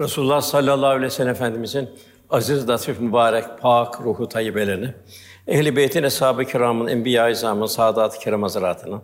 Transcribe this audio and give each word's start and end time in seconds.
Resulullah 0.00 0.40
sallallahu 0.40 0.86
aleyhi 0.86 1.04
ve 1.04 1.10
sellem 1.10 1.30
Efendimizin 1.30 1.90
aziz, 2.30 2.68
latif, 2.68 3.00
mübarek, 3.00 3.44
pak 3.60 4.00
ruhu 4.00 4.28
tayyibelerini, 4.28 4.94
ehl-i 5.46 5.76
beytin, 5.76 6.02
eshab-ı 6.02 6.44
kiramın, 6.44 6.86
enbiya-i 6.86 7.32
izamın, 7.32 7.66
saadat-ı 7.66 8.18
kiram 8.18 8.42
hazretlerine, 8.42 9.00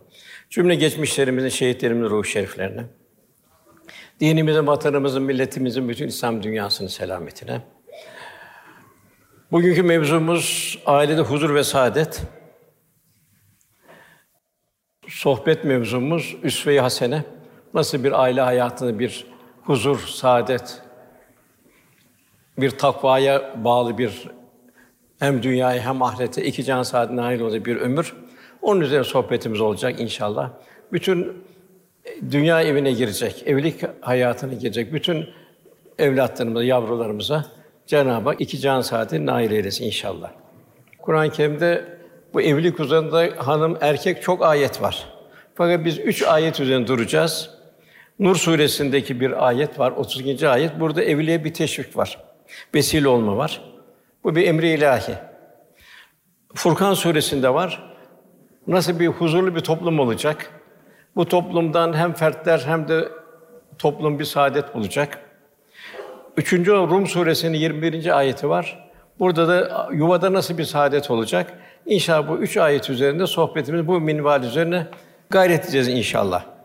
cümle 0.51 0.75
geçmişlerimizin, 0.75 1.49
şehitlerimizin 1.49 2.11
ruh 2.11 2.25
şeriflerine, 2.25 2.85
dinimizin, 4.21 4.67
vatanımızın, 4.67 5.23
milletimizin, 5.23 5.89
bütün 5.89 6.09
İslam 6.09 6.43
dünyasının 6.43 6.89
selametine. 6.89 7.63
Bugünkü 9.53 9.83
mevzumuz 9.83 10.79
ailede 10.87 11.21
huzur 11.21 11.55
ve 11.55 11.65
saadet. 11.65 12.23
Sohbet 15.09 15.65
mevzumuz 15.65 16.37
üsve-i 16.43 16.81
hasene. 16.81 17.25
Nasıl 17.75 18.05
bir 18.05 18.23
aile 18.23 18.41
hayatını 18.41 18.99
bir 18.99 19.30
huzur, 19.65 19.99
saadet, 19.99 20.83
bir 22.59 22.71
takvaya 22.71 23.65
bağlı 23.65 23.99
bir 23.99 24.29
hem 25.19 25.43
dünyayı 25.43 25.81
hem 25.81 26.03
ahirete 26.03 26.45
iki 26.45 26.65
can 26.65 26.83
saat 26.83 27.11
nail 27.11 27.41
olacak 27.41 27.67
bir 27.67 27.77
ömür. 27.77 28.17
Onun 28.63 28.81
üzerine 28.81 29.05
sohbetimiz 29.05 29.61
olacak 29.61 30.01
inşallah. 30.01 30.51
Bütün 30.93 31.45
dünya 32.31 32.63
evine 32.63 32.93
girecek, 32.93 33.43
evlilik 33.47 33.83
hayatına 34.01 34.55
girecek 34.55 34.93
bütün 34.93 35.27
evlatlarımıza, 35.99 36.65
yavrularımıza 36.65 37.45
Cenab-ı 37.87 38.29
Hak 38.29 38.41
iki 38.41 38.59
can 38.59 38.81
saati 38.81 39.27
nail 39.27 39.51
eylesin 39.51 39.85
inşallah. 39.85 40.31
Kur'an-ı 40.99 41.31
Kerim'de 41.31 41.85
bu 42.35 42.41
evlilik 42.43 42.81
üzerinde 42.81 43.31
hanım 43.31 43.79
erkek 43.81 44.23
çok 44.23 44.45
ayet 44.45 44.83
var. 44.83 45.07
Fakat 45.55 45.85
biz 45.85 45.99
üç 45.99 46.23
ayet 46.23 46.61
üzerinde 46.61 46.87
duracağız. 46.87 47.60
Nur 48.21 48.37
suresindeki 48.37 49.21
bir 49.21 49.49
ayet 49.49 49.79
var, 49.79 49.93
32. 49.93 50.49
ayet. 50.49 50.81
Burada 50.81 51.05
evliliğe 51.05 51.45
bir 51.45 51.55
teşvik 51.55 51.97
var. 51.97 52.19
Vesile 52.75 53.09
olma 53.09 53.37
var. 53.37 53.61
Bu 54.25 54.37
bir 54.37 54.47
emri 54.47 54.69
ilahi. 54.69 55.15
Furkan 56.55 56.95
suresinde 56.95 57.55
var. 57.55 57.93
Nasıl 58.67 59.01
bir 59.01 59.07
huzurlu 59.07 59.55
bir 59.55 59.61
toplum 59.61 60.01
olacak? 60.01 60.51
Bu 61.17 61.29
toplumdan 61.29 61.93
hem 61.93 62.13
fertler 62.13 62.63
hem 62.67 62.89
de 62.89 63.09
toplum 63.79 64.19
bir 64.19 64.25
saadet 64.25 64.75
bulacak. 64.75 65.19
Üçüncü 66.37 66.73
Rum 66.73 67.07
suresinin 67.07 67.59
21. 67.59 68.19
ayeti 68.19 68.49
var. 68.49 68.91
Burada 69.19 69.49
da 69.49 69.89
yuvada 69.93 70.33
nasıl 70.33 70.59
bir 70.59 70.65
saadet 70.65 71.11
olacak? 71.11 71.59
İnşallah 71.87 72.29
bu 72.29 72.39
üç 72.39 72.57
ayet 72.57 72.91
üzerinde 72.91 73.27
sohbetimiz 73.27 73.87
bu 73.87 74.01
minval 74.01 74.43
üzerine 74.43 74.87
gayret 75.31 75.65
edeceğiz 75.65 75.89
inşallah. 75.89 76.60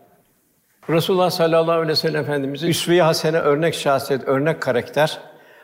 Resulullah 0.90 1.30
sallallahu 1.30 1.72
aleyhi 1.72 1.88
ve 1.88 1.96
sellem 1.96 2.20
Efendimiz'in 2.20 2.68
üsve-i 2.68 3.02
hasene 3.02 3.38
örnek 3.38 3.74
şahsiyet, 3.74 4.28
örnek 4.28 4.62
karakter, 4.62 5.18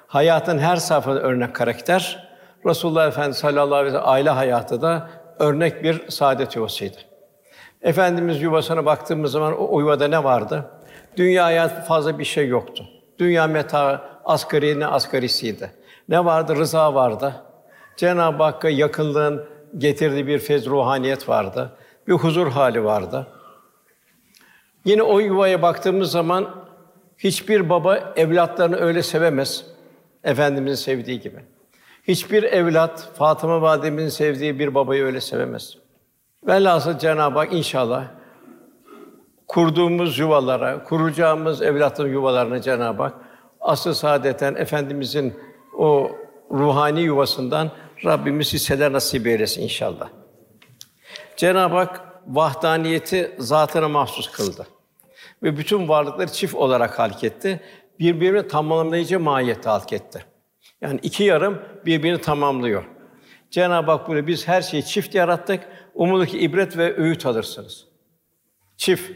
hayatın 0.07 0.59
her 0.59 0.77
safhada 0.77 1.21
örnek 1.21 1.55
karakter. 1.55 2.29
Resulullah 2.67 3.09
Efendimiz 3.09 3.37
sallallahu 3.37 3.75
aleyhi 3.75 3.95
ve 3.95 3.99
sellem 3.99 4.09
aile 4.09 4.31
hayatı 4.31 4.83
da 4.83 5.09
örnek 5.39 5.85
bir 5.85 6.09
saadet 6.09 6.57
yuvasıydı. 6.57 6.97
Efendimiz 7.83 8.43
yuvasına 8.43 8.85
baktığımız 8.85 9.33
zaman 9.33 9.59
o 9.59 9.81
yuvada 9.81 10.09
ne 10.09 10.25
vardı? 10.25 10.71
Dünyaya 11.17 11.69
fazla 11.69 12.19
bir 12.19 12.25
şey 12.25 12.49
yoktu. 12.49 12.85
Dünya 13.19 13.47
meta 13.47 14.05
asgari 14.25 14.81
ne 14.81 14.87
asgarisiydi. 14.87 15.71
Ne 16.09 16.25
vardı? 16.25 16.57
Rıza 16.57 16.95
vardı. 16.95 17.35
Cenab-ı 17.97 18.43
Hakk'a 18.43 18.69
yakınlığın 18.69 19.45
getirdiği 19.79 20.27
bir 20.27 20.39
fez 20.39 20.67
ruhaniyet 20.67 21.29
vardı. 21.29 21.73
Bir 22.09 22.13
huzur 22.13 22.51
hali 22.51 22.85
vardı. 22.85 23.27
Yine 24.85 25.03
o 25.03 25.19
yuvaya 25.21 25.63
baktığımız 25.63 26.11
zaman 26.11 26.55
hiçbir 27.19 27.69
baba 27.69 28.13
evlatlarını 28.17 28.77
öyle 28.77 29.03
sevemez. 29.03 29.67
Efendimizin 30.25 30.85
sevdiği 30.85 31.21
gibi. 31.21 31.41
Hiçbir 32.09 32.43
evlat 32.43 33.09
Fatıma 33.15 33.63
validemizin 33.63 34.09
sevdiği 34.09 34.59
bir 34.59 34.75
babayı 34.75 35.05
öyle 35.05 35.21
sevemez. 35.21 35.77
Velhasıl 36.47 36.99
Cenab-ı 36.99 37.39
Hak 37.39 37.53
inşallah 37.53 38.05
kurduğumuz 39.49 40.19
yuvalara, 40.19 40.85
kuracağımız 40.85 41.63
evlatların 41.63 42.13
yuvalarına 42.13 42.61
Cenab-ı 42.61 43.03
Hak 43.03 43.15
asıl 43.61 43.95
saadeten 43.95 44.55
efendimizin 44.55 45.35
o 45.79 46.11
ruhani 46.51 47.01
yuvasından 47.01 47.71
Rabbimiz 48.05 48.53
hisseler 48.53 48.93
nasip 48.93 49.27
eylesin 49.27 49.63
inşallah. 49.63 50.09
Cenab-ı 51.37 51.77
Hak 51.77 52.12
vahdaniyeti 52.27 53.35
zatına 53.39 53.89
mahsus 53.89 54.31
kıldı. 54.31 54.67
Ve 55.43 55.57
bütün 55.57 55.89
varlıkları 55.89 56.33
çift 56.33 56.55
olarak 56.55 56.99
halk 56.99 57.25
etti. 57.25 57.61
Birbirini 57.99 58.49
tamamlayıcı 58.49 59.21
mahiyette 59.21 59.69
halk 59.69 59.93
etti. 59.93 60.25
Yani 60.81 61.01
iki 61.03 61.25
yarım 61.25 61.63
birbirini 61.87 62.21
tamamlıyor. 62.21 62.85
Cenab-ı 63.51 63.91
Hak 63.91 64.09
bunu 64.09 64.27
biz 64.27 64.49
her 64.49 64.63
şeyi 64.63 64.85
çift 64.85 65.15
yarattık. 65.15 65.69
Umulur 65.95 66.27
ki 66.27 66.39
ibret 66.39 66.77
ve 66.77 66.97
öğüt 66.97 67.27
alırsınız. 67.27 67.87
Çift. 68.77 69.13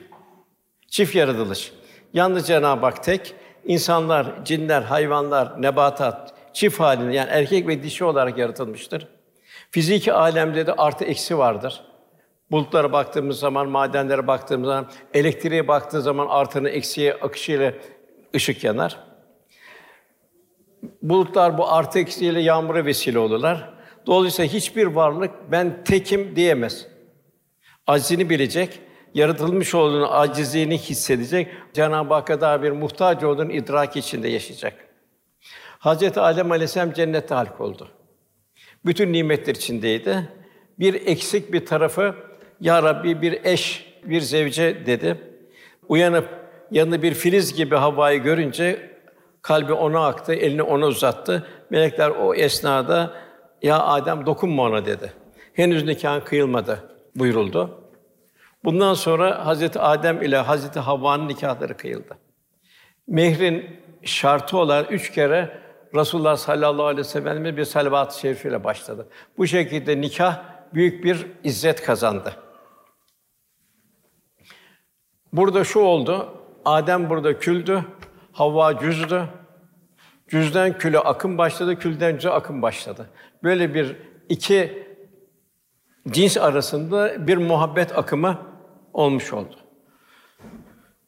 Çift 0.88 1.14
yaratılış. 1.14 1.72
Yalnız 2.12 2.46
Cenab-ı 2.46 2.86
Hak 2.86 3.04
tek. 3.04 3.34
İnsanlar, 3.64 4.44
cinler, 4.44 4.82
hayvanlar, 4.82 5.62
nebatat 5.62 6.34
çift 6.52 6.80
halinde 6.80 7.14
yani 7.14 7.30
erkek 7.30 7.68
ve 7.68 7.82
dişi 7.82 8.04
olarak 8.04 8.38
yaratılmıştır. 8.38 9.08
Fiziki 9.70 10.12
alemde 10.12 10.66
de 10.66 10.72
artı 10.72 11.04
eksi 11.04 11.38
vardır. 11.38 11.84
Bulutlara 12.50 12.92
baktığımız 12.92 13.38
zaman, 13.38 13.68
madenlere 13.68 14.26
baktığımız 14.26 14.68
zaman, 14.68 14.90
elektriğe 15.14 15.68
baktığı 15.68 16.02
zaman 16.02 16.26
artının 16.26 16.68
eksiye 16.68 17.14
akışıyla 17.14 17.72
ışık 18.34 18.64
yanar. 18.64 18.98
Bulutlar 21.02 21.58
bu 21.58 21.72
artı 21.72 21.98
eksiyle 21.98 22.40
yağmura 22.40 22.84
vesile 22.84 23.18
olurlar. 23.18 23.74
Dolayısıyla 24.06 24.52
hiçbir 24.52 24.86
varlık 24.86 25.30
ben 25.50 25.84
tekim 25.84 26.36
diyemez. 26.36 26.86
Acizini 27.86 28.30
bilecek, 28.30 28.80
yaratılmış 29.14 29.74
olduğunu, 29.74 30.14
acizliğini 30.14 30.78
hissedecek, 30.78 31.48
Cenab-ı 31.72 32.14
Hakk'a 32.14 32.40
daha 32.40 32.62
bir 32.62 32.70
muhtaç 32.70 33.24
olduğunu 33.24 33.52
idrak 33.52 33.96
içinde 33.96 34.28
yaşayacak. 34.28 34.74
Hazreti 35.78 36.20
Adem 36.20 36.52
Aleyhisselam 36.52 36.92
cennette 36.92 37.34
halk 37.34 37.60
oldu. 37.60 37.88
Bütün 38.84 39.12
nimetler 39.12 39.54
içindeydi. 39.54 40.28
Bir 40.78 41.06
eksik 41.06 41.52
bir 41.52 41.66
tarafı 41.66 42.14
ya 42.60 42.82
Rabbi 42.82 43.22
bir 43.22 43.44
eş, 43.44 43.92
bir 44.04 44.20
zevce 44.20 44.86
dedi. 44.86 45.16
Uyanıp 45.88 46.28
yanında 46.70 47.02
bir 47.02 47.14
filiz 47.14 47.54
gibi 47.54 47.74
havayı 47.74 48.22
görünce 48.22 48.90
kalbi 49.42 49.72
ona 49.72 50.06
aktı, 50.06 50.34
elini 50.34 50.62
ona 50.62 50.86
uzattı. 50.86 51.46
Melekler 51.70 52.10
o 52.10 52.34
esnada 52.34 53.14
ya 53.62 53.82
Adem 53.82 54.26
dokunma 54.26 54.62
ona 54.62 54.86
dedi. 54.86 55.12
Henüz 55.52 55.84
nikahın 55.84 56.20
kıyılmadı 56.20 56.82
buyuruldu. 57.14 57.80
Bundan 58.64 58.94
sonra 58.94 59.46
Hazreti 59.46 59.80
Adem 59.80 60.22
ile 60.22 60.36
Hazreti 60.36 60.80
Havva'nın 60.80 61.28
nikahları 61.28 61.76
kıyıldı. 61.76 62.18
Mehrin 63.06 63.80
şartı 64.02 64.56
olan 64.56 64.84
üç 64.90 65.12
kere 65.12 65.58
Resulullah 65.94 66.36
sallallahu 66.36 66.86
aleyhi 66.86 66.98
ve 67.00 67.10
sellem'e 67.10 67.56
bir 67.56 67.64
salavat-ı 67.64 68.20
şerifiyle 68.20 68.64
başladı. 68.64 69.08
Bu 69.38 69.46
şekilde 69.46 70.00
nikah 70.00 70.42
büyük 70.74 71.04
bir 71.04 71.26
izzet 71.44 71.82
kazandı. 71.82 72.32
Burada 75.32 75.64
şu 75.64 75.80
oldu. 75.80 76.28
Adem 76.64 77.10
burada 77.10 77.38
küldü, 77.38 77.84
Havva 78.32 78.78
cüzdü. 78.78 79.24
Cüzden 80.28 80.78
küle 80.78 80.98
akım 80.98 81.38
başladı, 81.38 81.78
külden 81.78 82.12
cüze 82.16 82.30
akım 82.30 82.62
başladı. 82.62 83.10
Böyle 83.42 83.74
bir 83.74 83.96
iki 84.28 84.86
cins 86.08 86.36
arasında 86.36 87.26
bir 87.26 87.36
muhabbet 87.36 87.98
akımı 87.98 88.38
olmuş 88.92 89.32
oldu. 89.32 89.56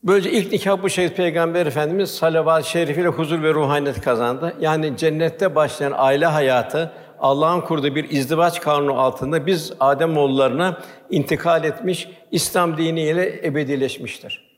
Böylece 0.02 0.30
ilk 0.30 0.52
nikah 0.52 0.82
bu 0.82 0.88
şehit 0.88 1.16
Peygamber 1.16 1.66
Efendimiz 1.66 2.10
salavat-ı 2.10 2.68
şerifiyle 2.68 3.08
huzur 3.08 3.42
ve 3.42 3.54
ruhaniyet 3.54 4.00
kazandı. 4.00 4.56
Yani 4.60 4.96
cennette 4.96 5.54
başlayan 5.54 5.92
aile 5.96 6.26
hayatı 6.26 6.92
Allah'ın 7.20 7.60
kurduğu 7.60 7.94
bir 7.94 8.10
izdivaç 8.10 8.60
kanunu 8.60 9.00
altında 9.00 9.46
biz 9.46 9.72
Adem 9.80 10.16
oğullarına 10.16 10.80
intikal 11.10 11.64
etmiş, 11.64 12.08
İslam 12.30 12.76
diniyle 12.76 13.46
ebedileşmiştir. 13.46 14.48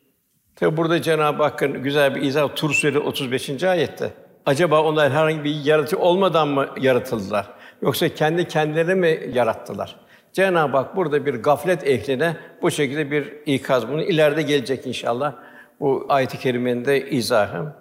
Tabi 0.56 0.76
burada 0.76 1.02
Cenab-ı 1.02 1.42
Hakk'ın 1.42 1.82
güzel 1.82 2.14
bir 2.14 2.22
izah 2.22 2.48
Tur 2.56 2.70
Suresi 2.70 2.98
35. 2.98 3.64
ayette. 3.64 4.10
Acaba 4.46 4.82
onlar 4.82 5.10
herhangi 5.12 5.44
bir 5.44 5.64
yaratıcı 5.64 5.98
olmadan 5.98 6.48
mı 6.48 6.66
yaratıldılar? 6.80 7.46
Yoksa 7.82 8.08
kendi 8.08 8.48
kendilerini 8.48 8.94
mi 8.94 9.20
yarattılar? 9.32 9.96
Cenab-ı 10.32 10.76
Hak 10.76 10.96
burada 10.96 11.26
bir 11.26 11.34
gaflet 11.34 11.88
ehline 11.88 12.36
bu 12.62 12.70
şekilde 12.70 13.10
bir 13.10 13.32
ikaz 13.46 13.88
bunu 13.88 14.02
ileride 14.02 14.42
gelecek 14.42 14.86
inşallah. 14.86 15.34
Bu 15.80 16.06
ayet-i 16.08 16.38
kerimenin 16.38 16.84
de 16.84 17.10
izahı. 17.10 17.72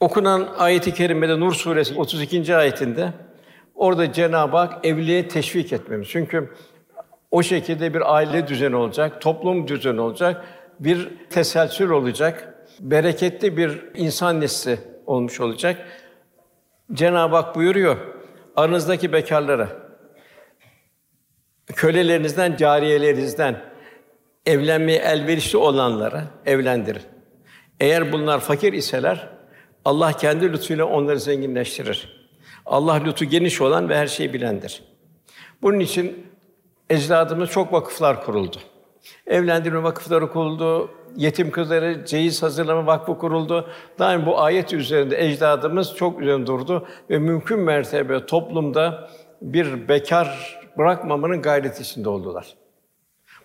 Okunan 0.00 0.48
ayet-i 0.58 0.94
kerimede 0.94 1.40
Nur 1.40 1.52
suresi 1.52 1.94
32. 1.94 2.56
ayetinde 2.56 3.12
orada 3.74 4.12
Cenab-ı 4.12 4.56
Hak 4.56 4.86
evliliğe 4.86 5.28
teşvik 5.28 5.72
etmemiz. 5.72 6.08
Çünkü 6.08 6.52
o 7.30 7.42
şekilde 7.42 7.94
bir 7.94 8.14
aile 8.14 8.48
düzeni 8.48 8.76
olacak, 8.76 9.20
toplum 9.20 9.68
düzeni 9.68 10.00
olacak, 10.00 10.44
bir 10.80 11.08
teselsül 11.30 11.90
olacak. 11.90 12.52
bereketli 12.80 13.56
bir 13.56 13.84
insan 13.94 14.40
nesli 14.40 14.78
olmuş 15.06 15.40
olacak. 15.40 15.86
Cenab-ı 16.92 17.36
Hak 17.36 17.56
buyuruyor, 17.56 17.96
aranızdaki 18.56 19.12
bekarlara, 19.12 19.68
kölelerinizden, 21.66 22.56
cariyelerinizden 22.56 23.62
evlenmeye 24.46 24.98
elverişli 24.98 25.58
olanlara 25.58 26.24
evlendirin. 26.46 27.02
Eğer 27.80 28.12
bunlar 28.12 28.40
fakir 28.40 28.72
iseler, 28.72 29.35
Allah 29.86 30.12
kendi 30.12 30.52
lütfuyla 30.52 30.84
onları 30.84 31.20
zenginleştirir. 31.20 32.28
Allah 32.66 32.94
lütfu 32.94 33.24
geniş 33.24 33.60
olan 33.60 33.88
ve 33.88 33.96
her 33.96 34.06
şeyi 34.06 34.32
bilendir. 34.32 34.82
Bunun 35.62 35.78
için 35.78 36.26
ecdadımız 36.90 37.50
çok 37.50 37.72
vakıflar 37.72 38.24
kuruldu. 38.24 38.56
Evlendirme 39.26 39.82
vakıfları 39.82 40.32
kuruldu, 40.32 40.90
yetim 41.16 41.50
kızları 41.50 42.04
ceyiz 42.04 42.42
hazırlama 42.42 42.86
vakfı 42.86 43.18
kuruldu. 43.18 43.68
Daim 43.98 44.26
bu 44.26 44.40
ayet 44.40 44.72
üzerinde 44.72 45.24
ecdadımız 45.26 45.94
çok 45.94 46.22
üzerinde 46.22 46.46
durdu 46.46 46.86
ve 47.10 47.18
mümkün 47.18 47.58
mertebe 47.58 48.26
toplumda 48.26 49.08
bir 49.42 49.88
bekar 49.88 50.58
bırakmamanın 50.78 51.42
gayreti 51.42 51.82
içinde 51.82 52.08
oldular. 52.08 52.54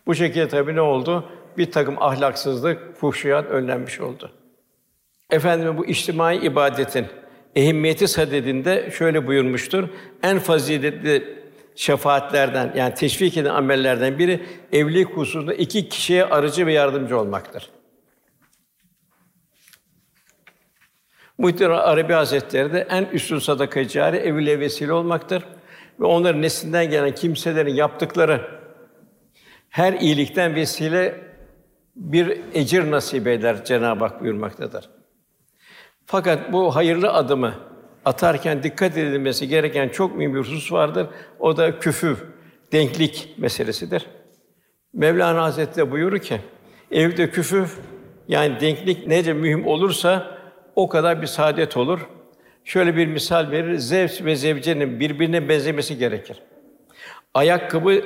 Bu 0.07 0.15
şekilde 0.15 0.47
tabii 0.47 0.75
ne 0.75 0.81
oldu? 0.81 1.25
Bir 1.57 1.71
takım 1.71 2.03
ahlaksızlık, 2.03 2.95
fuhşiyat 2.95 3.45
önlenmiş 3.45 3.99
oldu. 3.99 4.31
Efendimiz 5.31 5.77
bu 5.77 5.85
içtimai 5.85 6.37
ibadetin 6.37 7.05
ehemmiyeti 7.55 8.07
sadedinde 8.07 8.91
şöyle 8.91 9.27
buyurmuştur. 9.27 9.87
En 10.23 10.39
faziletli 10.39 11.41
şefaatlerden 11.75 12.73
yani 12.75 12.93
teşvik 12.93 13.37
eden 13.37 13.53
amellerden 13.53 14.19
biri 14.19 14.45
evlilik 14.71 15.09
hususunda 15.09 15.53
iki 15.53 15.89
kişiye 15.89 16.25
aracı 16.25 16.65
ve 16.65 16.73
yardımcı 16.73 17.19
olmaktır. 17.19 17.69
Muhtemelen 21.37 21.79
Arabi 21.79 22.13
Hazretleri 22.13 22.73
de 22.73 22.87
en 22.89 23.05
üstün 23.05 23.39
sadaka 23.39 23.87
cari 23.87 24.17
evliliğe 24.17 24.59
vesile 24.59 24.93
olmaktır 24.93 25.43
ve 25.99 26.05
onların 26.05 26.41
neslinden 26.41 26.89
gelen 26.89 27.15
kimselerin 27.15 27.73
yaptıkları 27.73 28.41
her 29.69 29.93
iyilikten 29.93 30.55
vesile 30.55 31.21
bir 31.95 32.39
ecir 32.53 32.91
nasip 32.91 33.27
eder 33.27 33.65
Cenab-ı 33.65 34.05
Hak 34.05 34.21
buyurmaktadır. 34.21 35.00
Fakat 36.11 36.53
bu 36.53 36.75
hayırlı 36.75 37.13
adımı 37.13 37.53
atarken 38.05 38.63
dikkat 38.63 38.97
edilmesi 38.97 39.47
gereken 39.47 39.89
çok 39.89 40.15
mühim 40.15 40.33
bir 40.33 40.39
husus 40.39 40.71
vardır. 40.71 41.07
O 41.39 41.57
da 41.57 41.79
küfür, 41.79 42.17
denklik 42.71 43.29
meselesidir. 43.37 44.05
Mevlana 44.93 45.43
Hazretleri 45.43 45.91
buyurur 45.91 46.19
ki, 46.19 46.41
evde 46.91 47.29
küfür 47.29 47.77
yani 48.27 48.59
denklik 48.59 49.07
nece 49.07 49.33
mühim 49.33 49.67
olursa 49.67 50.37
o 50.75 50.89
kadar 50.89 51.21
bir 51.21 51.27
saadet 51.27 51.77
olur. 51.77 51.99
Şöyle 52.65 52.95
bir 52.95 53.07
misal 53.07 53.51
verir, 53.51 53.77
zevç 53.77 54.21
ve 54.23 54.35
zevcenin 54.35 54.99
birbirine 54.99 55.49
benzemesi 55.49 55.97
gerekir. 55.97 56.41
Ayakkabı 57.33 58.01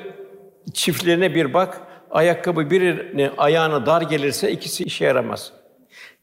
çiftlerine 0.74 1.36
bir 1.36 1.54
bak, 1.54 1.82
ayakkabı 2.12 2.70
birine 2.70 3.32
ayağına 3.38 3.86
dar 3.86 4.02
gelirse 4.02 4.52
ikisi 4.52 4.84
işe 4.84 5.06
yaramaz. 5.06 5.65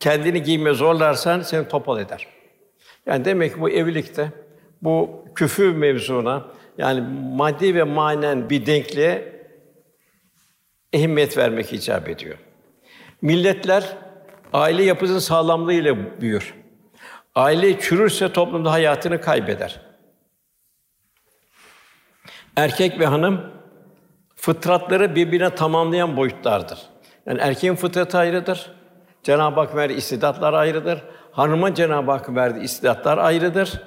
Kendini 0.02 0.42
giyme 0.42 0.72
zorlarsan 0.72 1.40
seni 1.40 1.68
topal 1.68 2.00
eder. 2.00 2.26
Yani 3.06 3.24
demek 3.24 3.54
ki 3.54 3.60
bu 3.60 3.70
evlilikte 3.70 4.32
bu 4.82 5.24
küfür 5.34 5.72
mevzuna 5.76 6.44
yani 6.78 7.00
maddi 7.36 7.74
ve 7.74 7.82
manen 7.82 8.50
bir 8.50 8.66
denkliğe 8.66 9.42
ehemmiyet 10.92 11.38
vermek 11.38 11.72
icap 11.72 12.08
ediyor. 12.08 12.38
Milletler 13.22 13.96
aile 14.52 14.82
yapısının 14.82 15.18
sağlamlığıyla 15.18 16.20
büyür. 16.20 16.54
Aile 17.34 17.80
çürürse 17.80 18.32
toplumda 18.32 18.72
hayatını 18.72 19.20
kaybeder. 19.20 19.80
Erkek 22.56 22.98
ve 22.98 23.06
hanım 23.06 23.52
fıtratları 24.36 25.14
birbirine 25.14 25.54
tamamlayan 25.54 26.16
boyutlardır. 26.16 26.78
Yani 27.26 27.40
erkeğin 27.40 27.74
fıtratı 27.74 28.18
ayrıdır. 28.18 28.81
Cenab-ı 29.22 29.60
Hak 29.60 29.76
verdiği 29.76 29.96
istidatlar 29.96 30.52
ayrıdır. 30.52 31.02
Hanıma 31.32 31.74
Cenab-ı 31.74 32.10
Hak 32.10 32.34
verdiği 32.34 32.64
istidatlar 32.64 33.18
ayrıdır. 33.18 33.82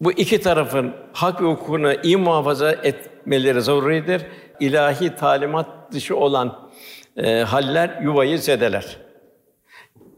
Bu 0.00 0.12
iki 0.12 0.40
tarafın 0.40 0.94
hak 1.12 1.42
ve 1.42 1.46
hukukunu 1.46 1.92
iyi 2.02 2.16
muhafaza 2.16 2.72
etmeleri 2.72 3.62
zaruridir. 3.62 4.22
İlahi 4.60 5.14
talimat 5.14 5.92
dışı 5.92 6.16
olan 6.16 6.70
e, 7.16 7.40
haller 7.40 8.00
yuvayı 8.02 8.38
zedeler. 8.38 8.96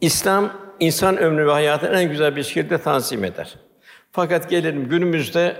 İslam 0.01 0.53
insan 0.81 1.17
ömrü 1.17 1.47
ve 1.47 1.51
hayatını 1.51 2.01
en 2.01 2.11
güzel 2.11 2.37
bir 2.37 2.43
şekilde 2.43 2.79
tanzim 2.79 3.25
eder. 3.25 3.55
Fakat 4.13 4.51
gelelim 4.51 4.89
günümüzde 4.89 5.57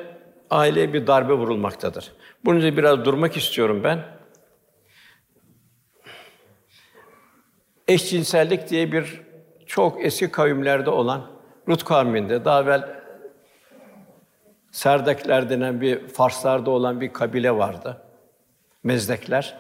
aileye 0.51 0.93
bir 0.93 1.07
darbe 1.07 1.33
vurulmaktadır. 1.33 2.13
Bunun 2.45 2.59
üzerine 2.59 2.77
biraz 2.77 3.05
durmak 3.05 3.37
istiyorum 3.37 3.81
ben. 3.85 3.99
Eşcinsellik 7.89 8.71
diye 8.71 8.93
bir 8.93 9.21
çok 9.67 10.05
eski 10.05 10.31
kavimlerde 10.31 10.91
olan 10.91 11.27
Lut 11.69 11.85
kavminde 11.85 12.45
daha 12.45 12.63
evvel 12.63 13.05
Serdekler 14.75 15.51
denen 15.51 15.81
bir 15.81 16.09
Farslarda 16.09 16.71
olan 16.71 17.01
bir 17.01 17.13
kabile 17.13 17.57
vardı. 17.57 18.03
Mezdekler. 18.83 19.59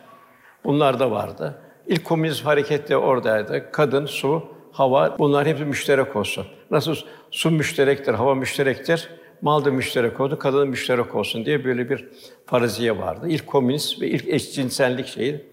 Bunlar 0.64 1.00
da 1.00 1.10
vardı. 1.10 1.54
İlk 1.86 2.04
komünist 2.04 2.46
hareket 2.46 2.88
de 2.88 2.96
oradaydı. 2.96 3.70
Kadın, 3.72 4.06
su, 4.06 4.42
hava 4.72 5.18
bunlar 5.18 5.46
hepsi 5.46 5.64
müşterek 5.64 6.16
olsun. 6.16 6.46
Nasıl 6.70 6.96
su 7.30 7.50
müşterektir, 7.50 8.14
hava 8.14 8.34
müşterektir, 8.34 9.10
mal 9.42 9.64
da 9.64 9.70
müşterek 9.70 10.20
oldu, 10.20 10.38
kadın 10.38 10.68
müşterek 10.68 11.14
olsun 11.14 11.46
diye 11.46 11.64
böyle 11.64 11.90
bir 11.90 12.08
faraziye 12.46 12.98
vardı. 12.98 13.26
İlk 13.28 13.46
komünist 13.46 14.00
ve 14.00 14.08
ilk 14.08 14.28
eşcinsellik 14.28 15.06
şeyi. 15.06 15.44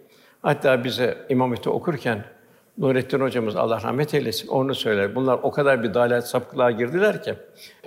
Hatta 0.41 0.83
bize 0.83 1.17
İmam 1.29 1.53
okurken 1.65 2.25
Nurettin 2.81 3.19
hocamız 3.19 3.55
Allah 3.55 3.81
rahmet 3.81 4.13
eylesin 4.13 4.47
onu 4.47 4.75
söyler. 4.75 5.15
Bunlar 5.15 5.39
o 5.43 5.51
kadar 5.51 5.83
bir 5.83 5.93
dalet 5.93 6.27
sapıklığa 6.27 6.71
girdiler 6.71 7.23
ki 7.23 7.35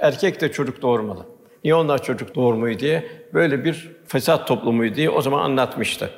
erkek 0.00 0.40
de 0.40 0.52
çocuk 0.52 0.82
doğurmalı. 0.82 1.26
Niye 1.64 1.74
onlar 1.74 2.02
çocuk 2.02 2.34
doğurmuyor 2.34 2.78
diye 2.78 3.04
böyle 3.34 3.64
bir 3.64 3.96
fesat 4.06 4.48
toplumu 4.48 4.94
diye 4.94 5.10
o 5.10 5.22
zaman 5.22 5.44
anlatmıştı. 5.44 6.10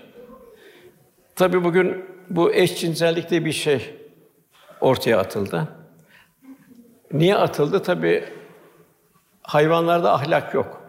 Tabii 1.36 1.64
bugün 1.64 2.04
bu 2.30 2.54
eşcinsellik 2.54 3.30
diye 3.30 3.44
bir 3.44 3.52
şey 3.52 3.94
ortaya 4.80 5.18
atıldı. 5.18 5.68
Niye 7.12 7.36
atıldı? 7.36 7.82
Tabii 7.82 8.24
hayvanlarda 9.42 10.12
ahlak 10.12 10.54
yok. 10.54 10.82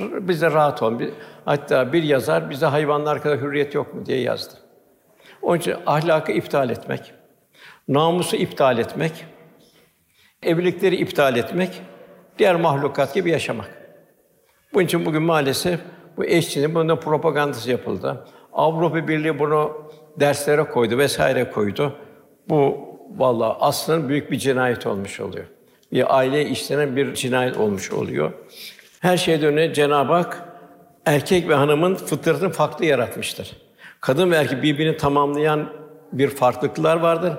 Bize 0.00 0.50
rahat 0.50 0.82
olun. 0.82 1.10
Hatta 1.44 1.92
bir 1.92 2.02
yazar 2.02 2.50
bize 2.50 2.66
hayvanlar 2.66 3.22
kadar 3.22 3.40
hürriyet 3.40 3.74
yok 3.74 3.94
mu 3.94 4.06
diye 4.06 4.20
yazdı. 4.20 4.59
Onun 5.42 5.58
için 5.58 5.74
ahlakı 5.86 6.32
iptal 6.32 6.70
etmek, 6.70 7.12
namusu 7.88 8.36
iptal 8.36 8.78
etmek, 8.78 9.24
evlilikleri 10.42 10.96
iptal 10.96 11.36
etmek, 11.36 11.82
diğer 12.38 12.56
mahlukat 12.56 13.14
gibi 13.14 13.30
yaşamak. 13.30 13.70
Bunun 14.74 14.84
için 14.84 15.06
bugün 15.06 15.22
maalesef 15.22 15.80
bu 16.16 16.24
eşçinin 16.24 16.74
bunun 16.74 16.88
da 16.88 17.00
propagandası 17.00 17.70
yapıldı. 17.70 18.26
Avrupa 18.52 19.08
Birliği 19.08 19.38
bunu 19.38 19.90
derslere 20.20 20.64
koydu 20.64 20.98
vesaire 20.98 21.50
koydu. 21.50 21.96
Bu 22.48 22.78
vallahi 23.16 23.56
aslında 23.60 24.08
büyük 24.08 24.30
bir 24.30 24.38
cinayet 24.38 24.86
olmuş 24.86 25.20
oluyor. 25.20 25.44
Bir 25.92 26.16
aile 26.18 26.46
işlenen 26.46 26.96
bir 26.96 27.14
cinayet 27.14 27.56
olmuş 27.56 27.92
oluyor. 27.92 28.32
Her 29.00 29.16
şeyden 29.16 29.56
önce 29.56 29.74
Cenab-ı 29.74 30.12
Hak 30.12 30.48
erkek 31.06 31.48
ve 31.48 31.54
hanımın 31.54 31.94
fıtratını 31.94 32.50
farklı 32.50 32.84
yaratmıştır. 32.84 33.56
Kadın 34.00 34.30
ve 34.30 34.36
erkek 34.36 34.62
birbirini 34.62 34.96
tamamlayan 34.96 35.72
bir 36.12 36.28
farklılıklar 36.28 36.96
vardır. 36.96 37.32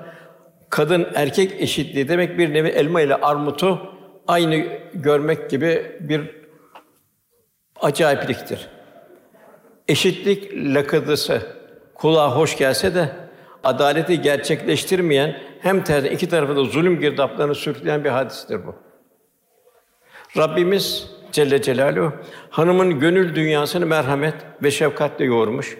Kadın 0.70 1.08
erkek 1.15 1.62
eşitliği 1.62 2.08
demek 2.08 2.38
bir 2.38 2.53
nevi 2.53 2.68
elma 2.68 3.01
ile 3.01 3.15
armutu 3.15 3.80
aynı 4.27 4.65
görmek 4.94 5.50
gibi 5.50 5.98
bir 6.00 6.22
acayipliktir. 7.80 8.68
Eşitlik 9.88 10.53
lakıdısı 10.53 11.41
kulağa 11.96 12.36
hoş 12.36 12.58
gelse 12.58 12.96
de 12.96 13.10
adaleti 13.63 14.22
gerçekleştirmeyen 14.22 15.38
hem 15.60 15.84
tersi 15.84 16.10
iki 16.10 16.30
tarafı 16.30 16.56
da 16.56 16.63
zulüm 16.63 17.00
girdaplarını 17.00 17.56
sürükleyen 17.56 18.03
bir 18.03 18.10
hadistir 18.10 18.60
bu. 18.65 18.75
Rabbimiz 20.38 21.10
Celle 21.32 21.62
Celaluhu 21.62 22.13
hanımın 22.50 23.00
gönül 23.00 23.36
dünyasını 23.36 23.86
merhamet 23.86 24.36
ve 24.63 24.72
şefkatle 24.72 25.25
yoğurmuş. 25.25 25.77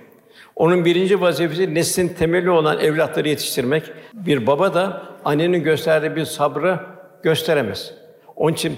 Onun 0.55 0.86
birinci 0.86 1.22
vazifesi 1.22 1.75
neslin 1.75 2.08
temeli 2.08 2.50
olan 2.50 2.79
evlatları 2.79 3.29
yetiştirmek. 3.29 3.84
Bir 4.13 4.48
baba 4.48 4.74
da 4.74 5.03
annenin 5.25 5.63
gösterdiği 5.63 6.15
bir 6.15 6.25
sabrı 6.25 6.79
gösteremez. 7.24 7.93
Onun 8.36 8.53
için 8.53 8.77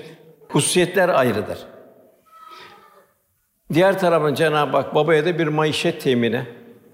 hususiyetler 0.50 1.10
ayrıdır. 1.10 1.58
Diğer 3.74 4.00
taraftan 4.00 4.34
Cenab-ı 4.34 4.78
Hak 4.78 4.96
babaya 4.96 5.26
da 5.26 5.40
bir 5.40 5.48
maişet 5.48 6.02
temini 6.02 6.42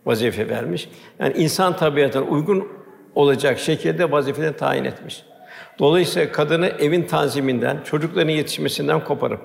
vazife 0.05 0.49
vermiş. 0.49 0.89
Yani 1.19 1.33
insan 1.37 1.75
tabiatına 1.75 2.23
uygun 2.23 2.67
olacak 3.15 3.59
şekilde 3.59 4.11
vazifelerini 4.11 4.55
tayin 4.55 4.85
etmiş. 4.85 5.23
Dolayısıyla 5.79 6.31
kadını 6.31 6.67
evin 6.67 7.03
tanziminden, 7.03 7.77
çocukların 7.83 8.29
yetişmesinden 8.29 9.03
koparıp 9.03 9.41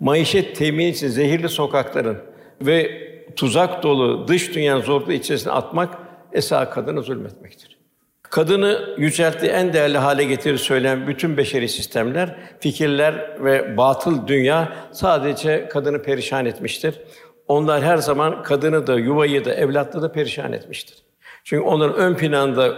maişet 0.00 0.56
temin 0.56 0.86
için 0.86 1.08
zehirli 1.08 1.48
sokakların 1.48 2.18
ve 2.60 3.08
tuzak 3.36 3.82
dolu 3.82 4.28
dış 4.28 4.54
dünyanın 4.54 4.82
zorluğu 4.82 5.12
içerisine 5.12 5.52
atmak 5.52 5.98
esas 6.32 6.70
kadına 6.70 7.00
zulmetmektir. 7.00 7.78
Kadını 8.22 8.94
yücelttiği 8.98 9.50
en 9.52 9.72
değerli 9.72 9.98
hale 9.98 10.24
getirir 10.24 10.58
söyleyen 10.58 11.06
bütün 11.06 11.36
beşeri 11.36 11.68
sistemler, 11.68 12.36
fikirler 12.60 13.44
ve 13.44 13.76
batıl 13.76 14.26
dünya 14.26 14.72
sadece 14.92 15.68
kadını 15.68 16.02
perişan 16.02 16.46
etmiştir. 16.46 17.00
Onlar 17.48 17.82
her 17.82 17.96
zaman 17.96 18.42
kadını 18.42 18.86
da, 18.86 18.94
yuvayı 18.98 19.44
da, 19.44 19.54
evlatları 19.54 20.02
da 20.02 20.12
perişan 20.12 20.52
etmiştir. 20.52 20.96
Çünkü 21.44 21.64
onların 21.64 21.96
ön 21.96 22.14
planda 22.14 22.74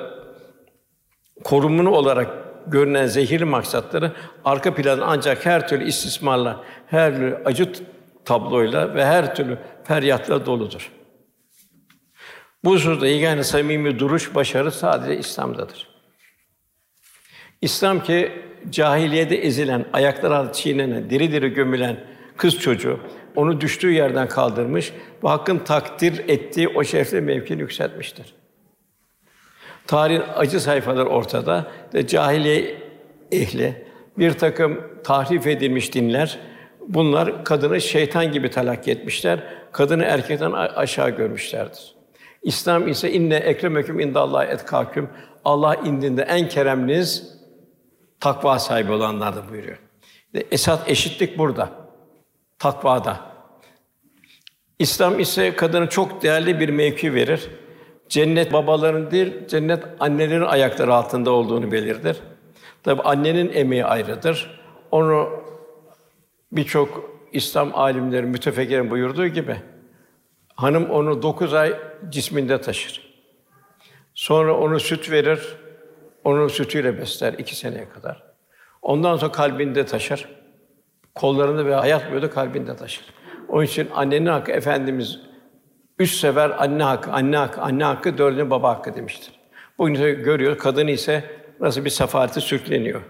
korumunu 1.44 1.90
olarak 1.90 2.30
görünen 2.66 3.06
zehirli 3.06 3.44
maksatları 3.44 4.12
arka 4.44 4.74
planda 4.74 5.04
ancak 5.06 5.46
her 5.46 5.68
türlü 5.68 5.84
istismarla, 5.84 6.60
her 6.86 7.16
türlü 7.16 7.38
acı 7.44 7.72
tabloyla 8.24 8.94
ve 8.94 9.04
her 9.04 9.34
türlü 9.34 9.58
feryatla 9.90 10.46
doludur. 10.46 10.90
Bu 12.64 12.72
hususta 12.72 13.06
yegane 13.06 13.44
samimi 13.44 13.98
duruş, 13.98 14.34
başarı 14.34 14.72
sadece 14.72 15.18
İslam'dadır. 15.18 15.88
İslam 17.60 18.02
ki 18.02 18.32
cahiliyede 18.70 19.36
ezilen, 19.36 19.84
ayakları 19.92 20.36
altı 20.36 20.62
çiğnenen, 20.62 21.10
diri 21.10 21.32
diri 21.32 21.48
gömülen 21.48 22.04
kız 22.36 22.58
çocuğu 22.58 23.00
onu 23.36 23.60
düştüğü 23.60 23.90
yerden 23.90 24.28
kaldırmış 24.28 24.92
ve 25.24 25.28
hakkın 25.28 25.58
takdir 25.58 26.28
ettiği 26.28 26.68
o 26.68 26.84
şerefli 26.84 27.20
mevkini 27.20 27.60
yükseltmiştir. 27.60 28.34
Tarihin 29.86 30.22
acı 30.36 30.60
sayfaları 30.60 31.08
ortada 31.08 31.72
ve 31.94 32.06
cahiliye 32.06 32.82
ehli 33.32 33.84
bir 34.18 34.32
takım 34.32 34.80
tahrif 35.04 35.46
edilmiş 35.46 35.94
dinler 35.94 36.38
bunlar 36.88 37.44
kadını 37.44 37.80
şeytan 37.80 38.32
gibi 38.32 38.50
talakki 38.50 38.90
etmişler. 38.90 39.59
Kadını 39.72 40.04
erkekten 40.04 40.52
aşağı 40.52 41.10
görmüşlerdir. 41.10 41.94
İslam 42.42 42.88
ise 42.88 43.12
inne 43.12 43.34
ekremeküm 43.34 44.00
indallah 44.00 44.44
etkâküm. 44.44 45.10
Allah 45.44 45.74
indinde 45.74 46.22
en 46.22 46.48
keremliniz 46.48 47.38
takva 48.20 48.58
sahibi 48.58 48.92
olanlardır 48.92 49.50
buyuruyor. 49.50 49.78
Esat 50.50 50.90
eşitlik 50.90 51.38
burada. 51.38 51.70
Takvada. 52.58 53.20
İslam 54.78 55.20
ise 55.20 55.56
kadına 55.56 55.88
çok 55.88 56.22
değerli 56.22 56.60
bir 56.60 56.68
mevki 56.68 57.14
verir. 57.14 57.50
Cennet 58.08 58.52
babaların 58.52 59.10
değil, 59.10 59.48
cennet 59.48 59.84
annelerin 60.00 60.42
ayakları 60.44 60.94
altında 60.94 61.30
olduğunu 61.30 61.72
belirtir. 61.72 62.16
Tabi 62.82 63.02
annenin 63.02 63.52
emeği 63.52 63.84
ayrıdır. 63.84 64.60
Onu 64.90 65.28
birçok 66.52 67.09
İslam 67.32 67.74
alimleri, 67.74 68.26
mütefekkirin 68.26 68.90
buyurduğu 68.90 69.26
gibi 69.26 69.56
hanım 70.54 70.90
onu 70.90 71.22
dokuz 71.22 71.54
ay 71.54 71.74
cisminde 72.08 72.60
taşır. 72.60 73.10
Sonra 74.14 74.56
onu 74.56 74.80
süt 74.80 75.10
verir, 75.10 75.56
onu 76.24 76.50
sütüyle 76.50 76.98
besler 76.98 77.32
iki 77.32 77.56
seneye 77.56 77.88
kadar. 77.88 78.22
Ondan 78.82 79.16
sonra 79.16 79.32
kalbinde 79.32 79.86
taşır. 79.86 80.28
Kollarında 81.14 81.66
ve 81.66 81.74
hayat 81.74 82.12
boyu 82.12 82.22
da 82.22 82.30
kalbinde 82.30 82.76
taşır. 82.76 83.04
Onun 83.48 83.64
için 83.64 83.88
annenin 83.94 84.26
hakkı 84.26 84.52
Efendimiz 84.52 85.20
üç 85.98 86.14
sefer 86.14 86.50
anne 86.50 86.82
hakkı, 86.82 87.12
anne 87.12 87.36
hakkı, 87.36 87.60
anne 87.60 87.84
hakkı, 87.84 88.18
dördüncü 88.18 88.50
baba 88.50 88.70
hakkı 88.70 88.94
demiştir. 88.94 89.32
Bugün 89.78 89.94
görüyor, 90.24 90.58
kadın 90.58 90.86
ise 90.86 91.24
nasıl 91.60 91.84
bir 91.84 91.90
sefareti 91.90 92.40
sürükleniyor. 92.40 93.02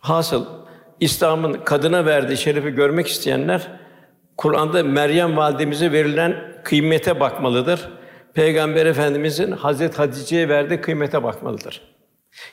Hasıl 0.00 0.65
İslam'ın 1.00 1.52
kadına 1.52 2.06
verdiği 2.06 2.36
şerefi 2.36 2.70
görmek 2.70 3.06
isteyenler 3.06 3.68
Kur'an'da 4.36 4.82
Meryem 4.84 5.36
validemize 5.36 5.92
verilen 5.92 6.36
kıymete 6.64 7.20
bakmalıdır. 7.20 7.88
Peygamber 8.34 8.86
Efendimizin 8.86 9.52
Hazret 9.52 9.98
Hatice'ye 9.98 10.48
verdiği 10.48 10.80
kıymete 10.80 11.22
bakmalıdır. 11.22 11.82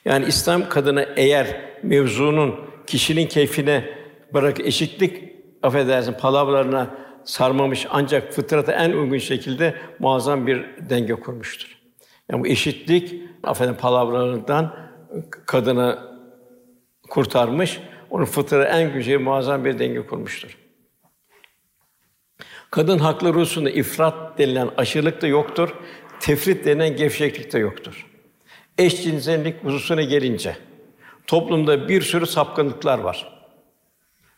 Yani 0.05 0.25
İslam 0.25 0.69
kadına 0.69 1.01
eğer 1.01 1.61
mevzunun 1.83 2.55
kişinin 2.87 3.27
keyfine 3.27 3.89
bırak 4.33 4.59
eşitlik 4.59 5.33
affedersin 5.63 6.13
palavralarına 6.13 6.87
sarmamış 7.23 7.87
ancak 7.89 8.33
fıtrata 8.33 8.71
en 8.71 8.91
uygun 8.91 9.17
şekilde 9.17 9.75
muazzam 9.99 10.47
bir 10.47 10.65
denge 10.89 11.13
kurmuştur. 11.13 11.77
Yani 12.31 12.43
bu 12.43 12.47
eşitlik 12.47 13.15
affedersin 13.43 13.79
palavralarından 13.81 14.75
kadını 15.45 15.99
kurtarmış, 17.09 17.79
onun 18.13 18.25
fıtrata 18.25 18.79
en 18.79 18.93
güzel 18.93 19.19
muazzam 19.19 19.65
bir 19.65 19.79
denge 19.79 20.05
kurmuştur. 20.07 20.57
Kadın 22.71 22.99
hakları 22.99 23.33
hususunda 23.33 23.69
ifrat 23.69 24.37
denilen 24.37 24.69
aşırılık 24.77 25.21
da 25.21 25.27
yoktur. 25.27 25.75
Tefrit 26.19 26.65
denen 26.65 26.95
gevşeklik 26.95 27.53
de 27.53 27.59
yoktur. 27.59 28.07
Eşcinsellik 28.77 29.63
hususuna 29.63 30.01
gelince 30.01 30.57
toplumda 31.27 31.89
bir 31.89 32.01
sürü 32.01 32.25
sapkınlıklar 32.25 32.99
var. 32.99 33.47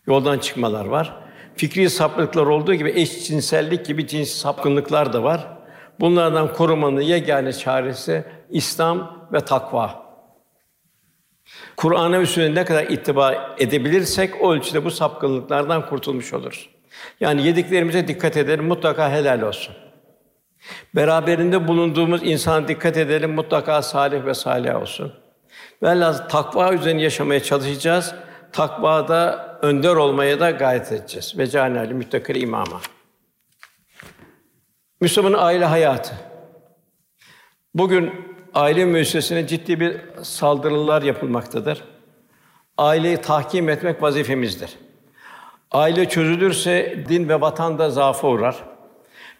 Yoldan 0.07 0.39
çıkmalar 0.39 0.85
var. 0.85 1.17
Fikri 1.55 1.89
sapkınlıklar 1.89 2.45
olduğu 2.45 2.73
gibi 2.73 2.89
eşcinsellik 2.89 3.85
gibi 3.85 4.07
cins 4.07 4.29
sapkınlıklar 4.29 5.13
da 5.13 5.23
var. 5.23 5.47
Bunlardan 5.99 6.53
korumanın 6.53 7.01
yegane 7.01 7.53
çaresi 7.53 8.23
İslam 8.49 9.27
ve 9.33 9.39
takva. 9.39 10.04
Kur'an'a 11.77 12.25
sünnete 12.25 12.55
ne 12.55 12.65
kadar 12.65 12.83
ittiba 12.83 13.55
edebilirsek 13.59 14.41
o 14.41 14.53
ölçüde 14.53 14.85
bu 14.85 14.91
sapkınlıklardan 14.91 15.89
kurtulmuş 15.89 16.33
oluruz. 16.33 16.69
Yani 17.19 17.47
yediklerimize 17.47 18.07
dikkat 18.07 18.37
edelim, 18.37 18.65
mutlaka 18.65 19.11
helal 19.11 19.41
olsun. 19.41 19.75
Beraberinde 20.95 21.67
bulunduğumuz 21.67 22.21
insana 22.23 22.67
dikkat 22.67 22.97
edelim, 22.97 23.33
mutlaka 23.33 23.81
salih 23.81 24.25
ve 24.25 24.33
salih 24.33 24.81
olsun. 24.81 25.13
Velhâsıl 25.83 26.23
takva 26.23 26.73
üzerine 26.73 27.01
yaşamaya 27.01 27.43
çalışacağız. 27.43 28.15
Takvada 28.51 29.57
önder 29.61 29.95
olmaya 29.95 30.39
da 30.39 30.51
gayret 30.51 30.91
edeceğiz. 30.91 31.37
Ve 31.37 31.47
cânâli 31.47 31.93
müttakil 31.93 32.41
imama. 32.41 32.81
Müslümanın 35.01 35.37
aile 35.37 35.65
hayatı. 35.65 36.13
Bugün 37.73 38.34
aile 38.55 38.85
müessesesine 38.85 39.47
ciddi 39.47 39.79
bir 39.79 39.97
saldırılar 40.21 41.01
yapılmaktadır. 41.01 41.83
Aileyi 42.77 43.17
tahkim 43.17 43.69
etmek 43.69 44.01
vazifemizdir. 44.01 44.69
Aile 45.71 46.09
çözülürse 46.09 47.03
din 47.09 47.29
ve 47.29 47.41
vatan 47.41 47.79
da 47.79 47.89
zaafa 47.89 48.27
uğrar. 48.27 48.63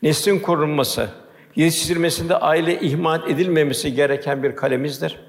Neslin 0.02 0.40
korunması, 0.40 1.10
yetiştirilmesinde 1.56 2.36
aile 2.36 2.80
ihmal 2.80 3.30
edilmemesi 3.30 3.94
gereken 3.94 4.44
bir 4.44 4.56
kalemizdir. 4.56 5.20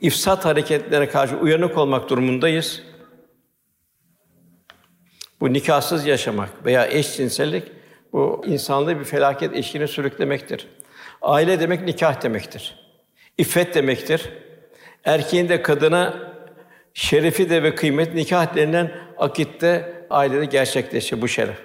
İfsat 0.00 0.44
hareketlerine 0.44 1.08
karşı 1.08 1.36
uyanık 1.36 1.78
olmak 1.78 2.10
durumundayız. 2.10 2.82
Bu 5.40 5.52
nikahsız 5.52 6.06
yaşamak 6.06 6.64
veya 6.64 6.86
eşcinsellik 6.86 7.64
bu 8.12 8.44
insanlığı 8.46 8.98
bir 8.98 9.04
felaket 9.04 9.56
eşiğine 9.56 9.86
sürüklemektir. 9.86 10.66
Aile 11.22 11.60
demek 11.60 11.82
nikah 11.84 12.22
demektir. 12.22 12.87
İffet 13.38 13.74
demektir. 13.74 14.30
Erkeğin 15.04 15.48
de 15.48 15.62
kadına 15.62 16.14
şerefi 16.94 17.50
de 17.50 17.62
ve 17.62 17.74
kıymet 17.74 18.14
nikah 18.14 18.56
denilen 18.56 18.92
akitte 19.18 20.04
ailede 20.10 20.44
gerçekleşir 20.44 21.22
bu 21.22 21.28
şeref. 21.28 21.56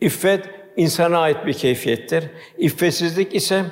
İffet 0.00 0.50
insana 0.76 1.18
ait 1.18 1.46
bir 1.46 1.52
keyfiyettir. 1.52 2.24
İffetsizlik 2.58 3.34
ise 3.34 3.64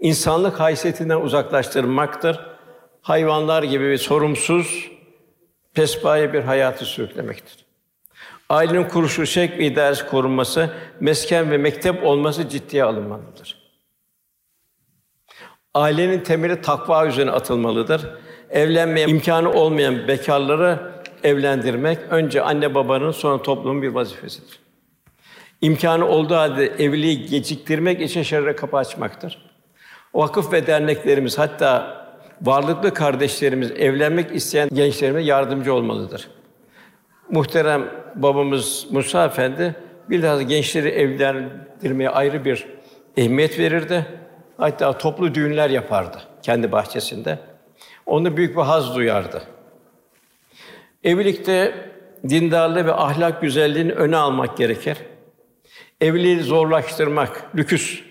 insanlık 0.00 0.60
haysiyetinden 0.60 1.20
uzaklaştırmaktır. 1.20 2.40
Hayvanlar 3.02 3.62
gibi 3.62 3.90
bir 3.90 3.98
sorumsuz, 3.98 4.90
pespaye 5.74 6.32
bir 6.32 6.40
hayatı 6.40 6.84
sürüklemektir. 6.84 7.64
Ailenin 8.48 8.88
kuruşu, 8.88 9.26
şek 9.26 9.58
ve 9.58 9.66
idaresi 9.66 10.06
korunması, 10.06 10.70
mesken 11.00 11.50
ve 11.50 11.58
mektep 11.58 12.04
olması 12.04 12.48
ciddiye 12.48 12.84
alınmalıdır. 12.84 13.63
Ailenin 15.74 16.20
temeli 16.20 16.60
takva 16.60 17.06
üzerine 17.06 17.30
atılmalıdır. 17.30 18.10
Evlenmeye 18.50 19.06
imkanı 19.06 19.52
olmayan 19.52 20.08
bekarları 20.08 20.78
evlendirmek 21.24 21.98
önce 22.10 22.42
anne 22.42 22.74
babanın 22.74 23.10
sonra 23.10 23.42
toplumun 23.42 23.82
bir 23.82 23.88
vazifesidir. 23.88 24.58
İmkanı 25.60 26.08
olduğu 26.08 26.34
halde 26.34 26.66
evliliği 26.66 27.26
geciktirmek 27.26 28.00
için 28.00 28.22
şerre 28.22 28.56
kapı 28.56 28.76
açmaktır. 28.76 29.50
Vakıf 30.14 30.52
ve 30.52 30.66
derneklerimiz 30.66 31.38
hatta 31.38 32.04
varlıklı 32.42 32.94
kardeşlerimiz 32.94 33.70
evlenmek 33.70 34.34
isteyen 34.34 34.68
gençlerimize 34.72 35.26
yardımcı 35.26 35.74
olmalıdır. 35.74 36.28
Muhterem 37.30 37.84
babamız 38.14 38.86
Musa 38.90 39.24
Efendi 39.24 39.74
bilhassa 40.10 40.42
gençleri 40.42 40.88
evlendirmeye 40.88 42.10
ayrı 42.10 42.44
bir 42.44 42.66
ehemmiyet 43.16 43.58
verirdi. 43.58 44.06
Hatta 44.56 44.98
toplu 44.98 45.34
düğünler 45.34 45.70
yapardı 45.70 46.18
kendi 46.42 46.72
bahçesinde. 46.72 47.38
Onu 48.06 48.36
büyük 48.36 48.56
bir 48.56 48.62
haz 48.62 48.94
duyardı. 48.94 49.42
Evlilikte 51.04 51.74
dindarlığı 52.28 52.86
ve 52.86 52.92
ahlak 52.92 53.40
güzelliğini 53.40 53.92
öne 53.92 54.16
almak 54.16 54.56
gerekir. 54.56 54.98
Evliliği 56.00 56.40
zorlaştırmak, 56.40 57.56
lüküs. 57.56 58.02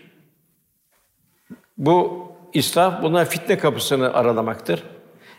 Bu 1.78 2.28
israf, 2.54 3.04
buna 3.04 3.26
fitne 3.26 3.58
kapısını 3.58 4.14
aralamaktır. 4.14 4.84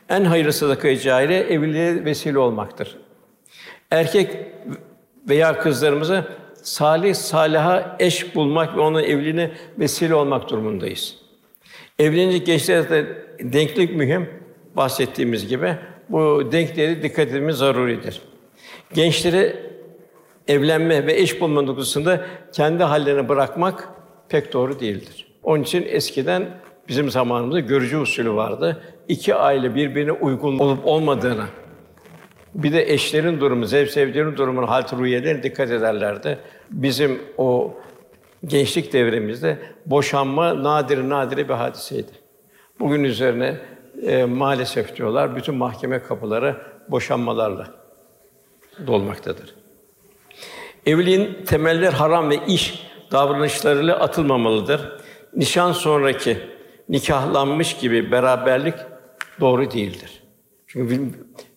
En 0.08 0.25
hayırlı 0.25 0.52
sadaka 0.52 0.99
cariye 0.99 1.40
evliliğe 1.40 2.04
vesile 2.04 2.38
olmaktır. 2.38 2.99
Erkek 3.90 4.37
veya 5.28 5.58
kızlarımıza 5.58 6.25
salih 6.64 7.14
salaha 7.14 7.97
eş 7.99 8.35
bulmak 8.35 8.76
ve 8.76 8.80
onun 8.80 9.02
evliliğine 9.02 9.50
vesile 9.78 10.14
olmak 10.14 10.50
durumundayız. 10.50 11.16
Evlenecek 11.99 12.47
gençlerde 12.47 13.06
denklik 13.40 13.97
mühim 13.97 14.28
bahsettiğimiz 14.76 15.49
gibi 15.49 15.76
bu 16.09 16.52
denkliğe 16.52 17.02
dikkat 17.02 17.26
etmemiz 17.28 17.56
zaruridir. 17.56 18.23
Gençleri 18.94 19.56
evlenme 20.49 21.06
ve 21.06 21.14
eş 21.14 21.40
bulma 21.40 21.62
noktasında 21.62 22.26
kendi 22.52 22.83
hallerine 22.83 23.28
bırakmak 23.28 23.88
pek 24.28 24.52
doğru 24.52 24.80
değildir. 24.80 25.26
Onun 25.42 25.62
için 25.62 25.87
eskiden 25.88 26.49
bizim 26.88 27.11
zamanımızda 27.11 27.61
görücü 27.61 27.97
usulü 27.97 28.35
vardı. 28.35 28.83
İki 29.09 29.35
aile 29.35 29.75
birbirine 29.75 30.12
uygun 30.12 30.59
olup 30.59 30.87
olmadığını, 30.87 31.44
bir 32.54 32.73
de 32.73 32.92
eşlerin 32.92 33.40
durumu, 33.40 33.66
zevk 33.66 33.90
sevdiğinin 33.90 34.37
durumuna, 34.37 34.68
halt 34.68 34.92
ruhiyelerine 34.92 35.42
dikkat 35.42 35.71
ederlerdi. 35.71 36.38
Bizim 36.71 37.23
o 37.38 37.75
gençlik 38.44 38.92
devrimizde 38.92 39.59
boşanma 39.87 40.62
nadir 40.62 41.09
nadir 41.09 41.49
bir 41.49 41.54
hadiseydi. 41.54 42.12
Bugün 42.80 43.04
üzerine 43.04 43.61
e, 44.02 44.25
maalesef 44.25 44.97
diyorlar 44.97 45.37
bütün 45.37 45.54
mahkeme 45.54 46.02
kapıları 46.02 46.56
boşanmalarla 46.88 47.66
dolmaktadır. 48.87 49.54
Evliliğin 50.87 51.44
temeller 51.44 51.92
haram 51.92 52.30
ve 52.30 52.47
iş 52.47 52.87
davranışlarıyla 53.12 53.99
atılmamalıdır. 53.99 54.92
Nişan 55.37 55.73
sonraki 55.73 56.38
nikahlanmış 56.88 57.76
gibi 57.76 58.12
beraberlik 58.12 58.75
doğru 59.40 59.71
değildir. 59.71 60.23
Çünkü 60.66 61.11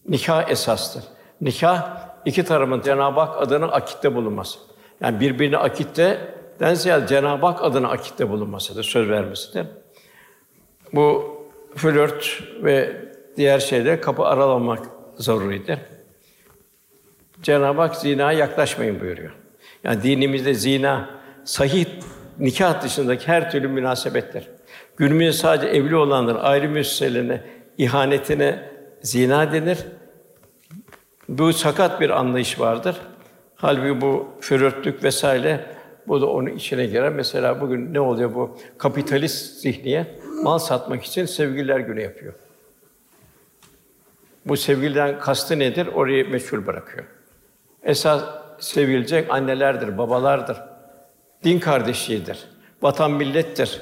nikah 0.07 0.49
esastır. 0.49 1.03
Nikah 1.41 1.97
iki 2.25 2.43
tarafın 2.43 2.81
Cenab-ı 2.81 3.19
Hak 3.19 3.41
adına 3.41 3.65
akitte 3.65 4.15
bulunması. 4.15 4.59
Yani 5.01 5.19
birbirine 5.19 5.57
akitte 5.57 6.37
den 6.59 6.75
Cenab-ı 7.07 7.45
Hak 7.45 7.63
adına 7.63 7.89
akitte 7.89 8.29
bulunmasıdır, 8.29 8.83
söz 8.83 9.09
vermesidir. 9.09 9.65
Bu 10.93 11.37
flört 11.75 12.43
ve 12.63 13.01
diğer 13.37 13.59
şeyler 13.59 14.01
kapı 14.01 14.23
aralamak 14.23 14.85
zaruridir. 15.15 15.79
Cenab-ı 17.41 17.81
Hak 17.81 17.95
zinaya 17.95 18.39
yaklaşmayın 18.39 19.01
buyuruyor. 19.01 19.31
Yani 19.83 20.03
dinimizde 20.03 20.53
zina 20.53 21.09
sahih 21.43 21.85
nikah 22.39 22.83
dışındaki 22.83 23.27
her 23.27 23.51
türlü 23.51 23.67
münasebettir. 23.67 24.49
Günümüzde 24.97 25.33
sadece 25.33 25.67
evli 25.67 25.95
olanların 25.95 26.39
ayrı 26.39 26.69
müesseselerine 26.69 27.43
ihanetine 27.77 28.69
zina 29.01 29.53
denir. 29.53 29.77
Bu 31.29 31.53
sakat 31.53 32.01
bir 32.01 32.09
anlayış 32.09 32.59
vardır. 32.59 32.95
Halbuki 33.57 34.01
bu 34.01 34.27
flörtlük 34.41 35.03
vesaire 35.03 35.65
bu 36.07 36.21
da 36.21 36.25
onun 36.25 36.55
içine 36.55 36.85
girer. 36.85 37.09
Mesela 37.11 37.61
bugün 37.61 37.93
ne 37.93 37.99
oluyor 37.99 38.35
bu 38.35 38.57
kapitalist 38.77 39.61
zihniye 39.61 40.19
mal 40.43 40.57
satmak 40.57 41.03
için 41.03 41.25
sevgililer 41.25 41.79
günü 41.79 42.01
yapıyor. 42.01 42.33
Bu 44.45 44.57
sevgiliden 44.57 45.19
kastı 45.19 45.59
nedir? 45.59 45.87
Orayı 45.87 46.29
meçhul 46.29 46.65
bırakıyor. 46.65 47.05
Esas 47.83 48.23
sevilecek 48.59 49.31
annelerdir, 49.31 49.97
babalardır. 49.97 50.57
Din 51.43 51.59
kardeşliğidir. 51.59 52.39
Vatan 52.81 53.11
millettir. 53.11 53.81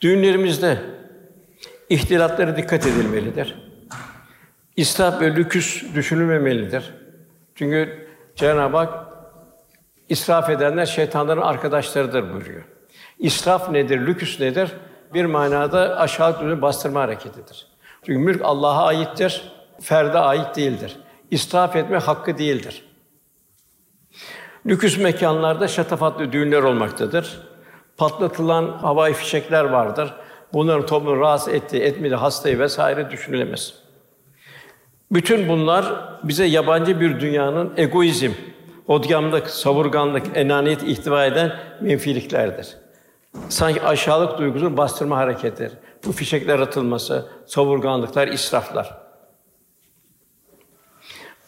Düğünlerimizde 0.00 0.78
ihtilatlara 1.88 2.56
dikkat 2.56 2.86
edilmelidir. 2.86 3.73
İsraf 4.76 5.20
ve 5.20 5.34
lüküs 5.34 5.94
düşünülmemelidir. 5.94 6.94
Çünkü 7.54 8.08
Cenab-ı 8.36 8.76
Hak 8.76 9.04
israf 10.08 10.50
edenler 10.50 10.86
şeytanların 10.86 11.40
arkadaşlarıdır 11.40 12.32
buyuruyor. 12.32 12.64
İsraf 13.18 13.70
nedir, 13.70 14.06
lüküs 14.06 14.40
nedir? 14.40 14.72
Bir 15.14 15.24
manada 15.24 15.98
aşağı 15.98 16.40
düzeni 16.40 16.62
bastırma 16.62 17.00
hareketidir. 17.00 17.66
Çünkü 18.06 18.18
mülk 18.18 18.40
Allah'a 18.44 18.86
aittir, 18.86 19.52
ferde 19.80 20.18
ait 20.18 20.56
değildir. 20.56 20.96
İsraf 21.30 21.76
etme 21.76 21.98
hakkı 21.98 22.38
değildir. 22.38 22.84
Lüküs 24.66 24.98
mekanlarda 24.98 25.68
şatafatlı 25.68 26.32
düğünler 26.32 26.62
olmaktadır. 26.62 27.40
Patlatılan 27.96 28.78
havai 28.78 29.12
fişekler 29.12 29.64
vardır. 29.64 30.14
Bunların 30.52 30.86
toplumu 30.86 31.20
rahatsız 31.20 31.54
ettiği, 31.54 31.82
etmediği 31.82 32.16
hastayı 32.16 32.58
vesaire 32.58 33.10
düşünülemez. 33.10 33.83
Bütün 35.14 35.48
bunlar 35.48 35.84
bize 36.22 36.44
yabancı 36.44 37.00
bir 37.00 37.20
dünyanın 37.20 37.72
egoizm, 37.76 38.30
odgamlık, 38.88 39.50
savurganlık, 39.50 40.26
enaniyet 40.34 40.82
ihtiva 40.82 41.26
eden 41.26 41.52
menfiliklerdir. 41.80 42.76
Sanki 43.48 43.82
aşağılık 43.82 44.38
duygusunu 44.38 44.76
bastırma 44.76 45.16
hareketleri. 45.16 45.72
Bu 46.06 46.12
fişekler 46.12 46.58
atılması, 46.58 47.26
savurganlıklar, 47.46 48.28
israflar. 48.28 48.98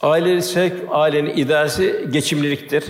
Aile 0.03 0.43
sevk, 0.43 0.73
ailenin 0.91 1.37
idaresi 1.37 2.09
geçimliliktir. 2.13 2.85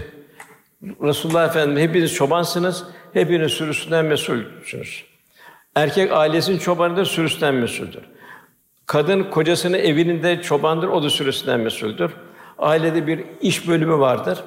Resulullah 0.83 1.49
Efendimiz 1.49 1.83
hepiniz 1.83 2.15
çobansınız, 2.15 2.85
hepiniz 3.13 3.53
sürüsünden 3.53 4.05
mesulsünüz. 4.05 5.05
Erkek 5.75 6.13
ailesinin 6.13 6.59
çobanıdır, 6.59 7.05
sürüsünden 7.05 7.55
mesuldür. 7.55 8.03
Kadın 8.87 9.25
kocasının 9.25 9.79
evinde 9.79 10.43
çobandır, 10.43 10.89
o 10.89 11.03
da 11.03 11.11
sürüsünden 11.11 11.61
mesuldür. 11.61 12.11
Ailede 12.59 13.07
bir 13.07 13.25
iş 13.41 13.69
bölümü 13.69 13.99
vardır. 13.99 14.45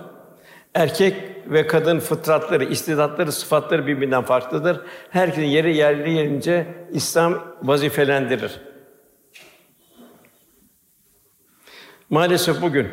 Erkek 0.73 1.15
ve 1.45 1.67
kadın 1.67 1.99
fıtratları, 1.99 2.63
istidatları, 2.63 3.32
sıfatları 3.32 3.88
birbirinden 3.88 4.23
farklıdır. 4.23 4.82
Herkesin 5.10 5.47
yeri 5.47 5.75
yerli 5.75 6.12
yerince 6.12 6.67
İslam 6.91 7.56
vazifelendirir. 7.63 8.62
Maalesef 12.10 12.62
bugün 12.62 12.88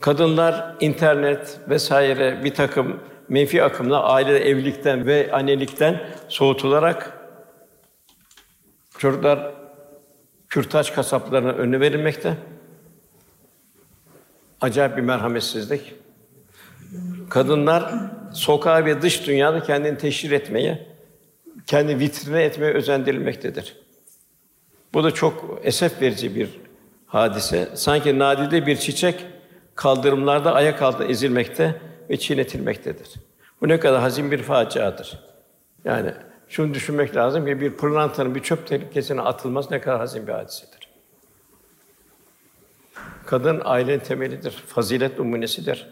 kadınlar 0.00 0.76
internet 0.80 1.60
vesaire 1.68 2.44
bir 2.44 2.54
takım 2.54 3.00
menfi 3.28 3.62
akımla 3.62 4.02
aile 4.02 4.38
evlilikten 4.38 5.06
ve 5.06 5.32
annelikten 5.32 6.00
soğutularak 6.28 7.18
çocuklar 8.98 9.53
kürtaç 10.54 10.94
kasaplarına 10.94 11.50
önüne 11.50 11.80
verilmekte. 11.80 12.36
Acayip 14.60 14.96
bir 14.96 15.02
merhametsizlik. 15.02 15.94
Kadınlar 17.30 17.94
sokağa 18.32 18.84
ve 18.84 19.02
dış 19.02 19.26
dünyada 19.26 19.62
kendini 19.62 19.98
teşhir 19.98 20.30
etmeye, 20.30 20.86
kendi 21.66 21.98
vitrine 21.98 22.42
etmeye 22.42 22.72
özendirilmektedir. 22.72 23.76
Bu 24.92 25.04
da 25.04 25.10
çok 25.10 25.60
esef 25.62 26.02
verici 26.02 26.36
bir 26.36 26.48
hadise. 27.06 27.68
Sanki 27.74 28.18
nadide 28.18 28.66
bir 28.66 28.76
çiçek 28.76 29.26
kaldırımlarda 29.74 30.54
ayak 30.54 30.82
altında 30.82 31.08
ezilmekte 31.08 31.80
ve 32.10 32.16
çiğnetilmektedir. 32.16 33.14
Bu 33.60 33.68
ne 33.68 33.80
kadar 33.80 34.00
hazin 34.00 34.30
bir 34.30 34.42
faciadır. 34.42 35.18
Yani 35.84 36.12
şunu 36.54 36.74
düşünmek 36.74 37.16
lazım 37.16 37.46
ki 37.46 37.60
bir 37.60 37.70
pırlantanın 37.70 38.34
bir 38.34 38.42
çöp 38.42 38.66
tehlikesine 38.66 39.20
atılması 39.20 39.70
ne 39.70 39.80
kadar 39.80 39.98
hazin 39.98 40.26
bir 40.26 40.32
hadisedir. 40.32 40.88
Kadın 43.26 43.62
ailenin 43.64 43.98
temelidir, 43.98 44.50
fazilet 44.50 45.18
numunesidir, 45.18 45.88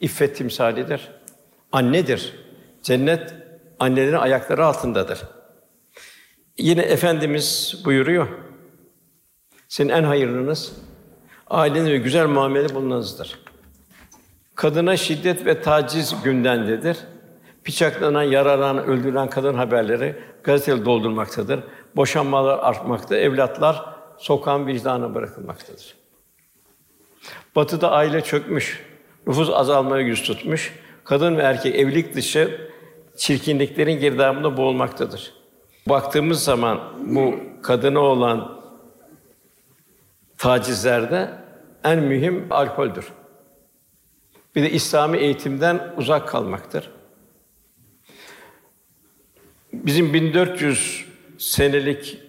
iffet 0.00 0.36
timsalidir, 0.36 1.10
annedir. 1.72 2.34
Cennet 2.82 3.34
annelerin 3.78 4.16
ayakları 4.16 4.66
altındadır. 4.66 5.20
Yine 6.58 6.82
Efendimiz 6.82 7.76
buyuruyor, 7.84 8.28
senin 9.68 9.88
en 9.88 10.04
hayırlınız 10.04 10.72
ailenin 11.50 11.90
ve 11.90 11.98
güzel 11.98 12.26
muamele 12.26 12.74
bulunanızdır. 12.74 13.38
Kadına 14.54 14.96
şiddet 14.96 15.46
ve 15.46 15.62
taciz 15.62 16.22
gündendedir. 16.24 16.96
Bıçaklanan, 17.68 18.22
yaralanan, 18.22 18.84
öldürülen 18.84 19.30
kadın 19.30 19.54
haberleri 19.54 20.16
gazeteleri 20.42 20.84
doldurmaktadır. 20.84 21.60
Boşanmalar 21.96 22.58
artmakta, 22.58 23.16
evlatlar 23.16 23.84
sokağın 24.18 24.66
vicdanına 24.66 25.14
bırakılmaktadır. 25.14 25.94
Batı'da 27.56 27.90
aile 27.90 28.20
çökmüş, 28.20 28.86
nüfus 29.26 29.50
azalmaya 29.50 30.06
yüz 30.06 30.22
tutmuş, 30.22 30.74
kadın 31.04 31.36
ve 31.36 31.42
erkek 31.42 31.74
evlilik 31.74 32.14
dışı 32.14 32.70
çirkinliklerin 33.16 34.00
girdabında 34.00 34.56
boğulmaktadır. 34.56 35.32
Baktığımız 35.88 36.44
zaman 36.44 36.80
bu 37.06 37.34
kadına 37.62 38.00
olan 38.00 38.60
tacizlerde 40.38 41.30
en 41.84 41.98
mühim 41.98 42.46
alkoldür. 42.50 43.12
Bir 44.54 44.62
de 44.62 44.70
İslami 44.70 45.18
eğitimden 45.18 45.94
uzak 45.96 46.28
kalmaktır. 46.28 46.97
Bizim 49.88 50.14
1400 50.14 51.06
senelik 51.38 52.20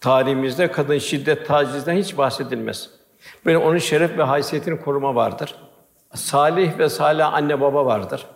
tarihimizde 0.00 0.72
kadın 0.72 0.98
şiddet, 0.98 1.46
tacizden 1.46 1.96
hiç 1.96 2.18
bahsedilmez. 2.18 2.90
Böyle 3.46 3.58
onun 3.58 3.78
şeref 3.78 4.18
ve 4.18 4.22
haysiyetini 4.22 4.80
koruma 4.80 5.14
vardır. 5.14 5.54
Salih 6.14 6.78
ve 6.78 6.88
salih 6.88 7.34
anne 7.34 7.60
baba 7.60 7.86
vardır. 7.86 8.26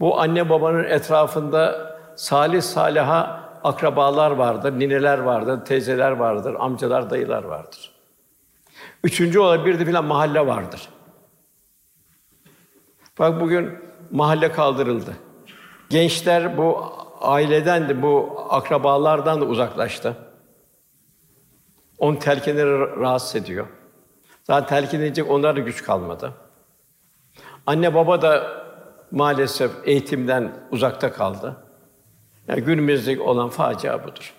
Bu 0.00 0.20
anne 0.20 0.48
babanın 0.50 0.84
etrafında 0.84 1.90
salih 2.16 2.62
salaha 2.62 3.50
akrabalar 3.64 4.30
vardır, 4.30 4.78
nineler 4.78 5.18
vardır, 5.18 5.64
teyzeler 5.64 6.10
vardır, 6.10 6.56
amcalar, 6.58 7.10
dayılar 7.10 7.44
vardır. 7.44 7.92
Üçüncü 9.04 9.38
olarak 9.38 9.66
bir 9.66 9.78
de 9.78 9.84
filan 9.84 10.04
mahalle 10.04 10.46
vardır. 10.46 10.88
Bak 13.18 13.40
bugün 13.40 13.78
mahalle 14.10 14.52
kaldırıldı. 14.52 15.16
Gençler 15.90 16.56
bu 16.56 17.03
aileden 17.24 17.88
de 17.88 18.02
bu 18.02 18.36
akrabalardan 18.50 19.40
da 19.40 19.44
uzaklaştı. 19.44 20.16
On 21.98 22.16
telkinleri 22.16 23.00
rahatsız 23.00 23.36
ediyor. 23.36 23.66
Zaten 24.44 24.68
telkin 24.68 25.00
edecek 25.00 25.30
onlara 25.30 25.56
da 25.56 25.60
güç 25.60 25.82
kalmadı. 25.82 26.32
Anne 27.66 27.94
baba 27.94 28.22
da 28.22 28.64
maalesef 29.10 29.70
eğitimden 29.84 30.52
uzakta 30.70 31.12
kaldı. 31.12 31.56
Yani 32.48 32.60
günümüzdeki 32.60 33.20
olan 33.20 33.48
facia 33.48 34.04
budur. 34.04 34.34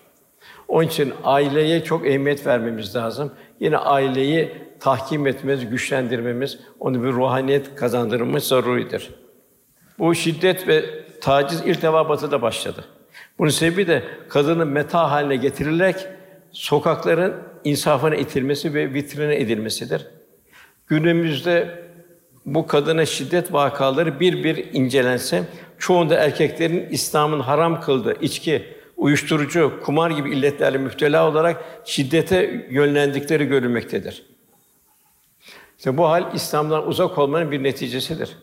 Onun 0.68 0.86
için 0.86 1.14
aileye 1.24 1.84
çok 1.84 2.06
ehemmiyet 2.06 2.46
vermemiz 2.46 2.96
lazım. 2.96 3.32
Yine 3.60 3.76
aileyi 3.76 4.66
tahkim 4.80 5.26
etmemiz, 5.26 5.70
güçlendirmemiz, 5.70 6.58
onu 6.80 7.02
bir 7.02 7.12
ruhaniyet 7.12 7.74
kazandırmamız 7.74 8.44
zaruridir. 8.44 9.14
Bu 9.98 10.14
şiddet 10.14 10.68
ve 10.68 11.05
taciz 11.20 11.62
ilk 11.66 11.82
defa 11.82 12.08
Batı'da 12.08 12.42
başladı. 12.42 12.84
Bunun 13.38 13.50
sebebi 13.50 13.86
de 13.86 14.02
kadının 14.28 14.68
meta 14.68 15.10
haline 15.10 15.36
getirilerek 15.36 15.96
sokakların 16.52 17.34
insafına 17.64 18.16
itilmesi 18.16 18.74
ve 18.74 18.94
vitrine 18.94 19.36
edilmesidir. 19.36 20.06
Günümüzde 20.86 21.86
bu 22.46 22.66
kadına 22.66 23.06
şiddet 23.06 23.52
vakaları 23.52 24.20
bir 24.20 24.44
bir 24.44 24.74
incelense, 24.74 25.42
çoğunda 25.78 26.14
erkeklerin 26.14 26.88
İslam'ın 26.90 27.40
haram 27.40 27.80
kıldığı 27.80 28.14
içki, 28.20 28.76
uyuşturucu, 28.96 29.80
kumar 29.84 30.10
gibi 30.10 30.30
illetlerle 30.30 30.78
müptela 30.78 31.30
olarak 31.30 31.64
şiddete 31.84 32.66
yönlendikleri 32.70 33.44
görülmektedir. 33.44 34.26
İşte 35.78 35.96
bu 35.96 36.08
hal 36.08 36.34
İslam'dan 36.34 36.88
uzak 36.88 37.18
olmanın 37.18 37.50
bir 37.50 37.62
neticesidir. 37.62 38.36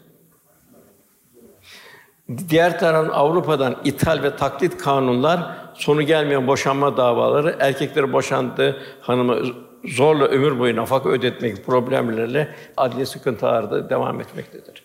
Diğer 2.49 2.79
taraftan 2.79 3.13
Avrupa'dan 3.13 3.75
ithal 3.83 4.23
ve 4.23 4.35
taklit 4.35 4.77
kanunlar, 4.77 5.57
sonu 5.73 6.01
gelmeyen 6.01 6.47
boşanma 6.47 6.97
davaları, 6.97 7.55
erkekleri 7.59 8.13
boşandığı 8.13 8.81
hanımı 9.01 9.37
zorla 9.85 10.25
ömür 10.25 10.59
boyu 10.59 10.75
nafaka 10.75 11.09
ödetmek 11.09 11.65
problemlerle 11.65 12.55
adli 12.77 13.05
sıkıntılarda 13.05 13.89
devam 13.89 14.21
etmektedir. 14.21 14.83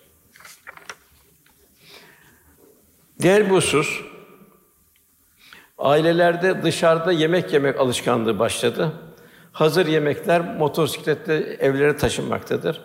Diğer 3.20 3.46
bir 3.46 3.51
husus, 3.51 4.01
ailelerde 5.79 6.62
dışarıda 6.62 7.12
yemek 7.12 7.53
yemek 7.53 7.81
alışkanlığı 7.81 8.38
başladı. 8.38 8.92
Hazır 9.53 9.87
yemekler 9.87 10.57
motosikletle 10.57 11.35
evlere 11.37 11.96
taşınmaktadır. 11.96 12.81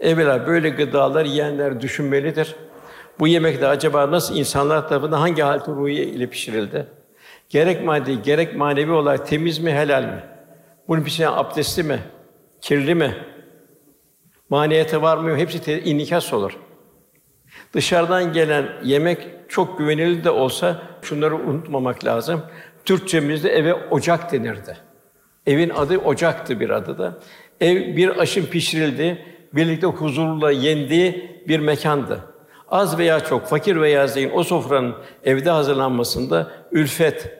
Evvela 0.00 0.46
böyle 0.46 0.68
gıdalar 0.68 1.24
yiyenler 1.24 1.80
düşünmelidir. 1.80 2.56
Bu 3.18 3.28
yemek 3.28 3.60
de 3.60 3.66
acaba 3.66 4.10
nasıl 4.10 4.36
insanlar 4.36 4.88
tarafından 4.88 5.18
hangi 5.18 5.42
halte 5.42 5.72
ruhiye 5.72 6.04
ile 6.04 6.26
pişirildi? 6.26 6.86
Gerek 7.48 7.84
maddi, 7.84 8.22
gerek 8.22 8.56
manevi 8.56 8.92
olarak 8.92 9.26
temiz 9.26 9.58
mi, 9.58 9.72
helal 9.72 10.02
mi? 10.02 10.24
Bunun 10.88 11.02
pişiren 11.02 11.32
abdestli 11.32 11.82
mi, 11.82 11.98
kirli 12.60 12.94
mi? 12.94 13.14
Maniyete 14.48 15.02
var 15.02 15.16
mı? 15.16 15.36
Hepsi 15.36 15.62
te- 15.62 15.82
inikas 15.82 16.32
olur. 16.32 16.58
Dışarıdan 17.74 18.32
gelen 18.32 18.68
yemek 18.84 19.28
çok 19.48 19.78
güvenilir 19.78 20.24
de 20.24 20.30
olsa 20.30 20.82
şunları 21.02 21.34
unutmamak 21.34 22.04
lazım. 22.04 22.42
Türkçemizde 22.84 23.50
eve 23.50 23.74
ocak 23.74 24.32
denirdi. 24.32 24.76
Evin 25.46 25.70
adı 25.70 25.98
ocaktı 25.98 26.60
bir 26.60 26.70
adı 26.70 26.98
da. 26.98 27.18
Ev 27.60 27.96
bir 27.96 28.18
aşın 28.18 28.46
pişirildiği, 28.46 29.18
birlikte 29.52 29.86
huzurla 29.86 30.50
yendiği 30.50 31.40
bir 31.48 31.58
mekandı. 31.58 32.33
Az 32.68 32.98
veya 32.98 33.20
çok, 33.20 33.46
fakir 33.46 33.76
veya 33.80 34.06
zengin 34.06 34.30
o 34.34 34.44
sofranın 34.44 34.94
evde 35.24 35.50
hazırlanmasında 35.50 36.50
ülfet, 36.72 37.38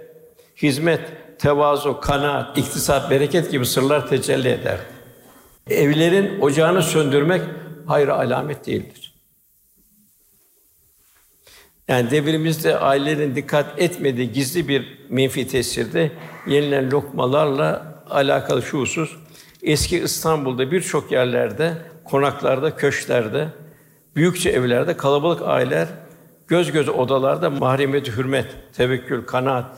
hizmet, 0.62 1.00
tevazu, 1.38 2.00
kanaat, 2.00 2.58
iktisat, 2.58 3.10
bereket 3.10 3.50
gibi 3.50 3.66
sırlar 3.66 4.08
tecelli 4.08 4.48
eder. 4.48 4.78
Evlerin 5.70 6.40
ocağını 6.40 6.82
söndürmek 6.82 7.42
hayır 7.86 8.08
alamet 8.08 8.66
değildir. 8.66 9.14
Yani 11.88 12.10
devrimizde 12.10 12.78
ailelerin 12.78 13.36
dikkat 13.36 13.78
etmediği 13.78 14.32
gizli 14.32 14.68
bir 14.68 14.98
menfi 15.08 15.48
tesirde 15.48 16.12
yenilen 16.46 16.90
lokmalarla 16.90 17.94
alakalı 18.10 18.62
şu 18.62 18.80
husus 18.80 19.16
eski 19.62 19.98
İstanbul'da 19.98 20.70
birçok 20.70 21.12
yerlerde, 21.12 21.74
konaklarda, 22.04 22.76
köşklerde, 22.76 23.48
büyükçe 24.16 24.50
evlerde 24.50 24.96
kalabalık 24.96 25.42
aileler 25.42 25.88
göz 26.48 26.72
göze 26.72 26.90
odalarda 26.90 27.50
mahremiyet, 27.50 28.08
hürmet, 28.08 28.46
tevekkül, 28.72 29.26
kanaat, 29.26 29.76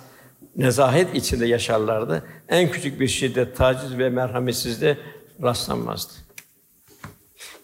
nezahet 0.56 1.14
içinde 1.14 1.46
yaşarlardı. 1.46 2.22
En 2.48 2.70
küçük 2.70 3.00
bir 3.00 3.08
şiddet, 3.08 3.56
taciz 3.56 3.98
ve 3.98 4.08
merhametsizliğe 4.08 4.98
rastlanmazdı. 5.42 6.12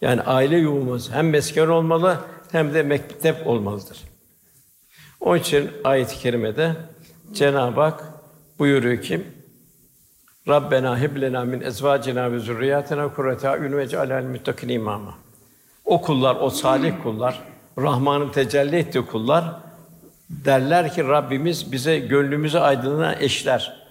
Yani 0.00 0.22
aile 0.22 0.56
yuvamız 0.56 1.10
hem 1.10 1.30
mesken 1.30 1.66
olmalı 1.66 2.18
hem 2.52 2.74
de 2.74 2.82
mektep 2.82 3.46
olmalıdır. 3.46 3.98
Onun 5.20 5.38
için 5.38 5.70
ayet-i 5.84 6.18
kerimede 6.18 6.76
Cenab-ı 7.32 7.80
Hak 7.80 8.04
buyuruyor 8.58 9.02
ki 9.02 9.22
Rabbena 10.48 10.98
heb 10.98 11.20
lena 11.20 11.44
min 11.44 11.60
ezvacina 11.60 12.32
ve 12.32 12.38
zurriyatina 12.38 13.14
kurrete 13.14 13.48
a'yun 13.48 13.72
ve 13.72 13.88
cealel 13.88 14.24
muttakin 14.24 14.68
imama. 14.68 15.21
O 15.84 16.02
kullar, 16.02 16.36
o 16.40 16.50
salih 16.50 17.02
kullar, 17.02 17.42
Rahman'ın 17.78 18.32
tecelli 18.32 18.76
ettiği 18.76 19.06
kullar 19.06 19.44
derler 20.30 20.94
ki 20.94 21.04
Rabbimiz 21.04 21.72
bize 21.72 21.98
gönlümüzü 21.98 22.58
aydınlanan 22.58 23.16
eşler, 23.20 23.86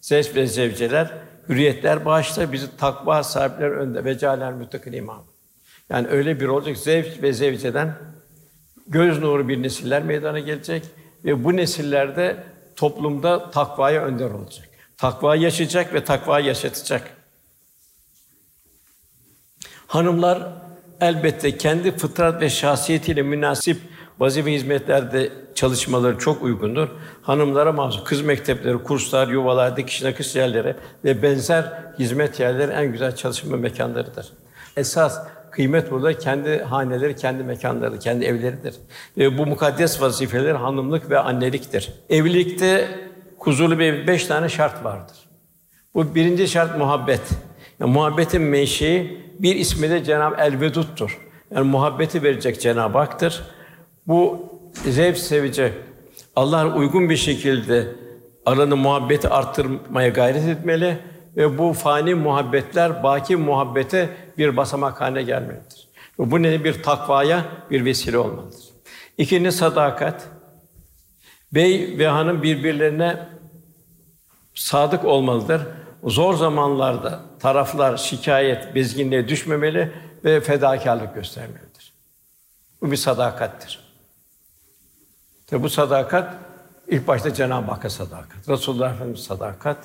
zevç 0.00 0.34
ve 0.34 0.46
zevceler, 0.46 1.10
hürriyetler 1.48 2.04
bağışla 2.04 2.52
bizi 2.52 2.76
takva 2.76 3.22
sahipleri 3.22 3.70
önde 3.70 4.04
ve 4.04 4.18
cealel 4.18 4.52
muttakin 4.52 4.92
imam. 4.92 5.24
Yani 5.90 6.08
öyle 6.08 6.40
bir 6.40 6.46
olacak 6.46 6.76
zevç 6.76 7.22
ve 7.22 7.32
zevceden 7.32 7.94
göz 8.86 9.18
nuru 9.18 9.48
bir 9.48 9.62
nesiller 9.62 10.02
meydana 10.02 10.38
gelecek 10.38 10.84
ve 11.24 11.44
bu 11.44 11.56
nesillerde 11.56 12.44
toplumda 12.76 13.50
takvaya 13.50 14.04
önder 14.04 14.30
olacak. 14.30 14.68
Takva 14.96 15.36
yaşayacak 15.36 15.94
ve 15.94 16.04
takva 16.04 16.40
yaşatacak. 16.40 17.16
Hanımlar 19.86 20.52
elbette 21.00 21.56
kendi 21.56 21.96
fıtrat 21.96 22.42
ve 22.42 22.50
şahsiyetiyle 22.50 23.22
münasip 23.22 23.78
vazife 24.18 24.52
hizmetlerde 24.52 25.32
çalışmaları 25.54 26.18
çok 26.18 26.42
uygundur. 26.42 26.88
Hanımlara 27.22 27.72
mahsus 27.72 28.04
kız 28.04 28.22
mektepleri, 28.22 28.78
kurslar, 28.78 29.28
yuvalar, 29.28 29.76
dikiş 29.76 30.02
nakış 30.02 30.36
yerleri 30.36 30.74
ve 31.04 31.22
benzer 31.22 31.72
hizmet 31.98 32.40
yerleri 32.40 32.72
en 32.72 32.92
güzel 32.92 33.16
çalışma 33.16 33.56
mekanlarıdır. 33.56 34.32
Esas 34.76 35.26
kıymet 35.50 35.90
burada 35.90 36.18
kendi 36.18 36.62
haneleri, 36.62 37.16
kendi 37.16 37.44
mekanları, 37.44 37.98
kendi 37.98 38.24
evleridir. 38.24 38.74
Ve 39.18 39.38
bu 39.38 39.46
mukaddes 39.46 40.02
vazifeler 40.02 40.54
hanımlık 40.54 41.10
ve 41.10 41.18
anneliktir. 41.18 41.92
Evlilikte 42.10 42.88
huzurlu 43.38 43.78
bir 43.78 44.06
beş 44.06 44.26
tane 44.26 44.48
şart 44.48 44.84
vardır. 44.84 45.16
Bu 45.94 46.14
birinci 46.14 46.48
şart 46.48 46.78
muhabbet. 46.78 47.20
Yani 47.80 47.92
muhabbetin 47.92 48.42
menşei 48.42 49.29
bir 49.42 49.56
ismi 49.56 49.90
de 49.90 50.04
Cenab-ı 50.04 50.36
El-Vedud'dur. 50.38 51.18
Yani 51.54 51.70
muhabbeti 51.70 52.22
verecek 52.22 52.60
Cenab-ı 52.60 52.98
Hak'tır. 52.98 53.42
Bu 54.06 54.48
zevk 54.84 55.18
sevecek. 55.18 55.72
Allah'a 56.36 56.74
uygun 56.74 57.10
bir 57.10 57.16
şekilde 57.16 57.86
aranı 58.46 58.76
muhabbeti 58.76 59.28
arttırmaya 59.28 60.08
gayret 60.08 60.48
etmeli 60.48 60.98
ve 61.36 61.58
bu 61.58 61.72
fani 61.72 62.14
muhabbetler 62.14 63.02
baki 63.02 63.36
muhabbete 63.36 64.08
bir 64.38 64.56
basamak 64.56 65.00
haline 65.00 65.22
gelmelidir. 65.22 65.88
Bu 66.18 66.42
ne 66.42 66.64
bir 66.64 66.82
takvaya 66.82 67.44
bir 67.70 67.84
vesile 67.84 68.18
olmalıdır. 68.18 68.60
İkinci 69.18 69.52
sadakat. 69.52 70.28
Bey 71.54 71.98
ve 71.98 72.08
hanım 72.08 72.42
birbirlerine 72.42 73.28
sadık 74.54 75.04
olmalıdır. 75.04 75.62
Zor 76.04 76.34
zamanlarda 76.34 77.20
taraflar 77.38 77.96
şikayet, 77.96 78.74
bezginliğe 78.74 79.28
düşmemeli 79.28 79.92
ve 80.24 80.40
fedakarlık 80.40 81.14
göstermelidir. 81.14 81.92
Bu 82.82 82.90
bir 82.90 82.96
sadakattir. 82.96 83.80
Tabi 85.46 85.62
bu 85.62 85.70
sadakat 85.70 86.34
ilk 86.88 87.06
başta 87.08 87.34
Cenab-ı 87.34 87.70
Hakk'a 87.70 87.90
sadakat, 87.90 88.48
Resulullah 88.48 88.94
Efendimiz 88.94 89.20
sadakat, 89.20 89.78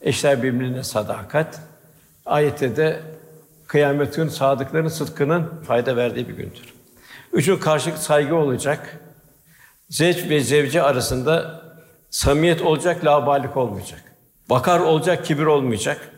eşler 0.00 0.42
birbirine 0.42 0.84
sadakat. 0.84 1.60
Ayette 2.26 2.76
de 2.76 3.00
kıyamet 3.66 4.16
günü 4.16 4.30
sadıkların 4.30 4.88
sıdkının 4.88 5.62
fayda 5.66 5.96
verdiği 5.96 6.28
bir 6.28 6.34
gündür. 6.34 6.74
Üçün 7.32 7.56
karşılık 7.56 7.98
saygı 7.98 8.34
olacak. 8.34 9.00
Zevç 9.90 10.30
ve 10.30 10.40
zevce 10.40 10.82
arasında 10.82 11.62
samimiyet 12.10 12.62
olacak, 12.62 13.04
labalik 13.04 13.56
olmayacak. 13.56 14.01
Bakar 14.50 14.80
olacak, 14.80 15.24
kibir 15.24 15.46
olmayacak. 15.46 16.10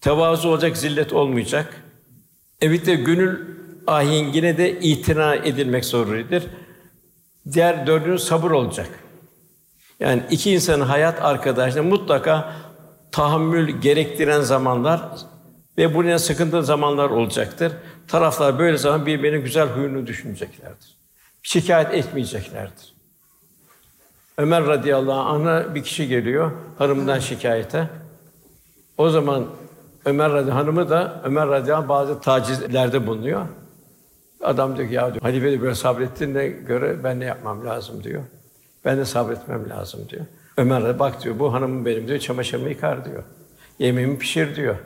Tevazu 0.00 0.48
olacak, 0.48 0.76
zillet 0.76 1.12
olmayacak. 1.12 1.84
Evlilikte 2.60 2.94
gönül 2.94 3.38
ahengine 3.86 4.58
de 4.58 4.80
itina 4.80 5.34
edilmek 5.34 5.84
zorundadır. 5.84 6.46
Diğer 7.52 7.86
dördüncü 7.86 8.22
sabır 8.22 8.50
olacak. 8.50 8.88
Yani 10.00 10.22
iki 10.30 10.52
insanın 10.52 10.84
hayat 10.84 11.22
arkadaşlığı 11.22 11.82
mutlaka 11.82 12.52
tahammül 13.12 13.80
gerektiren 13.80 14.40
zamanlar 14.40 15.02
ve 15.78 15.94
bunun 15.94 16.16
sıkıntılı 16.16 16.64
zamanlar 16.64 17.10
olacaktır. 17.10 17.72
Taraflar 18.08 18.58
böyle 18.58 18.76
zaman 18.76 19.06
birbirine 19.06 19.38
güzel 19.38 19.68
huyunu 19.68 20.06
düşüneceklerdir. 20.06 20.96
Şikayet 21.42 21.94
etmeyeceklerdir. 21.94 22.89
Ömer 24.40 24.66
radıyallahu 24.66 25.20
anh'a 25.20 25.74
bir 25.74 25.82
kişi 25.82 26.08
geliyor 26.08 26.50
hanımından 26.78 27.18
şikayete. 27.18 27.88
O 28.98 29.10
zaman 29.10 29.46
Ömer 30.04 30.32
radıyallahu 30.32 30.58
hanımı 30.58 30.90
da 30.90 31.20
Ömer 31.24 31.48
radıyallahu 31.48 31.82
anh 31.82 31.88
bazı 31.88 32.20
tacizlerde 32.20 33.06
bulunuyor. 33.06 33.46
Adam 34.42 34.76
diyor 34.76 34.88
ki 34.88 34.94
ya 34.94 35.12
diyor, 35.12 35.22
halife 35.22 35.52
de 35.52 35.62
böyle 35.62 35.74
sabrettiğine 35.74 36.48
göre 36.48 37.04
ben 37.04 37.20
ne 37.20 37.24
yapmam 37.24 37.66
lazım 37.66 38.04
diyor. 38.04 38.22
Ben 38.84 38.98
de 38.98 39.04
sabretmem 39.04 39.70
lazım 39.70 40.00
diyor. 40.08 40.24
Ömer 40.56 40.84
de 40.84 40.98
bak 40.98 41.22
diyor 41.22 41.38
bu 41.38 41.52
hanımım 41.52 41.84
benim 41.84 42.08
diyor 42.08 42.18
çamaşırımı 42.18 42.68
yıkar 42.68 43.04
diyor. 43.04 43.22
Yemeğimi 43.78 44.18
pişir 44.18 44.56
diyor. 44.56 44.76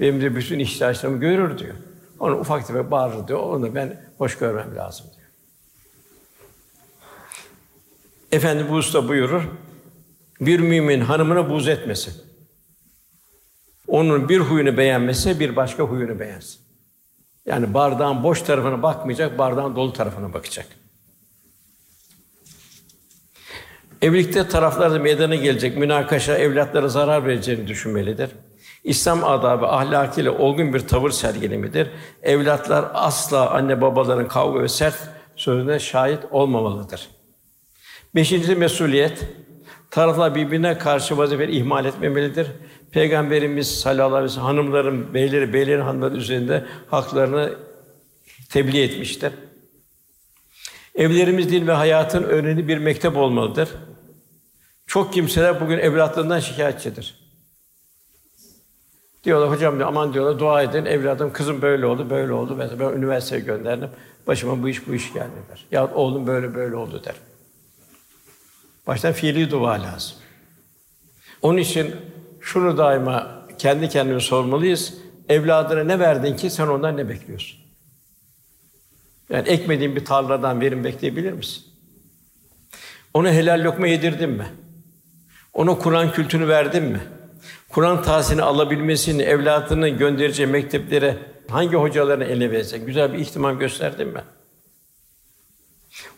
Benim 0.00 0.20
de 0.20 0.36
bütün 0.36 0.58
ihtiyaçlarımı 0.58 1.20
görür 1.20 1.58
diyor. 1.58 1.74
Onu 2.20 2.36
ufak 2.38 2.66
tefek 2.66 2.90
bağırır 2.90 3.28
diyor. 3.28 3.40
Onu 3.40 3.74
ben 3.74 4.00
hoş 4.18 4.38
görmem 4.38 4.76
lazım 4.76 5.06
diyor. 5.06 5.17
Efendi 8.32 8.68
bu 8.68 8.74
usta 8.74 9.08
buyurur. 9.08 9.42
Bir 10.40 10.60
mümin 10.60 11.00
hanımına 11.00 11.50
buz 11.50 11.68
etmesin. 11.68 12.14
Onun 13.86 14.28
bir 14.28 14.38
huyunu 14.38 14.76
beğenmese 14.76 15.40
bir 15.40 15.56
başka 15.56 15.82
huyunu 15.82 16.20
beğensin. 16.20 16.60
Yani 17.46 17.74
bardağın 17.74 18.22
boş 18.22 18.42
tarafına 18.42 18.82
bakmayacak, 18.82 19.38
bardağın 19.38 19.76
dolu 19.76 19.92
tarafına 19.92 20.32
bakacak. 20.32 20.66
Evlilikte 24.02 24.48
taraflarda 24.48 24.98
meydana 24.98 25.34
gelecek 25.34 25.76
münakaşa 25.76 26.38
evlatlara 26.38 26.88
zarar 26.88 27.26
vereceğini 27.26 27.68
düşünmelidir. 27.68 28.30
İslam 28.84 29.24
adabı 29.24 29.66
ahlakıyla 29.66 30.32
olgun 30.32 30.74
bir 30.74 30.80
tavır 30.80 31.10
sergilemedir. 31.10 31.90
Evlatlar 32.22 32.90
asla 32.94 33.50
anne 33.50 33.80
babaların 33.80 34.28
kavga 34.28 34.62
ve 34.62 34.68
sert 34.68 34.96
sözüne 35.36 35.78
şahit 35.78 36.20
olmamalıdır. 36.30 37.17
Beşinci 38.18 38.54
mesuliyet, 38.54 39.24
taraflar 39.90 40.34
birbirine 40.34 40.78
karşı 40.78 41.18
vazife 41.18 41.48
ihmal 41.48 41.84
etmemelidir. 41.84 42.46
Peygamberimiz 42.92 43.80
sallallahu 43.80 44.14
aleyhi 44.16 44.24
ve 44.24 44.28
sellem 44.28 44.44
hanımların, 44.44 45.14
beyleri, 45.14 45.52
beylerin 45.52 45.80
hanımları 45.80 46.16
üzerinde 46.16 46.64
haklarını 46.90 47.54
tebliğ 48.50 48.82
etmiştir. 48.82 49.32
Evlerimiz 50.94 51.50
din 51.50 51.66
ve 51.66 51.72
hayatın 51.72 52.22
önemli 52.22 52.68
bir 52.68 52.78
mektep 52.78 53.16
olmalıdır. 53.16 53.68
Çok 54.86 55.12
kimseler 55.12 55.60
bugün 55.60 55.78
evlatlarından 55.78 56.40
şikayetçidir. 56.40 57.14
Diyorlar 59.24 59.50
hocam 59.50 59.76
diyor, 59.76 59.88
aman 59.88 60.14
diyorlar 60.14 60.38
dua 60.38 60.62
edin 60.62 60.84
evladım 60.84 61.32
kızım 61.32 61.62
böyle 61.62 61.86
oldu 61.86 62.10
böyle 62.10 62.32
oldu 62.32 62.54
mesela 62.56 62.80
ben 62.80 62.98
üniversiteye 62.98 63.40
gönderdim 63.40 63.88
başıma 64.26 64.62
bu 64.62 64.68
iş 64.68 64.88
bu 64.88 64.94
iş 64.94 65.12
geldi 65.12 65.36
der. 65.50 65.66
Ya 65.70 65.94
oğlum 65.94 66.26
böyle 66.26 66.54
böyle 66.54 66.76
oldu 66.76 67.02
der. 67.04 67.14
Baştan 68.88 69.12
fiili 69.12 69.50
dua 69.50 69.72
lazım. 69.82 70.16
Onun 71.42 71.58
için 71.58 71.96
şunu 72.40 72.78
daima 72.78 73.46
kendi 73.58 73.88
kendine 73.88 74.20
sormalıyız. 74.20 74.94
Evladına 75.28 75.84
ne 75.84 75.98
verdin 75.98 76.36
ki 76.36 76.50
sen 76.50 76.66
ondan 76.66 76.96
ne 76.96 77.08
bekliyorsun? 77.08 77.60
Yani 79.30 79.48
ekmediğin 79.48 79.96
bir 79.96 80.04
tarladan 80.04 80.60
verim 80.60 80.84
bekleyebilir 80.84 81.32
misin? 81.32 81.64
Ona 83.14 83.32
helal 83.32 83.64
lokma 83.64 83.86
yedirdin 83.86 84.30
mi? 84.30 84.46
Ona 85.52 85.78
Kur'an 85.78 86.12
kültünü 86.12 86.48
verdin 86.48 86.82
mi? 86.82 87.00
Kur'an 87.68 88.02
tahsilini 88.02 88.42
alabilmesini, 88.42 89.22
evladını 89.22 89.88
göndereceği 89.88 90.46
mekteplere 90.46 91.18
hangi 91.50 91.76
hocalarını 91.76 92.24
ele 92.24 92.50
verirsen 92.50 92.86
güzel 92.86 93.12
bir 93.12 93.18
ihtimam 93.18 93.58
gösterdin 93.58 94.08
mi? 94.08 94.22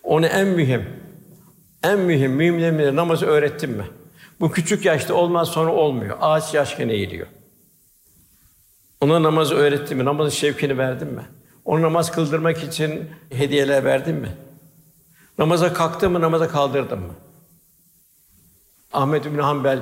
Ona 0.02 0.26
en 0.26 0.46
mühim, 0.46 1.09
en 1.82 1.98
mühim 1.98 2.32
mühimlerine 2.32 2.96
namazı 2.96 3.26
öğrettin 3.26 3.70
mi? 3.70 3.86
Bu 4.40 4.50
küçük 4.50 4.84
yaşta 4.84 5.14
olmaz 5.14 5.48
sonra 5.48 5.72
olmuyor. 5.72 6.18
Ağaç 6.20 6.54
yaşken 6.54 6.88
eğiliyor. 6.88 7.26
Ona 9.00 9.22
namazı 9.22 9.54
öğrettin 9.54 9.98
mi? 9.98 10.04
Namazın 10.04 10.30
şevkini 10.30 10.78
verdin 10.78 11.08
mi? 11.08 11.22
Onu 11.64 11.82
namaz 11.82 12.10
kıldırmak 12.10 12.64
için 12.64 13.10
hediyeler 13.30 13.84
verdin 13.84 14.14
mi? 14.14 14.36
Namaza 15.38 15.72
kalktın 15.72 16.12
mı, 16.12 16.20
namaza 16.20 16.48
kaldırdın 16.48 16.98
mı? 16.98 17.14
Ahmed 18.92 19.24
bin 19.24 19.38
Hanbel 19.38 19.80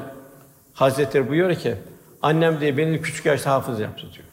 Hazretleri 0.75 1.29
buyuruyor 1.29 1.59
ki, 1.59 1.75
annem 2.23 2.61
diye 2.61 2.77
beni 2.77 3.03
küçük 3.03 3.27
yaşta 3.27 3.51
hafız 3.51 3.81
yaptı 3.81 4.07
diyor. 4.15 4.27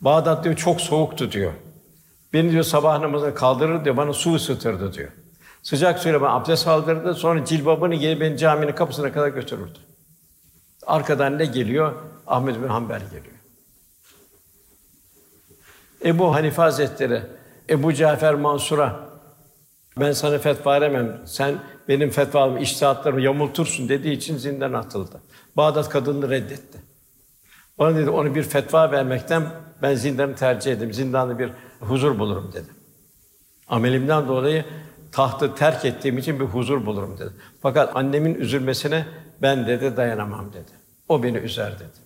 Bağdat 0.00 0.44
diyor 0.44 0.56
çok 0.56 0.80
soğuktu 0.80 1.32
diyor. 1.32 1.52
Beni 2.32 2.50
diyor 2.50 2.64
sabah 2.64 3.00
namazına 3.00 3.34
kaldırır 3.34 3.84
diyor, 3.84 3.96
bana 3.96 4.12
su 4.12 4.34
ısıtırdı 4.34 4.92
diyor. 4.92 5.12
Sıcak 5.64 5.98
suyla 5.98 6.20
bana 6.20 6.32
abdest 6.32 6.68
aldırdı, 6.68 7.14
sonra 7.14 7.44
cilbabını 7.44 7.94
giyip 7.94 8.20
beni 8.20 8.38
caminin 8.38 8.72
kapısına 8.72 9.12
kadar 9.12 9.28
götürürdü. 9.28 9.78
Arkadan 10.86 11.38
ne 11.38 11.44
geliyor? 11.44 11.92
Ahmed 12.26 12.56
bin 12.56 12.68
Hanbel 12.68 13.00
geliyor. 13.00 13.34
Ebu 16.04 16.34
Hanife 16.34 16.62
Hazretleri, 16.62 17.22
Ebu 17.70 17.92
Cafer 17.92 18.34
Mansur'a 18.34 19.00
ben 20.00 20.12
sana 20.12 20.38
fetva 20.38 20.72
veremem, 20.72 21.22
sen 21.26 21.54
benim 21.88 22.10
fetvalarımı, 22.10 22.60
iştihatlarımı 22.60 23.20
yamultursun 23.20 23.88
dediği 23.88 24.12
için 24.12 24.36
zindan 24.36 24.72
atıldı. 24.72 25.22
Bağdat 25.56 25.88
kadını 25.88 26.30
reddetti. 26.30 26.78
Bana 27.78 27.96
dedi, 27.96 28.10
onu 28.10 28.34
bir 28.34 28.42
fetva 28.42 28.92
vermekten 28.92 29.46
ben 29.82 29.94
zindanı 29.94 30.36
tercih 30.36 30.72
ederim, 30.72 30.92
zindanda 30.92 31.38
bir 31.38 31.50
huzur 31.80 32.18
bulurum 32.18 32.52
dedi. 32.52 32.68
Amelimden 33.68 34.28
dolayı 34.28 34.64
tahtı 35.14 35.54
terk 35.54 35.84
ettiğim 35.84 36.18
için 36.18 36.40
bir 36.40 36.44
huzur 36.44 36.86
bulurum 36.86 37.18
dedi. 37.18 37.30
Fakat 37.62 37.96
annemin 37.96 38.34
üzülmesine 38.34 39.06
ben 39.42 39.66
dedi 39.66 39.96
dayanamam 39.96 40.52
dedi. 40.52 40.70
O 41.08 41.22
beni 41.22 41.38
üzer 41.38 41.74
dedi. 41.74 42.04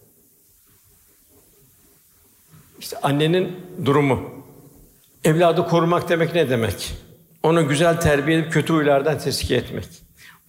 İşte 2.81 2.97
annenin 3.03 3.57
durumu. 3.85 4.21
Evladı 5.25 5.66
korumak 5.66 6.09
demek 6.09 6.35
ne 6.35 6.51
demek? 6.51 6.94
Onu 7.42 7.68
güzel 7.68 8.01
terbiye 8.01 8.38
edip 8.38 8.53
kötü 8.53 8.73
huylardan 8.73 9.18
teskiye 9.18 9.61
etmek. 9.61 9.88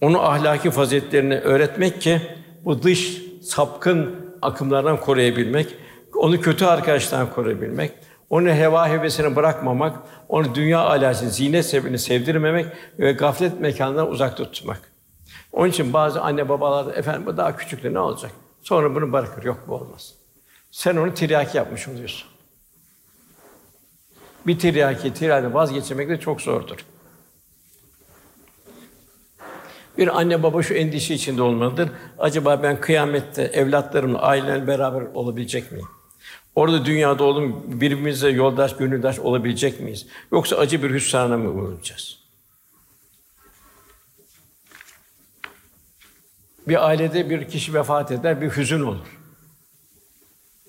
Onu 0.00 0.22
ahlaki 0.22 0.70
faziletlerini 0.70 1.38
öğretmek 1.38 2.00
ki 2.00 2.20
bu 2.64 2.82
dış 2.82 3.22
sapkın 3.42 4.30
akımlardan 4.42 5.00
koruyabilmek, 5.00 5.76
onu 6.14 6.40
kötü 6.40 6.64
arkadaşlardan 6.64 7.34
koruyabilmek, 7.34 7.92
onu 8.30 8.48
heva 8.48 8.88
hevesine 8.88 9.36
bırakmamak, 9.36 9.98
onu 10.28 10.54
dünya 10.54 10.80
alasını, 10.80 11.30
zinet 11.30 11.66
sebebini 11.66 11.98
sevdirmemek 11.98 12.66
ve 12.98 13.12
gaflet 13.12 13.60
mekanından 13.60 14.10
uzak 14.10 14.36
tutmak. 14.36 14.80
Onun 15.52 15.68
için 15.68 15.92
bazı 15.92 16.20
anne 16.20 16.48
babalar 16.48 16.86
da 16.86 16.92
efendim 16.92 17.26
bu 17.26 17.36
daha 17.36 17.56
küçüktü 17.56 17.94
ne 17.94 17.98
olacak? 17.98 18.30
Sonra 18.62 18.94
bunu 18.94 19.12
bırakır. 19.12 19.42
Yok 19.42 19.64
bu 19.68 19.74
olmaz. 19.74 20.14
Sen 20.70 20.96
onu 20.96 21.14
tiryaki 21.14 21.56
yapmış 21.56 21.88
oluyorsun. 21.88 22.28
Bir 24.46 24.58
tiryaki, 24.58 25.14
tiryaki 25.14 25.54
vazgeçirmek 25.54 26.08
de 26.08 26.20
çok 26.20 26.40
zordur. 26.40 26.86
Bir 29.98 30.18
anne 30.18 30.42
baba 30.42 30.62
şu 30.62 30.74
endişe 30.74 31.14
içinde 31.14 31.42
olmalıdır. 31.42 31.90
Acaba 32.18 32.62
ben 32.62 32.80
kıyamette 32.80 33.42
evlatlarımla, 33.42 34.18
ailemle 34.22 34.66
beraber 34.66 35.00
olabilecek 35.00 35.72
miyim? 35.72 35.88
Orada 36.60 36.84
dünyada 36.84 37.24
oğlum 37.24 37.62
birbirimize 37.66 38.28
yoldaş, 38.28 38.76
gönüldaş 38.76 39.18
olabilecek 39.18 39.80
miyiz? 39.80 40.06
Yoksa 40.32 40.56
acı 40.56 40.82
bir 40.82 40.90
hüsrana 40.90 41.36
mı 41.36 41.50
uğrayacağız? 41.50 42.18
Bir 46.68 46.86
ailede 46.86 47.30
bir 47.30 47.48
kişi 47.48 47.74
vefat 47.74 48.12
eder, 48.12 48.40
bir 48.40 48.50
hüzün 48.50 48.80
olur. 48.80 49.18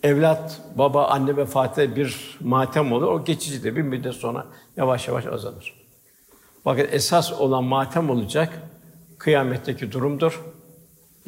Evlat, 0.04 0.62
baba, 0.75 1.08
anne 1.08 1.38
vefat 1.38 1.80
eder, 1.80 1.95
bir 1.95 2.38
matem 2.39 2.91
olur. 2.91 3.08
O 3.08 3.25
geçicidir. 3.25 3.75
Bir 3.75 3.82
müddet 3.82 4.13
sonra 4.13 4.47
yavaş 4.77 5.08
yavaş 5.08 5.25
azalır. 5.25 5.73
Fakat 6.63 6.93
esas 6.93 7.32
olan 7.32 7.63
matem 7.63 8.10
olacak 8.10 8.62
kıyametteki 9.17 9.91
durumdur. 9.91 10.41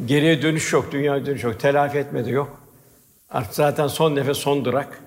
Geriye 0.05 0.41
dönüş 0.41 0.73
yok, 0.73 0.91
dünya 0.91 1.25
dönüş 1.25 1.43
yok, 1.43 1.59
telafi 1.59 1.97
etme 1.97 2.25
de 2.25 2.29
yok. 2.29 2.62
Artık 3.33 3.53
zaten 3.53 3.87
son 3.87 4.15
nefes, 4.15 4.37
son 4.37 4.65
durak. 4.65 5.03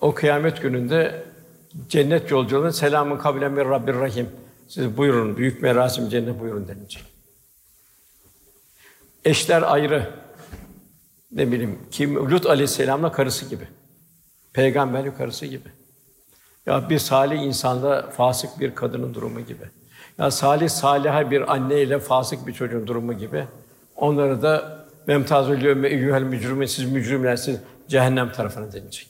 O 0.00 0.14
kıyamet 0.14 0.62
gününde 0.62 1.24
cennet 1.88 2.30
yolculuğunda 2.30 2.72
selamun 2.72 3.18
kavlen 3.18 3.52
min 3.52 3.64
Rabbir 3.64 3.94
Rahim. 3.94 4.28
Siz 4.68 4.96
buyurun, 4.96 5.36
büyük 5.36 5.62
merasim 5.62 6.08
cennet 6.08 6.40
buyurun 6.40 6.68
denilecek. 6.68 7.04
Eşler 9.24 9.62
ayrı. 9.62 10.10
Ne 11.32 11.52
bileyim, 11.52 11.78
kim 11.90 12.30
Lut 12.30 12.46
Aleyhisselam'la 12.46 13.12
karısı 13.12 13.46
gibi. 13.46 13.68
Peygamberlik 14.52 15.18
karısı 15.18 15.46
gibi. 15.46 15.68
Ya 16.66 16.90
bir 16.90 16.98
salih 16.98 17.42
insanda 17.42 18.10
fasık 18.10 18.60
bir 18.60 18.74
kadının 18.74 19.14
durumu 19.14 19.40
gibi. 19.40 19.64
Ya 20.18 20.30
salih 20.30 20.68
saliha 20.68 21.30
bir 21.30 21.52
anne 21.52 21.82
ile 21.82 21.98
fasık 21.98 22.46
bir 22.46 22.52
çocuğun 22.52 22.86
durumu 22.86 23.12
gibi. 23.12 23.44
Onları 23.96 24.42
da 24.42 24.77
memtazül 25.08 25.64
yevme 25.64 25.88
eyyuhel 25.88 26.22
mücrimin 26.22 26.66
siz 26.66 26.84
mücrimler 26.84 27.36
siz 27.36 27.56
cehennem 27.88 28.32
tarafına 28.32 28.72
denilecek. 28.72 29.08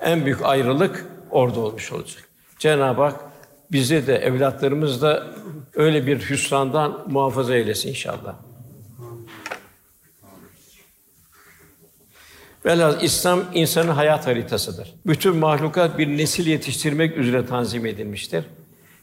En 0.00 0.24
büyük 0.24 0.42
ayrılık 0.42 1.06
orada 1.30 1.60
olmuş 1.60 1.92
olacak. 1.92 2.28
Cenab-ı 2.58 3.02
Hak 3.02 3.20
bizi 3.72 4.06
de 4.06 4.16
evlatlarımız 4.16 5.02
da 5.02 5.26
öyle 5.74 6.06
bir 6.06 6.18
hüsrandan 6.30 7.04
muhafaza 7.06 7.54
eylesin 7.54 7.88
inşallah. 7.88 8.34
Velhâsıl 12.64 13.00
İslam 13.00 13.44
insanın 13.54 13.92
hayat 13.92 14.26
haritasıdır. 14.26 14.94
Bütün 15.06 15.36
mahlukat 15.36 15.98
bir 15.98 16.08
nesil 16.08 16.46
yetiştirmek 16.46 17.16
üzere 17.16 17.46
tanzim 17.46 17.86
edilmiştir. 17.86 18.44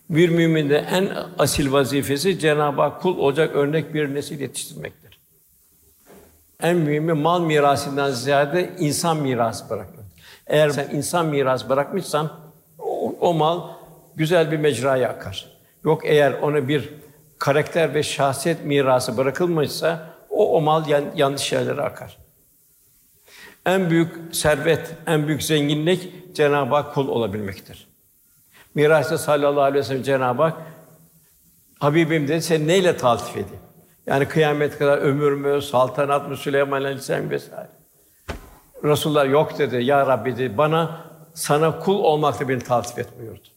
Bir 0.10 0.30
müminde 0.30 0.78
en 0.78 1.10
asil 1.38 1.72
vazifesi 1.72 2.40
Cenab-ı 2.40 2.82
Hak 2.82 3.02
kul 3.02 3.18
olacak 3.18 3.56
örnek 3.56 3.94
bir 3.94 4.16
nesil 4.16 4.40
yetiştirmektir. 4.40 5.09
En 6.64 6.78
mühimi 6.78 7.14
mal 7.14 7.42
mirasından 7.42 8.12
ziyade 8.12 8.70
insan 8.80 9.18
mirası 9.18 9.70
bırakmak. 9.70 10.06
Eğer 10.48 10.70
sen 10.70 10.90
insan 10.92 11.26
mirası 11.26 11.70
bırakmışsan 11.70 12.32
o, 12.80 13.16
o 13.20 13.34
mal 13.34 13.70
güzel 14.16 14.52
bir 14.52 14.58
mecraya 14.58 15.10
akar. 15.10 15.60
Yok 15.84 16.02
eğer 16.06 16.34
ona 16.34 16.68
bir 16.68 16.90
karakter 17.40 17.94
ve 17.94 18.04
şahsiyet 18.04 18.66
mirası 18.66 19.18
bırakılmışsa 19.18 20.10
o, 20.30 20.58
o 20.58 20.62
mal 20.62 20.88
yan, 20.88 21.04
yanlış 21.16 21.52
yerlere 21.52 21.82
akar. 21.82 22.18
En 23.66 23.90
büyük 23.90 24.36
servet, 24.36 24.96
en 25.08 25.28
büyük 25.28 25.44
zenginlik 25.44 26.36
Cenab-ı 26.36 26.76
Hak 26.76 26.94
kul 26.94 27.08
olabilmektir. 27.08 27.88
Miras'ta 28.76 29.18
sallallahu 29.18 29.62
aleyhi 29.62 29.80
ve 29.80 29.88
sellem 29.88 30.04
Cenab-ı 30.04 30.44
Hak 30.44 30.58
Habibim 31.80 32.28
dedi 32.28 32.42
seni 32.42 32.68
neyle 32.68 32.98
taltif 32.98 33.32
edeyim? 33.32 33.69
Yani 34.10 34.28
kıyamet 34.28 34.78
kadar 34.78 34.98
ömür 34.98 35.32
mü, 35.32 35.62
saltanat 35.62 36.30
mı, 36.30 36.38
Süleyman 36.38 36.82
Aleyhisselam 36.82 37.30
vesaire. 37.30 37.70
Resulullah 38.84 39.30
yok 39.32 39.60
dedi. 39.60 39.84
Ya 39.84 40.08
Rabbi 40.08 40.38
dedi 40.38 40.58
bana 40.58 41.06
sana 41.34 41.80
kul 41.80 42.00
olmakla 42.00 42.50
beni 42.50 42.60
taltif 42.60 43.00
et 43.00 43.08
buyurdu. 43.20 43.48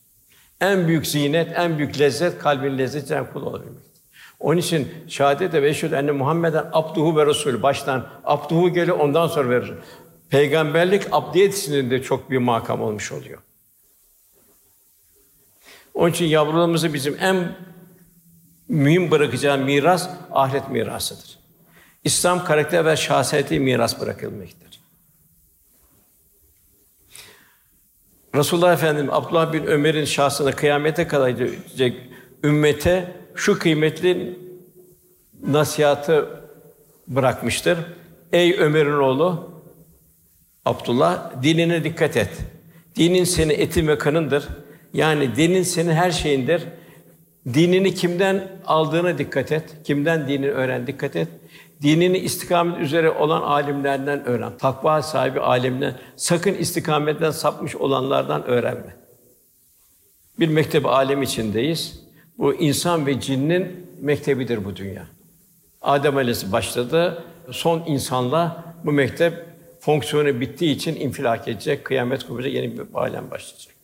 En 0.60 0.88
büyük 0.88 1.06
zinet, 1.06 1.58
en 1.58 1.78
büyük 1.78 2.00
lezzet 2.00 2.38
kalbin 2.38 2.78
lezzeti 2.78 3.06
Cenab-ı 3.06 3.32
kul 3.32 3.42
olabilmek. 3.42 3.82
Onun 4.40 4.56
için 4.56 4.88
şehadet 5.08 5.54
ve 5.54 5.68
eşhedü 5.68 5.94
enne 5.94 6.10
Muhammeden 6.10 6.64
abduhu 6.72 7.16
ve 7.16 7.26
resul 7.26 7.62
baştan 7.62 8.06
abduhu 8.24 8.68
geliyor 8.68 8.98
ondan 8.98 9.26
sonra 9.26 9.50
verir. 9.50 9.74
Peygamberlik 10.30 11.02
abdiyet 11.12 11.58
içinde 11.58 12.02
çok 12.02 12.30
bir 12.30 12.38
makam 12.38 12.82
olmuş 12.82 13.12
oluyor. 13.12 13.38
Onun 15.94 16.10
için 16.10 16.26
yavrularımızı 16.26 16.94
bizim 16.94 17.16
en 17.20 17.56
mühim 18.72 19.10
bırakacağı 19.10 19.58
miras 19.58 20.10
ahiret 20.32 20.70
mirasıdır. 20.70 21.38
İslam 22.04 22.44
karakter 22.44 22.84
ve 22.84 22.96
şahsiyeti 22.96 23.60
miras 23.60 24.00
bırakılmaktadır. 24.00 24.80
Resulullah 28.34 28.72
Efendimiz 28.72 29.10
Abdullah 29.12 29.52
bin 29.52 29.66
Ömer'in 29.66 30.04
şahsına 30.04 30.52
kıyamete 30.52 31.08
kadar 31.08 31.28
gidecek 31.28 31.96
ümmete 32.44 33.16
şu 33.34 33.58
kıymetli 33.58 34.38
nasihatı 35.46 36.28
bırakmıştır. 37.08 37.78
Ey 38.32 38.56
Ömer'in 38.58 38.92
oğlu 38.92 39.52
Abdullah 40.64 41.42
dinine 41.42 41.84
dikkat 41.84 42.16
et. 42.16 42.30
Dinin 42.96 43.24
senin 43.24 43.54
etin 43.54 43.88
ve 43.88 43.98
kanındır. 43.98 44.48
Yani 44.94 45.36
dinin 45.36 45.62
senin 45.62 45.92
her 45.92 46.10
şeyindir. 46.10 46.62
Dinini 47.46 47.94
kimden 47.94 48.48
aldığına 48.66 49.18
dikkat 49.18 49.52
et. 49.52 49.64
Kimden 49.84 50.28
dinini 50.28 50.50
öğren 50.50 50.86
dikkat 50.86 51.16
et. 51.16 51.28
Dinini 51.82 52.18
istikamet 52.18 52.80
üzere 52.80 53.10
olan 53.10 53.42
alimlerden 53.42 54.24
öğren. 54.24 54.58
Takva 54.58 55.02
sahibi 55.02 55.40
alimden, 55.40 55.94
sakın 56.16 56.54
istikametten 56.54 57.30
sapmış 57.30 57.76
olanlardan 57.76 58.44
öğrenme. 58.44 58.96
Bir 60.38 60.48
mektep 60.48 60.86
alem 60.86 61.22
içindeyiz. 61.22 62.02
Bu 62.38 62.54
insan 62.54 63.06
ve 63.06 63.20
cinnin 63.20 63.86
mektebidir 64.00 64.64
bu 64.64 64.76
dünya. 64.76 65.06
Adem 65.82 66.16
Aleyhisselam 66.16 66.52
başladı. 66.52 67.24
Son 67.50 67.82
insanla 67.86 68.64
bu 68.84 68.92
mektep 68.92 69.34
fonksiyonu 69.80 70.40
bittiği 70.40 70.76
için 70.76 70.96
infilak 70.96 71.48
edecek, 71.48 71.84
kıyamet 71.84 72.26
kopacak, 72.26 72.52
yeni 72.52 72.78
bir 72.78 72.82
alem 72.94 73.30
başlayacak. 73.30 73.74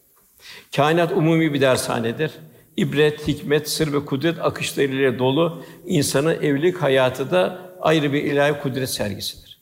Kainat 0.77 1.13
umumi 1.13 1.55
bir 1.55 1.61
dershanedir. 1.61 2.31
İbret, 2.79 3.29
hikmet, 3.29 3.69
sır 3.69 3.93
ve 3.93 4.05
kudret 4.05 4.39
akışlarıyla 4.41 5.19
dolu 5.19 5.65
insanın 5.87 6.43
evlilik 6.43 6.77
hayatı 6.77 7.31
da 7.31 7.59
ayrı 7.81 8.13
bir 8.13 8.25
ilahi 8.25 8.61
kudret 8.63 8.91
sergisidir. 8.91 9.59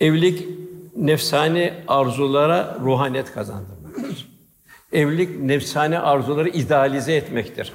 Evlilik 0.00 0.48
nefsani 0.96 1.74
arzulara 1.88 2.78
ruhaniyet 2.84 3.32
kazandırmaktır. 3.32 4.28
Evlilik 4.92 5.40
nefsani 5.40 5.98
arzuları 5.98 6.48
idealize 6.48 7.14
etmektir. 7.14 7.72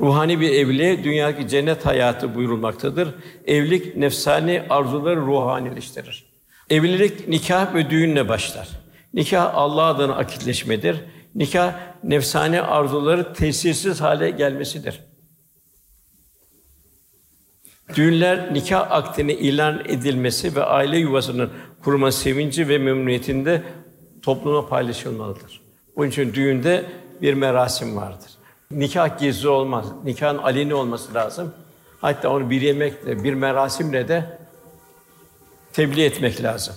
Ruhani 0.00 0.40
bir 0.40 0.50
evliliğe 0.50 1.04
dünyadaki 1.04 1.48
cennet 1.48 1.86
hayatı 1.86 2.34
buyurulmaktadır. 2.34 3.14
Evlilik 3.46 3.96
nefsani 3.96 4.62
arzuları 4.70 5.20
ruhanileştirir. 5.20 6.24
Evlilik 6.70 7.28
nikah 7.28 7.74
ve 7.74 7.90
düğünle 7.90 8.28
başlar. 8.28 8.68
Nikah 9.14 9.54
Allah 9.54 9.82
adına 9.82 10.14
akitleşmedir. 10.14 10.96
Nikah 11.34 11.74
nefsani 12.04 12.62
arzuları 12.62 13.32
tesirsiz 13.32 14.00
hale 14.00 14.30
gelmesidir. 14.30 15.00
Düğünler 17.94 18.54
nikah 18.54 18.90
akdini 18.90 19.32
ilan 19.32 19.82
edilmesi 19.84 20.56
ve 20.56 20.64
aile 20.64 20.98
yuvasının 20.98 21.50
kurma 21.84 22.12
sevinci 22.12 22.68
ve 22.68 22.78
memnuniyetinde 22.78 23.62
topluma 24.22 24.68
paylaşılmalıdır. 24.68 25.60
Bunun 25.96 26.08
için 26.08 26.34
düğünde 26.34 26.84
bir 27.22 27.34
merasim 27.34 27.96
vardır. 27.96 28.30
Nikah 28.70 29.18
gizli 29.18 29.48
olmaz. 29.48 29.86
Nikahın 30.04 30.38
aleni 30.38 30.74
olması 30.74 31.14
lazım. 31.14 31.54
Hatta 32.00 32.28
onu 32.30 32.50
bir 32.50 32.60
yemekle, 32.60 33.24
bir 33.24 33.34
merasimle 33.34 34.08
de 34.08 34.38
tebliğ 35.72 36.04
etmek 36.04 36.42
lazım. 36.42 36.74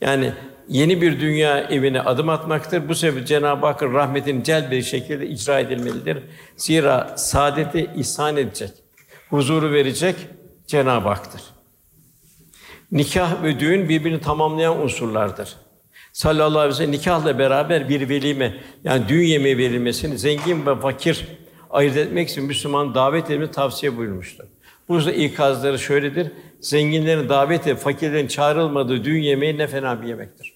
Yani 0.00 0.32
yeni 0.72 1.02
bir 1.02 1.20
dünya 1.20 1.60
evine 1.60 2.00
adım 2.00 2.28
atmaktır. 2.28 2.88
Bu 2.88 2.94
sebeple 2.94 3.26
Cenab-ı 3.26 3.66
Hakk'ın 3.66 3.94
rahmetini 3.94 4.44
cel 4.44 4.70
bir 4.70 4.82
şekilde 4.82 5.26
icra 5.26 5.60
edilmelidir. 5.60 6.18
Zira 6.56 7.14
saadeti 7.16 7.90
ihsan 7.96 8.36
edecek, 8.36 8.70
huzuru 9.30 9.72
verecek 9.72 10.16
Cenab-ı 10.66 11.08
Hak'tır. 11.08 11.42
Nikah 12.92 13.42
ve 13.42 13.60
düğün 13.60 13.88
birbirini 13.88 14.20
tamamlayan 14.20 14.82
unsurlardır. 14.82 15.56
Sallallahu 16.12 16.58
aleyhi 16.58 16.74
ve 16.74 16.76
sellem 16.76 16.92
nikahla 16.92 17.38
beraber 17.38 17.88
bir 17.88 18.08
velime 18.08 18.54
yani 18.84 19.08
düğün 19.08 19.26
yemeği 19.26 19.58
verilmesini 19.58 20.18
zengin 20.18 20.66
ve 20.66 20.80
fakir 20.80 21.26
ayırt 21.70 21.96
etmek 21.96 22.28
için 22.28 22.44
Müslüman 22.44 22.94
davet 22.94 23.30
edilmesi 23.30 23.52
tavsiye 23.52 23.96
buyurmuştur. 23.96 24.44
Bu 24.88 24.96
yüzden 24.96 25.12
ikazları 25.12 25.78
şöyledir. 25.78 26.32
Zenginlerin 26.60 27.28
davet 27.28 27.66
edip 27.66 27.78
fakirlerin 27.78 28.26
çağrılmadığı 28.26 29.04
düğün 29.04 29.22
yemeği 29.22 29.58
ne 29.58 29.66
fena 29.66 30.02
bir 30.02 30.08
yemektir. 30.08 30.51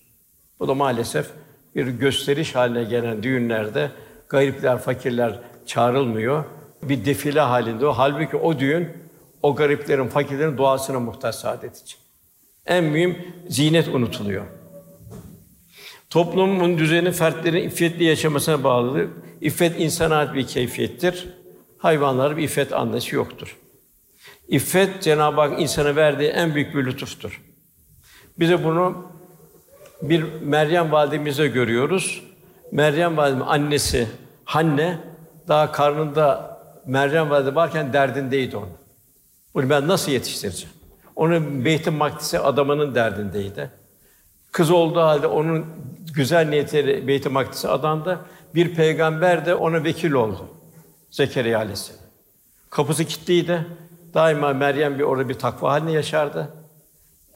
Bu 0.60 0.68
da 0.68 0.74
maalesef 0.74 1.26
bir 1.74 1.86
gösteriş 1.86 2.54
haline 2.54 2.84
gelen 2.84 3.22
düğünlerde 3.22 3.90
garipler, 4.28 4.78
fakirler 4.78 5.40
çağrılmıyor. 5.66 6.44
Bir 6.82 7.04
defile 7.04 7.40
halinde 7.40 7.86
o. 7.86 7.92
Halbuki 7.92 8.36
o 8.36 8.58
düğün 8.58 8.88
o 9.42 9.56
gariplerin, 9.56 10.08
fakirlerin 10.08 10.56
duasına 10.56 11.00
muhtaç 11.00 11.34
saadet 11.34 11.80
için. 11.80 11.98
En 12.66 12.84
mühim 12.84 13.18
zinet 13.48 13.88
unutuluyor. 13.88 14.44
Toplumun 16.10 16.78
düzeni 16.78 17.12
fertlerin 17.12 17.68
iffetli 17.68 18.04
yaşamasına 18.04 18.64
bağlıdır. 18.64 19.08
İffet 19.40 19.80
insana 19.80 20.16
ait 20.16 20.34
bir 20.34 20.46
keyfiyettir. 20.46 21.28
Hayvanlara 21.78 22.36
bir 22.36 22.42
iffet 22.42 22.72
anlayışı 22.72 23.16
yoktur. 23.16 23.56
İffet 24.48 25.02
Cenab-ı 25.02 25.40
Hak 25.40 25.60
insana 25.60 25.96
verdiği 25.96 26.30
en 26.30 26.54
büyük 26.54 26.74
bir 26.74 26.86
lütuftur. 26.86 27.42
Bize 28.38 28.64
bunu 28.64 29.12
bir 30.02 30.24
Meryem 30.42 30.92
validemizde 30.92 31.48
görüyoruz. 31.48 32.22
Meryem 32.72 33.16
validem 33.16 33.48
annesi 33.48 34.08
Hanne 34.44 34.98
daha 35.48 35.72
karnında 35.72 36.56
Meryem 36.86 37.30
valide 37.30 37.54
varken 37.54 37.92
derdindeydi 37.92 38.56
onu. 38.56 38.68
Bunu 39.54 39.70
ben 39.70 39.88
nasıl 39.88 40.12
yetiştireceğim? 40.12 40.74
Onun 41.16 41.64
Beyt-i 41.64 41.90
Makdis'e 41.90 42.38
adamanın 42.38 42.94
derdindeydi. 42.94 43.70
Kız 44.52 44.70
olduğu 44.70 45.00
halde 45.00 45.26
onun 45.26 45.66
güzel 46.14 46.48
niyetiyle 46.48 47.08
Beyt-i 47.08 47.28
Makdis'e 47.28 47.68
adandı. 47.68 48.18
Bir 48.54 48.74
peygamber 48.74 49.46
de 49.46 49.54
ona 49.54 49.84
vekil 49.84 50.12
oldu. 50.12 50.48
Zekeriya 51.10 51.58
Aleyhisselam. 51.58 52.02
Kapısı 52.70 53.04
kilitliydi. 53.04 53.66
Daima 54.14 54.52
Meryem 54.52 54.98
bir 54.98 55.04
orada 55.04 55.28
bir 55.28 55.34
takva 55.34 55.72
haline 55.72 55.92
yaşardı. 55.92 56.48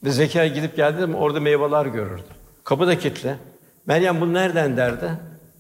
Ve 0.04 0.10
Zekeriya 0.10 0.54
gidip 0.54 0.76
geldi 0.76 1.06
mi 1.06 1.16
orada 1.16 1.40
meyveler 1.40 1.86
görürdü. 1.86 2.39
Kapı 2.70 2.86
da 2.86 2.98
kilitli. 2.98 3.36
Meryem 3.86 4.20
bunu 4.20 4.34
nereden 4.34 4.76
derdi? 4.76 5.10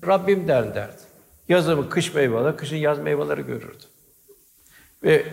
Rabbim 0.06 0.48
der 0.48 0.74
derdi. 0.74 1.02
Yazın 1.48 1.82
kış 1.82 2.14
meyveleri, 2.14 2.56
kışın 2.56 2.76
yaz 2.76 2.98
meyveleri 2.98 3.42
görürdü. 3.46 3.84
Ve 5.02 5.26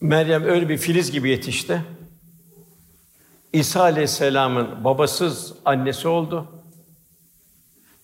Meryem 0.00 0.44
öyle 0.44 0.68
bir 0.68 0.78
filiz 0.78 1.10
gibi 1.10 1.30
yetişti. 1.30 1.82
İsa 3.52 3.82
Aleyhisselam'ın 3.82 4.84
babasız 4.84 5.54
annesi 5.64 6.08
oldu. 6.08 6.48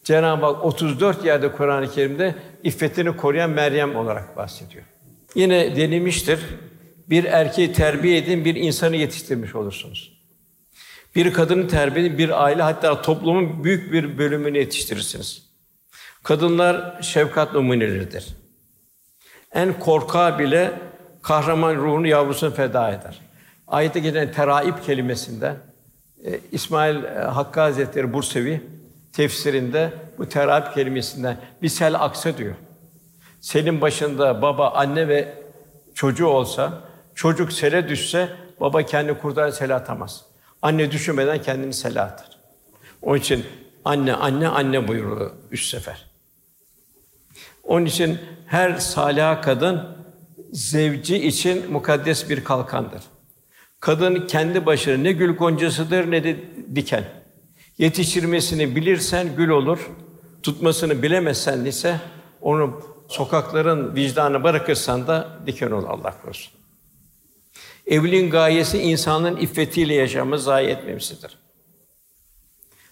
Cenab-ı 0.05 0.47
Hak 0.47 0.65
34 0.65 1.25
yerde 1.25 1.53
Kur'an-ı 1.53 1.91
Kerim'de 1.91 2.35
iffetini 2.63 3.17
koruyan 3.17 3.51
Meryem 3.51 3.97
olarak 3.97 4.37
bahsediyor. 4.37 4.85
Yine 5.35 5.77
denilmiştir. 5.77 6.41
Bir 7.11 7.25
erkeği 7.25 7.73
terbiye 7.73 8.19
edin, 8.19 8.45
bir 8.45 8.55
insanı 8.55 8.97
yetiştirmiş 8.97 9.55
olursunuz. 9.55 10.12
Bir 11.15 11.33
kadını 11.33 11.69
terbiye 11.69 12.07
edin, 12.07 12.19
bir 12.19 12.45
aile 12.45 12.63
hatta 12.63 13.03
toplumun 13.03 13.65
büyük 13.65 13.93
bir 13.93 14.19
bölümünü 14.19 14.59
yetiştirirsiniz. 14.59 15.43
Kadınlar 16.23 17.03
şefkat 17.03 17.55
numuneleridir. 17.55 18.37
En 19.53 19.79
korkağı 19.79 20.39
bile 20.39 20.73
kahraman 21.23 21.77
ruhunu 21.77 22.07
yavrusuna 22.07 22.51
feda 22.51 22.91
eder. 22.91 23.21
Ayette 23.69 24.01
geçen 24.01 24.33
teraip 24.33 24.85
kelimesinde 24.85 25.57
e, 26.25 26.41
İsmail 26.53 27.05
e, 27.05 27.09
Hakkı 27.09 27.61
Hazretleri 27.61 28.13
Bursevi 28.13 28.63
tefsirinde 29.13 29.93
bu 30.19 30.29
teraip 30.29 30.75
kelimesinden 30.75 31.37
bir 31.63 31.69
sel 31.69 31.95
aksa 31.95 32.39
diyor. 32.39 32.55
Senin 33.41 33.81
başında 33.81 34.43
baba, 34.43 34.71
anne 34.71 35.09
ve 35.09 35.35
çocuğu 35.95 36.27
olsa, 36.27 36.81
çocuk 37.15 37.53
sele 37.53 37.89
düşse 37.89 38.29
baba 38.61 38.83
kendi 38.83 39.15
kurtar 39.19 39.51
sele 39.51 39.75
atamaz. 39.75 40.32
Anne 40.63 40.91
düşünmeden 40.93 41.43
kendini 41.43 41.73
sele 41.73 42.01
atar. 42.01 42.29
Onun 43.03 43.19
için 43.19 43.45
anne 43.85 44.15
anne 44.15 44.49
anne 44.49 44.89
buyuruyor 44.89 45.31
üç 45.51 45.67
sefer. 45.67 46.11
Onun 47.63 47.85
için 47.87 48.19
her 48.47 48.79
salih 48.79 49.43
kadın 49.43 49.97
zevci 50.53 51.17
için 51.17 51.73
mukaddes 51.73 52.31
bir 52.31 52.45
kalkandır. 52.45 53.03
Kadın 53.81 54.27
kendi 54.27 54.67
başına 54.67 54.97
ne 54.97 55.13
gül 55.13 55.37
goncasıdır 55.37 56.11
ne 56.11 56.25
de 56.25 56.37
diken. 56.75 57.05
Yetiştirmesini 57.79 58.77
bilirsen 58.77 59.37
gül 59.37 59.49
olur, 59.49 59.91
tutmasını 60.43 61.03
bilemezsen 61.03 61.65
ise 61.65 62.01
onu 62.41 62.83
sokakların 63.09 63.95
vicdanı 63.95 64.45
bırakırsan 64.45 65.07
da 65.07 65.39
diken 65.47 65.71
olur 65.71 65.89
Allah 65.89 66.15
korusun. 66.23 66.62
Evliliğin 67.87 68.31
gayesi 68.31 68.79
insanın 68.79 69.37
iffetiyle 69.37 69.95
yaşamı 69.95 70.39
zayi 70.39 70.69
etmemesidir. 70.69 71.39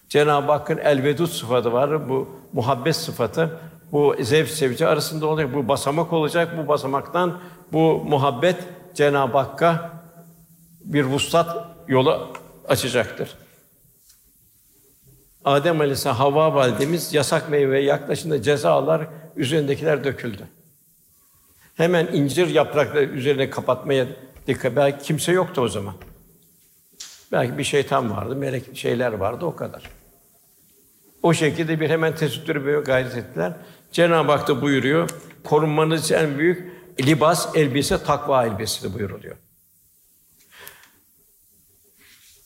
Cenab-ı 0.09 0.53
Hakk'ın 0.53 0.79
elvedud 0.79 1.27
sıfatı 1.27 1.73
var. 1.73 2.09
Bu 2.09 2.29
muhabbet 2.53 2.97
sıfatı 2.97 3.61
bu 3.93 4.17
zevk 4.21 4.49
sevci 4.49 4.87
arasında 4.87 5.27
olacak. 5.27 5.55
Bu 5.55 5.69
basamak 5.69 6.13
olacak. 6.13 6.59
Bu 6.59 6.69
basamaktan 6.69 7.41
bu 7.73 8.05
muhabbet 8.05 8.57
Cenab-ı 8.95 9.39
Hakk'a 9.39 9.91
bir 10.85 11.05
vuslat 11.05 11.67
yolu 11.89 12.33
açacaktır. 12.69 13.37
Adem 15.45 15.81
Aleyhisselam 15.81 16.17
Havva 16.17 16.55
validemiz 16.55 17.15
yasak 17.15 17.51
meyveye 17.51 17.85
yaklaşınca 17.85 18.43
cezalar 18.43 19.07
üzerindekiler 19.37 20.05
döküldü. 20.05 20.43
Hemen 21.75 22.07
incir 22.07 22.49
yaprakları 22.49 23.05
üzerine 23.05 23.51
kapatmaya 23.51 24.07
dikkat. 24.47 24.77
Belki 24.77 25.05
kimse 25.05 25.33
yoktu 25.33 25.61
o 25.61 25.69
zaman. 25.69 25.95
Belki 27.33 27.59
bir 27.59 27.65
şeytan 27.65 28.11
vardı, 28.11 28.37
melek 28.37 28.77
şeyler 28.77 29.13
vardı 29.13 29.45
o 29.45 29.57
kadar. 29.57 29.83
O 31.23 31.35
şekilde 31.35 31.81
bir 31.81 31.91
hemen 31.91 32.15
tesettürü 32.15 32.65
böyle 32.65 32.81
gayret 32.81 33.17
ettiler. 33.17 33.53
Cenab-ı 33.93 34.33
Hak 34.33 34.49
da 34.49 34.63
buyuruyor, 34.63 35.11
korunmanız 35.45 36.13
en 36.13 36.39
büyük 36.39 36.73
libas, 37.07 37.57
elbise, 37.57 38.03
takva 38.03 38.47
elbisesi 38.47 38.95
buyuruluyor. 38.95 39.37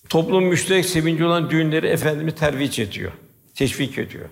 Toplum 0.08 0.44
müşterek 0.44 0.86
sevinci 0.86 1.24
olan 1.24 1.50
düğünleri 1.50 1.86
Efendimiz 1.86 2.34
terviç 2.34 2.78
ediyor, 2.78 3.12
teşvik 3.54 3.98
ediyor. 3.98 4.28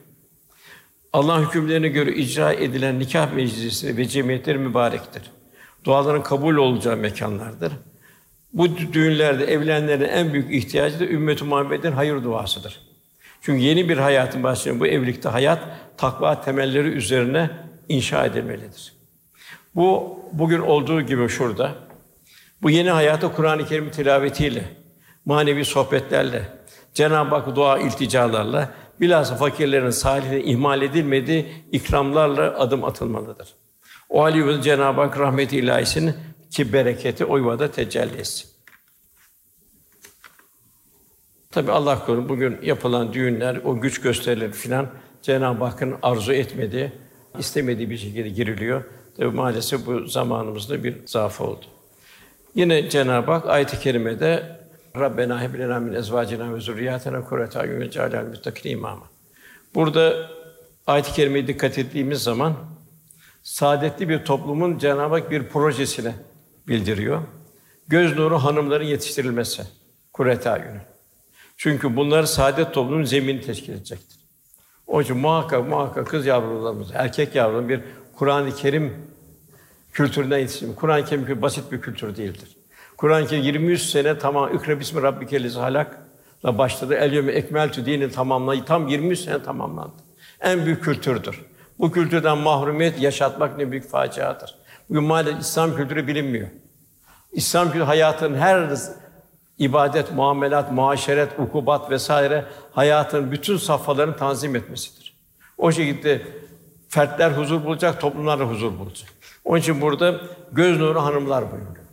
Allah 1.13 1.41
hükümlerine 1.41 1.89
göre 1.89 2.15
icra 2.15 2.53
edilen 2.53 2.99
nikah 2.99 3.33
meclisi 3.33 3.97
ve 3.97 4.09
cemiyetler 4.09 4.57
mübarektir. 4.57 5.23
Duaların 5.85 6.22
kabul 6.22 6.57
olacağı 6.57 6.97
mekanlardır. 6.97 7.72
Bu 8.53 8.76
düğünlerde 8.76 9.45
evlenenlerin 9.45 10.09
en 10.09 10.33
büyük 10.33 10.55
ihtiyacı 10.55 11.01
da 11.01 11.05
ümmet-i 11.05 11.45
Muhammed'in 11.45 11.93
hayır 11.93 12.24
duasıdır. 12.24 12.80
Çünkü 13.41 13.62
yeni 13.62 13.89
bir 13.89 13.99
hayatın 13.99 14.43
başlayan 14.43 14.80
bu 14.80 14.87
evlilikte 14.87 15.28
hayat 15.28 15.62
takva 15.97 16.41
temelleri 16.41 16.89
üzerine 16.89 17.51
inşa 17.89 18.26
edilmelidir. 18.26 18.93
Bu 19.74 20.18
bugün 20.33 20.61
olduğu 20.61 21.03
gibi 21.03 21.28
şurada 21.28 21.74
bu 22.62 22.70
yeni 22.70 22.91
hayata 22.91 23.33
Kur'an-ı 23.33 23.66
Kerim 23.66 23.91
tilavetiyle, 23.91 24.64
manevi 25.24 25.64
sohbetlerle, 25.64 26.43
Cenab-ı 26.95 27.35
Hak 27.35 27.57
dua 27.57 27.78
ilticalarla, 27.78 28.70
bilhassa 29.01 29.37
fakirlerin 29.37 29.91
salihine 29.91 30.41
ihmal 30.41 30.83
edilmediği 30.83 31.47
ikramlarla 31.72 32.59
adım 32.59 32.85
atılmalıdır. 32.85 33.49
O 34.13 34.23
hali 34.23 34.39
yuvada 34.39 34.63
Cenab-ı 34.63 35.01
Hak 35.01 35.19
rahmeti 35.19 35.59
ilahisinin 35.59 36.15
ki 36.51 36.73
bereketi 36.73 37.25
o 37.25 37.37
yuvada 37.37 37.71
tecelli 37.71 38.17
etsin. 38.17 38.51
Tabi 41.51 41.73
Allah 41.73 42.05
korusun 42.05 42.29
bugün 42.29 42.59
yapılan 42.63 43.13
düğünler, 43.13 43.61
o 43.65 43.81
güç 43.81 44.01
gösterileri 44.01 44.53
filan 44.53 44.87
Cenab-ı 45.23 45.65
Hakk'ın 45.65 45.95
arzu 46.03 46.33
etmediği, 46.33 46.93
istemediği 47.39 47.91
bir 47.91 47.97
şekilde 47.97 48.29
giriliyor. 48.29 48.85
Tabi 49.17 49.29
maalesef 49.29 49.87
bu 49.87 50.07
zamanımızda 50.07 50.85
bir 50.85 50.97
zaaf 51.07 51.41
oldu. 51.41 51.65
Yine 52.55 52.91
Cenab-ı 52.91 53.33
Hak 53.33 53.47
ayet-i 53.47 53.81
kerimede 53.81 54.59
Rabbena 54.97 55.43
heb 55.43 55.59
lena 55.59 55.81
min 55.81 55.93
ezvacina 55.93 56.55
ve 56.55 56.61
zurriyatina 56.61 57.25
kurrete 57.25 57.59
ayun 57.59 57.81
ve 57.81 58.23
muttakin 58.23 58.71
imama. 58.71 59.07
Burada 59.75 60.31
ayet-i 60.87 61.13
kerimeye 61.13 61.47
dikkat 61.47 61.79
ettiğimiz 61.79 62.23
zaman 62.23 62.72
saadetli 63.43 64.09
bir 64.09 64.24
toplumun 64.24 64.78
Cenab-ı 64.78 65.14
Hak 65.14 65.30
bir 65.30 65.49
projesine 65.49 66.14
bildiriyor. 66.68 67.22
Göz 67.88 68.18
nuru 68.18 68.38
hanımların 68.38 68.84
yetiştirilmesi. 68.84 69.62
Kurrete 70.12 70.51
ayunu. 70.51 70.78
Çünkü 71.57 71.97
bunlar 71.97 72.22
saadet 72.22 72.74
toplumunun 72.74 73.05
zemini 73.05 73.40
teşkil 73.40 73.72
edecektir. 73.72 74.18
Onun 74.86 75.03
için 75.03 75.16
muhakkak 75.16 75.68
muhakkak 75.68 76.07
kız 76.07 76.26
yavrularımız, 76.26 76.90
erkek 76.95 77.34
yavrularımız 77.34 77.68
bir 77.68 77.80
Kur'an-ı 78.16 78.55
Kerim 78.55 78.93
kültüründen 79.93 80.38
yetişsin. 80.38 80.74
Kur'an-ı 80.74 81.05
Kerim 81.05 81.43
basit 81.43 81.72
bir 81.72 81.80
kültür 81.80 82.16
değildir. 82.16 82.57
Kur'an-ı 82.97 83.26
Kerim 83.26 83.45
23 83.45 83.80
sene 83.80 84.18
tamam 84.18 84.57
ikra 84.57 84.80
bismi 84.80 85.03
rabbikellezi 85.03 85.59
halakla 85.59 86.59
başladı. 86.59 86.95
El 86.95 87.12
yevme 87.12 87.32
ekmeltü 87.32 87.86
dini 87.86 88.11
tamamladı. 88.11 88.64
Tam 88.64 88.88
23 88.88 89.18
sene 89.18 89.43
tamamlandı. 89.43 89.95
En 90.40 90.66
büyük 90.66 90.84
kültürdür. 90.84 91.51
Bu 91.79 91.93
kültürden 91.93 92.39
mahrumiyet 92.39 93.01
yaşatmak 93.01 93.59
ne 93.59 93.70
büyük 93.70 93.91
faciadır. 93.91 94.55
Bugün 94.89 95.05
maalesef 95.05 95.41
İslam 95.41 95.77
kültürü 95.77 96.07
bilinmiyor. 96.07 96.49
İslam 97.33 97.66
kültürü 97.66 97.85
hayatın 97.85 98.35
her 98.35 98.70
ibadet, 99.59 100.12
muamelat, 100.12 100.73
muaşeret, 100.73 101.39
ukubat 101.39 101.91
vesaire 101.91 102.45
hayatın 102.73 103.33
bütün 103.33 103.57
safhalarını 103.57 104.16
tanzim 104.16 104.57
etmesidir. 104.57 105.16
O 105.59 105.73
şekilde 105.73 106.23
fertler 106.89 107.31
huzur 107.31 107.64
bulacak, 107.64 108.01
toplumlar 108.01 108.39
da 108.39 108.45
huzur 108.45 108.79
bulacak. 108.79 109.09
Onun 109.45 109.59
için 109.59 109.81
burada 109.81 110.20
göz 110.53 110.79
nuru 110.79 111.03
hanımlar 111.03 111.53
buyuruyor. 111.53 111.87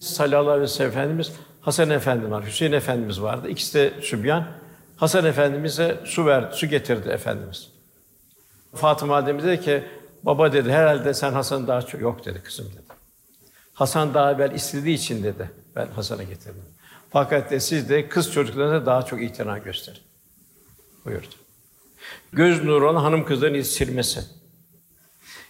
Sallallahu 0.00 0.50
aleyhi 0.50 0.62
ve 0.62 0.68
sellem 0.68 0.90
Efendimiz 0.90 1.32
Hasan 1.60 1.90
Efendi 1.90 2.30
var, 2.30 2.46
Hüseyin 2.46 2.72
Efendimiz 2.72 3.22
vardı. 3.22 3.48
İkisi 3.48 3.74
de 3.74 4.00
sübyan. 4.02 4.46
Hasan 4.96 5.24
Efendimiz'e 5.24 6.00
su 6.04 6.26
verdi, 6.26 6.54
su 6.56 6.66
getirdi 6.66 7.08
Efendimiz. 7.08 7.71
Fatıma 8.74 9.14
Validemiz 9.14 9.44
dedi 9.44 9.60
ki, 9.60 9.84
baba 10.22 10.52
dedi, 10.52 10.72
herhalde 10.72 11.14
sen 11.14 11.32
Hasan 11.32 11.66
daha 11.66 11.82
çok, 11.82 12.00
yok 12.00 12.24
dedi 12.26 12.42
kızım 12.42 12.66
dedi. 12.66 12.92
Hasan 13.74 14.14
daha 14.14 14.32
evvel 14.32 14.50
istediği 14.50 14.94
için 14.94 15.24
dedi, 15.24 15.50
ben 15.76 15.86
Hasan'a 15.86 16.22
getirdim. 16.22 16.62
Fakat 17.10 17.50
de 17.50 17.60
siz 17.60 17.88
de 17.88 18.08
kız 18.08 18.32
çocuklarına 18.32 18.86
daha 18.86 19.02
çok 19.02 19.22
itina 19.22 19.58
gösterin. 19.58 20.00
Buyurdu. 21.04 21.34
Göz 22.32 22.64
nuru 22.64 22.90
olan 22.90 23.02
hanım 23.02 23.24
kızların 23.24 23.54
iz 23.54 23.70
silmesi. 23.70 24.20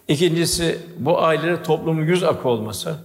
İkincisi, 0.08 0.78
bu 0.98 1.22
ailede 1.22 1.62
toplumun 1.62 2.02
yüz 2.02 2.22
akı 2.22 2.48
olması. 2.48 2.96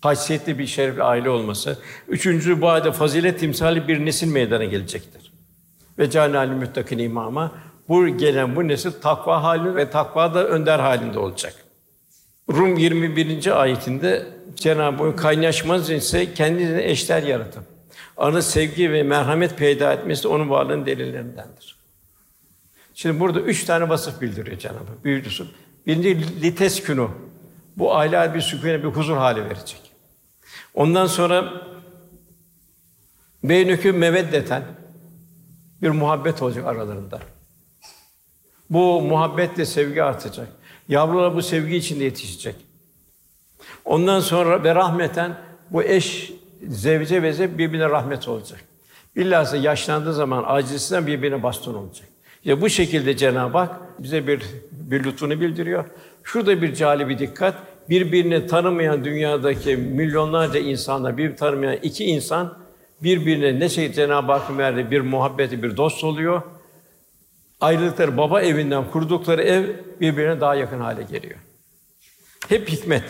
Haysiyetli 0.00 0.58
bir 0.58 0.66
şerefli 0.66 1.02
aile 1.02 1.30
olması. 1.30 1.78
Üçüncü, 2.08 2.60
bu 2.60 2.68
ailede 2.68 2.92
fazilet 2.92 3.40
timsali 3.40 3.88
bir 3.88 4.06
nesil 4.06 4.32
meydana 4.32 4.64
gelecektir. 4.64 5.32
Ve 5.98 6.10
Câne 6.10 6.46
müttakin 6.46 6.98
imama 6.98 7.52
bu 7.88 8.08
gelen 8.08 8.56
bu 8.56 8.68
nesil 8.68 8.92
takva 8.92 9.42
hali 9.42 9.76
ve 9.76 9.90
takva 9.90 10.34
da 10.34 10.48
önder 10.48 10.78
halinde 10.78 11.18
olacak. 11.18 11.54
Rum 12.50 12.78
21. 12.78 13.60
ayetinde 13.60 14.26
Cenab-ı 14.56 15.04
Hak 15.04 15.18
kaynaşmaz 15.18 15.90
ise 15.90 16.34
kendine 16.34 16.84
eşler 16.84 17.22
yaratın. 17.22 17.62
Arada 18.16 18.42
sevgi 18.42 18.92
ve 18.92 19.02
merhamet 19.02 19.58
peyda 19.58 19.92
etmesi 19.92 20.28
onun 20.28 20.50
varlığının 20.50 20.86
delillerindendir. 20.86 21.76
Şimdi 22.94 23.20
burada 23.20 23.40
üç 23.40 23.64
tane 23.64 23.88
vasıf 23.88 24.20
bildiriyor 24.20 24.58
Cenab-ı 24.58 24.78
Hak. 24.78 25.04
Birincisi, 25.04 25.44
birinci 25.86 26.42
liteskünü. 26.42 27.08
Bu 27.76 27.96
aile 27.96 28.34
bir 28.34 28.40
sükûne, 28.40 28.82
bir 28.82 28.88
huzur 28.88 29.16
hali 29.16 29.44
verecek. 29.44 29.92
Ondan 30.74 31.06
sonra 31.06 31.52
beynükü 33.44 33.92
meveddeten 33.92 34.62
bir 35.82 35.90
muhabbet 35.90 36.42
olacak 36.42 36.66
aralarında. 36.66 37.20
Bu 38.72 39.00
muhabbetle 39.00 39.64
sevgi 39.64 40.02
artacak. 40.02 40.48
Yavrular 40.88 41.34
bu 41.34 41.42
sevgi 41.42 41.76
içinde 41.76 42.04
yetişecek. 42.04 42.54
Ondan 43.84 44.20
sonra 44.20 44.64
ve 44.64 44.74
rahmeten 44.74 45.36
bu 45.70 45.82
eş 45.82 46.32
zevce 46.68 47.22
ve 47.22 47.32
zevc 47.32 47.58
birbirine 47.58 47.90
rahmet 47.90 48.28
olacak. 48.28 48.60
Bilhassa 49.16 49.56
yaşlandığı 49.56 50.14
zaman 50.14 50.44
acizsinden 50.46 51.06
birbirine 51.06 51.42
baston 51.42 51.74
olacak. 51.74 52.08
İşte 52.44 52.60
bu 52.60 52.68
şekilde 52.68 53.16
Cenab-ı 53.16 53.58
Hak 53.58 53.80
bize 53.98 54.26
bir 54.26 54.42
bir 54.72 55.04
lütfunu 55.04 55.40
bildiriyor. 55.40 55.84
Şurada 56.24 56.62
bir 56.62 56.74
cali 56.74 57.08
bir 57.08 57.18
dikkat. 57.18 57.54
Birbirini 57.90 58.46
tanımayan 58.46 59.04
dünyadaki 59.04 59.76
milyonlarca 59.76 60.60
insanla 60.60 61.16
bir 61.16 61.36
tanımayan 61.36 61.78
iki 61.82 62.04
insan 62.04 62.58
birbirine 63.02 63.60
ne 63.60 63.68
şey 63.68 63.92
Cenab-ı 63.92 64.32
Hakk'ın 64.32 64.58
verdiği 64.58 64.90
bir 64.90 65.00
muhabbeti, 65.00 65.62
bir 65.62 65.76
dost 65.76 66.04
oluyor. 66.04 66.42
Ayrılıkları 67.62 68.16
baba 68.16 68.42
evinden 68.42 68.90
kurdukları 68.90 69.42
ev 69.42 69.68
birbirine 70.00 70.40
daha 70.40 70.54
yakın 70.54 70.80
hale 70.80 71.02
geliyor. 71.02 71.38
Hep 72.48 72.68
hikmet. 72.68 73.04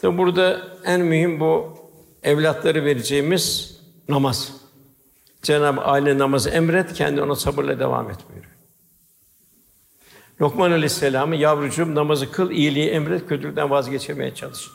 Tabi 0.00 0.18
burada 0.18 0.60
en 0.84 1.00
mühim 1.00 1.40
bu 1.40 1.78
evlatları 2.22 2.84
vereceğimiz 2.84 3.76
namaz. 4.08 4.52
Cenab-ı 5.42 5.80
aile 5.80 6.18
namazı 6.18 6.50
emret, 6.50 6.92
kendi 6.92 7.22
ona 7.22 7.36
sabırla 7.36 7.78
devam 7.78 8.10
et 8.10 8.18
buyuruyor. 8.28 8.52
Lokman 10.40 10.70
Aleyhisselam'ı 10.70 11.36
yavrucuğum 11.36 11.94
namazı 11.94 12.30
kıl, 12.30 12.50
iyiliği 12.50 12.88
emret, 12.88 13.28
kötülükten 13.28 13.70
vazgeçirmeye 13.70 14.34
çalış. 14.34 14.68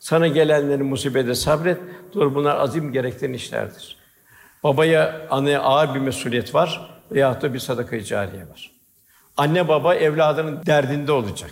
Sana 0.00 0.28
gelenlerin 0.28 0.86
musibete 0.86 1.34
sabret. 1.34 1.78
Dur 2.12 2.34
bunlar 2.34 2.56
azim 2.56 2.92
gerektiren 2.92 3.32
işlerdir. 3.32 3.96
Babaya, 4.64 5.26
anneye 5.30 5.58
ağır 5.58 5.94
bir 5.94 6.00
mesuliyet 6.00 6.54
var 6.54 6.99
veyahut 7.12 7.42
da 7.42 7.54
bir 7.54 7.58
sadaka-i 7.58 8.04
cariye 8.04 8.48
var. 8.48 8.70
Anne 9.36 9.68
baba 9.68 9.94
evladının 9.94 10.66
derdinde 10.66 11.12
olacak. 11.12 11.50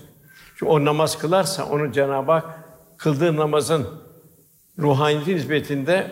Çünkü 0.57 0.71
o 0.73 0.85
namaz 0.85 1.19
kılarsa 1.19 1.65
onu 1.65 1.93
Cenab-ı 1.93 2.33
Hak 2.33 2.45
kıldığı 2.97 3.37
namazın 3.37 3.89
ruhani 4.79 5.27
hizmetinde 5.27 6.11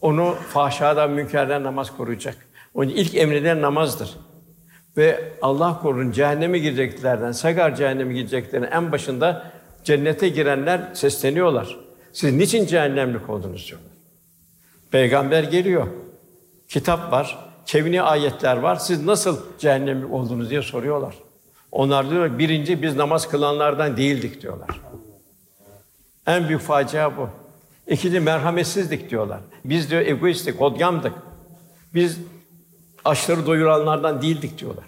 onu 0.00 0.34
fahşadan, 0.48 1.10
münkerden 1.10 1.62
namaz 1.62 1.96
koruyacak. 1.96 2.36
Onun 2.74 2.88
ilk 2.88 3.14
emreden 3.14 3.62
namazdır. 3.62 4.16
Ve 4.96 5.32
Allah 5.42 5.78
korun 5.82 6.10
cehenneme 6.10 6.58
gireceklerden, 6.58 7.32
sagar 7.32 7.76
cehenneme 7.76 8.14
gireceklerin 8.14 8.64
en 8.72 8.92
başında 8.92 9.52
cennete 9.84 10.28
girenler 10.28 10.94
sesleniyorlar. 10.94 11.76
Siz 12.12 12.34
niçin 12.34 12.66
cehennemlik 12.66 13.30
oldunuz 13.30 13.68
diyorlar. 13.68 13.90
Peygamber 14.90 15.42
geliyor. 15.42 15.86
Kitap 16.68 17.12
var, 17.12 17.51
kevni 17.66 18.02
ayetler 18.02 18.56
var. 18.56 18.76
Siz 18.76 19.04
nasıl 19.04 19.40
cehennemlik 19.58 20.12
oldunuz 20.12 20.50
diye 20.50 20.62
soruyorlar. 20.62 21.14
Onlar 21.72 22.10
diyor 22.10 22.38
birinci 22.38 22.82
biz 22.82 22.96
namaz 22.96 23.28
kılanlardan 23.28 23.96
değildik 23.96 24.42
diyorlar. 24.42 24.80
En 26.26 26.48
büyük 26.48 26.60
facia 26.60 27.16
bu. 27.16 27.28
İkinci 27.86 28.20
merhametsizlik 28.20 29.10
diyorlar. 29.10 29.40
Biz 29.64 29.90
diyor 29.90 30.02
egoistik, 30.02 30.60
hodgamdık. 30.60 31.12
Biz 31.94 32.18
açları 33.04 33.46
doyuranlardan 33.46 34.22
değildik 34.22 34.58
diyorlar. 34.58 34.84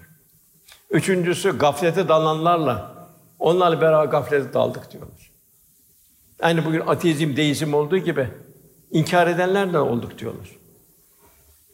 Üçüncüsü 0.90 1.58
gaflete 1.58 2.08
dalanlarla 2.08 2.94
onlarla 3.38 3.80
beraber 3.80 4.04
gaflete 4.04 4.54
daldık 4.54 4.92
diyorlar. 4.92 5.30
Aynı 6.42 6.64
bugün 6.64 6.80
ateizm, 6.80 7.36
deizm 7.36 7.74
olduğu 7.74 7.98
gibi 7.98 8.28
inkar 8.90 9.26
edenlerle 9.26 9.78
olduk 9.78 10.18
diyorlar. 10.18 10.48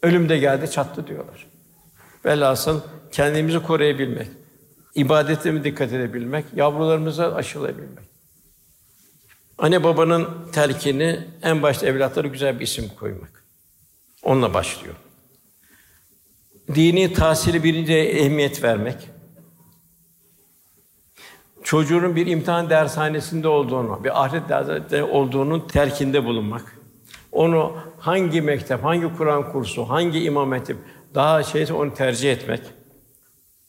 Ölüm 0.02 0.28
de 0.28 0.38
geldi, 0.38 0.70
çattı 0.70 1.06
diyorlar. 1.06 1.46
Velhasıl 2.24 2.80
kendimizi 3.12 3.62
koruyabilmek, 3.62 4.28
ibadetime 4.94 5.64
dikkat 5.64 5.92
edebilmek, 5.92 6.44
yavrularımıza 6.56 7.34
aşılayabilmek. 7.34 8.04
Anne 9.58 9.84
babanın 9.84 10.28
telkini 10.52 11.20
en 11.42 11.62
başta 11.62 11.86
evlatlara 11.86 12.28
güzel 12.28 12.60
bir 12.60 12.64
isim 12.64 12.88
koymak. 12.98 13.44
Onunla 14.22 14.54
başlıyor. 14.54 14.94
Dini 16.74 17.12
tahsili 17.12 17.64
birinci 17.64 17.94
ehemmiyet 17.94 18.64
vermek. 18.64 18.96
Çocuğun 21.64 22.16
bir 22.16 22.26
imtihan 22.26 22.70
dershanesinde 22.70 23.48
olduğunu, 23.48 24.04
bir 24.04 24.22
ahiret 24.22 24.48
dershanesinde 24.48 25.04
olduğunun 25.04 25.68
terkinde 25.68 26.24
bulunmak. 26.24 26.78
Onu 27.32 27.76
hangi 28.00 28.40
mektep, 28.40 28.84
hangi 28.84 29.16
Kur'an 29.16 29.52
kursu, 29.52 29.88
hangi 29.88 30.22
imam 30.22 30.52
hatip 30.52 30.76
daha 31.14 31.42
şeyse 31.42 31.72
onu 31.72 31.94
tercih 31.94 32.32
etmek. 32.32 32.60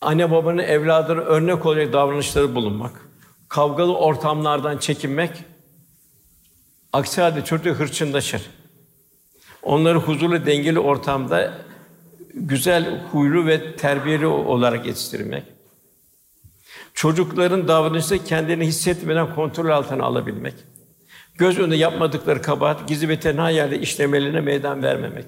Anne 0.02 0.32
babanın 0.32 0.58
evladına 0.58 1.22
örnek 1.22 1.66
olacak 1.66 1.94
davranışları 1.94 2.56
bulunmak. 2.56 2.92
Kavgalı 3.50 3.98
ortamlardan 3.98 4.78
çekinmek. 4.78 5.32
Aksi 6.94 7.22
halde 7.22 7.46
çocuk 7.46 7.80
hırçınlaşır. 7.80 8.50
Onları 9.64 9.98
huzurlu, 9.98 10.46
dengeli 10.46 10.80
ortamda 10.80 11.54
güzel 12.34 13.04
huylu 13.12 13.46
ve 13.46 13.76
terbiyeli 13.76 14.26
olarak 14.28 14.86
yetiştirmek. 14.86 15.44
Çocukların 16.94 17.68
davranışı 17.68 18.24
kendini 18.24 18.68
hissetmeden 18.68 19.36
kontrol 19.36 19.70
altına 19.70 20.04
alabilmek. 20.04 20.54
Göz 21.38 21.60
önünde 21.60 21.76
yapmadıkları 21.76 22.42
kabahat 22.42 22.88
gizli 22.88 23.10
ve 23.10 23.20
tenha 23.20 23.50
yerde 23.50 23.80
işlemelerine 23.80 24.42
meydan 24.42 24.84
vermemek. 24.84 25.26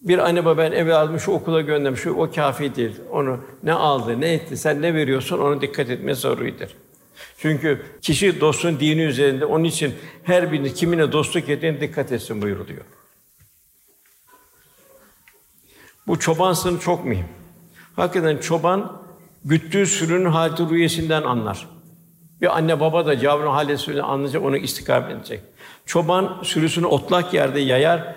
Bir 0.00 0.18
anne 0.18 0.44
baba 0.44 0.58
ben 0.62 0.72
evladımı 0.72 1.20
şu 1.20 1.32
okula 1.32 1.60
göndermiş, 1.60 2.00
şu 2.00 2.10
o 2.10 2.30
kafi 2.30 2.76
değil. 2.76 3.00
Onu 3.10 3.40
ne 3.62 3.72
aldı, 3.72 4.20
ne 4.20 4.32
etti, 4.32 4.56
sen 4.56 4.82
ne 4.82 4.94
veriyorsun 4.94 5.38
ona 5.38 5.60
dikkat 5.60 5.90
etme 5.90 6.14
zaruridir. 6.14 6.76
Çünkü 7.38 7.82
kişi 8.02 8.40
dostun 8.40 8.80
dini 8.80 9.02
üzerinde 9.02 9.44
onun 9.44 9.64
için 9.64 9.94
her 10.22 10.52
birini 10.52 10.74
kimine 10.74 11.12
dostluk 11.12 11.48
ettiğine 11.48 11.80
dikkat 11.80 12.12
etsin 12.12 12.42
buyuruluyor. 12.42 12.84
Bu 16.06 16.18
çoban 16.18 16.52
sınıfı 16.52 16.84
çok 16.84 17.04
mühim. 17.04 17.26
Hakikaten 17.96 18.38
çoban 18.38 19.02
güttüğü 19.44 19.86
sürünün 19.86 20.30
haleti 20.30 20.68
rüyesinden 20.68 21.22
anlar. 21.22 21.73
Bir 22.44 22.56
anne 22.56 22.80
baba 22.80 23.06
da 23.06 23.14
yavrunun 23.14 23.52
halini 23.52 24.02
anlayacak, 24.02 24.42
onu 24.42 24.56
istikamet 24.56 25.10
edecek. 25.10 25.40
Çoban 25.86 26.40
sürüsünü 26.42 26.86
otlak 26.86 27.34
yerde 27.34 27.60
yayar, 27.60 28.14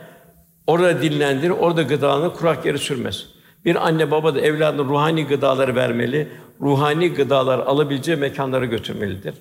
orada 0.67 1.01
dinlendirir, 1.01 1.49
orada 1.49 1.82
gıdalanır, 1.82 2.34
kurak 2.34 2.65
yeri 2.65 2.80
sürmez. 2.80 3.25
Bir 3.65 3.88
anne 3.88 4.11
baba 4.11 4.36
da 4.36 4.41
evladına 4.41 4.84
ruhani 4.84 5.28
gıdaları 5.28 5.75
vermeli, 5.75 6.28
ruhani 6.61 7.13
gıdalar 7.13 7.59
alabileceği 7.59 8.17
mekanlara 8.17 8.65
götürmelidir. 8.65 9.36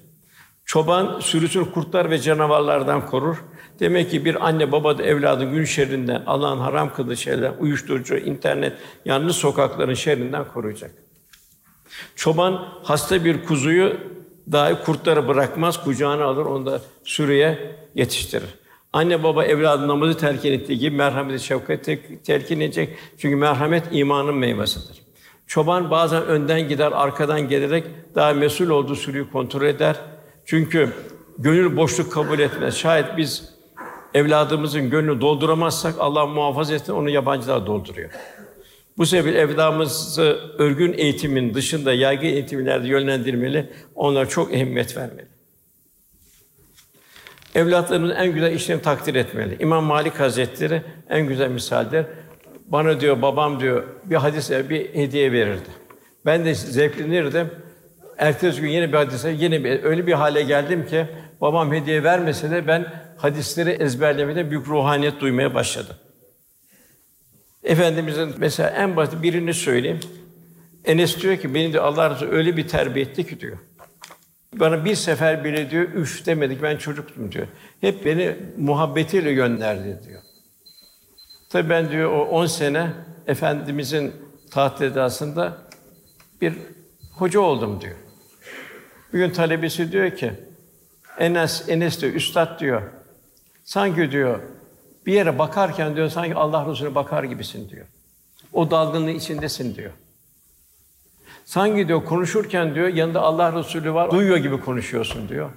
Çoban 0.64 1.20
sürüsünü 1.20 1.72
kurtlar 1.72 2.10
ve 2.10 2.18
canavarlardan 2.18 3.06
korur. 3.06 3.44
Demek 3.80 4.10
ki 4.10 4.24
bir 4.24 4.46
anne 4.46 4.72
baba 4.72 4.98
da 4.98 5.02
evladın 5.02 5.52
gün 5.52 5.64
şerrinden, 5.64 6.22
Allah'ın 6.26 6.58
haram 6.58 6.92
kıldığı 6.94 7.16
şeyler, 7.16 7.52
uyuşturucu, 7.60 8.16
internet, 8.16 8.72
yalnız 9.04 9.36
sokakların 9.36 9.94
şerrinden 9.94 10.44
koruyacak. 10.54 10.90
Çoban 12.16 12.68
hasta 12.82 13.24
bir 13.24 13.44
kuzuyu 13.44 14.15
dahi 14.52 14.84
kurtlara 14.84 15.28
bırakmaz, 15.28 15.84
kucağına 15.84 16.24
alır, 16.24 16.46
onu 16.46 16.66
da 16.66 16.80
sürüye 17.04 17.76
yetiştirir. 17.94 18.54
Anne 18.92 19.22
baba 19.22 19.44
evladı 19.44 19.88
namazı 19.88 20.18
telkin 20.18 20.52
ettiği 20.52 20.78
gibi 20.78 20.96
merhameti 20.96 21.44
şefkati 21.44 22.22
telkin 22.24 22.60
edecek. 22.60 22.96
Çünkü 23.18 23.36
merhamet 23.36 23.84
imanın 23.90 24.34
meyvesidir. 24.34 25.02
Çoban 25.46 25.90
bazen 25.90 26.22
önden 26.22 26.68
gider, 26.68 26.92
arkadan 26.92 27.48
gelerek 27.48 27.84
daha 28.14 28.32
mesul 28.32 28.68
olduğu 28.68 28.94
sürüyü 28.94 29.30
kontrol 29.30 29.66
eder. 29.66 29.96
Çünkü 30.44 30.92
gönül 31.38 31.76
boşluk 31.76 32.12
kabul 32.12 32.38
etmez. 32.38 32.76
Şayet 32.76 33.16
biz 33.16 33.54
evladımızın 34.14 34.90
gönlünü 34.90 35.20
dolduramazsak 35.20 35.94
Allah 35.98 36.26
muhafaza 36.26 36.74
etsin 36.74 36.92
onu 36.92 37.10
yabancılar 37.10 37.66
dolduruyor. 37.66 38.10
Bu 38.98 39.06
sebeple 39.06 39.38
evladımızı 39.38 40.38
örgün 40.58 40.92
eğitimin 40.92 41.54
dışında 41.54 41.92
yaygın 41.92 42.26
eğitimlerde 42.26 42.88
yönlendirmeli, 42.88 43.70
onlara 43.94 44.28
çok 44.28 44.54
ehemmiyet 44.54 44.96
vermeli. 44.96 45.26
Evlatlarımızın 47.54 48.14
en 48.14 48.34
güzel 48.34 48.52
işlerini 48.52 48.82
takdir 48.82 49.14
etmeli. 49.14 49.56
İmam 49.60 49.84
Malik 49.84 50.20
Hazretleri 50.20 50.82
en 51.10 51.26
güzel 51.26 51.50
misaldir. 51.50 52.06
Bana 52.66 53.00
diyor 53.00 53.22
babam 53.22 53.60
diyor 53.60 53.84
bir 54.04 54.16
hadise 54.16 54.70
bir 54.70 54.94
hediye 54.94 55.32
verirdi. 55.32 55.68
Ben 56.26 56.44
de 56.44 56.54
zevklenirdim. 56.54 57.50
Ertesi 58.18 58.60
gün 58.60 58.68
yine 58.68 58.88
bir 58.88 58.96
hadise, 58.96 59.30
yine 59.30 59.64
bir 59.64 59.84
öyle 59.84 60.06
bir 60.06 60.12
hale 60.12 60.42
geldim 60.42 60.86
ki 60.86 61.06
babam 61.40 61.72
hediye 61.72 62.04
vermese 62.04 62.50
de 62.50 62.66
ben 62.66 62.92
hadisleri 63.16 63.70
ezberlemede 63.70 64.50
büyük 64.50 64.68
ruhaniyet 64.68 65.20
duymaya 65.20 65.54
başladım. 65.54 65.96
Efendimizin 67.66 68.34
mesela 68.38 68.70
en 68.70 68.96
basit 68.96 69.22
birini 69.22 69.54
söyleyeyim. 69.54 70.00
Enes 70.84 71.22
diyor 71.22 71.36
ki 71.36 71.54
beni 71.54 71.72
de 71.72 71.80
Allah 71.80 72.10
Resulü 72.10 72.30
öyle 72.30 72.56
bir 72.56 72.68
terbiye 72.68 73.04
etti 73.04 73.26
ki 73.26 73.40
diyor. 73.40 73.58
Bana 74.52 74.84
bir 74.84 74.94
sefer 74.94 75.44
bile 75.44 75.70
diyor 75.70 75.82
üf 75.82 76.26
demedik 76.26 76.62
ben 76.62 76.76
çocuktum 76.76 77.32
diyor. 77.32 77.46
Hep 77.80 78.04
beni 78.04 78.36
muhabbetiyle 78.58 79.32
gönderdi 79.32 80.00
diyor. 80.08 80.22
Tabii 81.50 81.70
ben 81.70 81.90
diyor 81.90 82.12
o 82.12 82.24
10 82.24 82.46
sene 82.46 82.90
efendimizin 83.26 84.12
taht 84.50 84.82
edasında 84.82 85.58
bir 86.40 86.54
hoca 87.12 87.40
oldum 87.40 87.80
diyor. 87.80 87.96
Bir 89.12 89.18
gün 89.18 89.30
talebesi 89.30 89.92
diyor 89.92 90.10
ki 90.10 90.32
Enes 91.18 91.68
Enes 91.68 92.00
diyor 92.00 92.12
üstad 92.12 92.60
diyor. 92.60 92.82
Sanki 93.64 94.10
diyor 94.10 94.40
bir 95.06 95.12
yere 95.12 95.38
bakarken 95.38 95.96
diyor 95.96 96.08
sanki 96.08 96.34
Allah 96.34 96.70
Resulüne 96.70 96.94
bakar 96.94 97.24
gibisin 97.24 97.70
diyor. 97.70 97.86
O 98.52 98.70
dalgınlığın 98.70 99.14
içindesin 99.14 99.74
diyor. 99.74 99.92
Sanki 101.44 101.88
diyor 101.88 102.04
konuşurken 102.04 102.74
diyor 102.74 102.88
yanında 102.88 103.20
Allah 103.20 103.58
Resulü 103.58 103.94
var, 103.94 104.10
duyuyor 104.10 104.36
gibi 104.36 104.60
konuşuyorsun 104.60 105.28
diyor. 105.28 105.50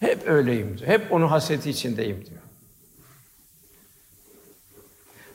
Hep 0.00 0.28
öyleyim 0.28 0.78
diyor. 0.78 0.90
Hep 0.90 1.12
onun 1.12 1.26
hasreti 1.26 1.70
içindeyim 1.70 2.26
diyor. 2.26 2.40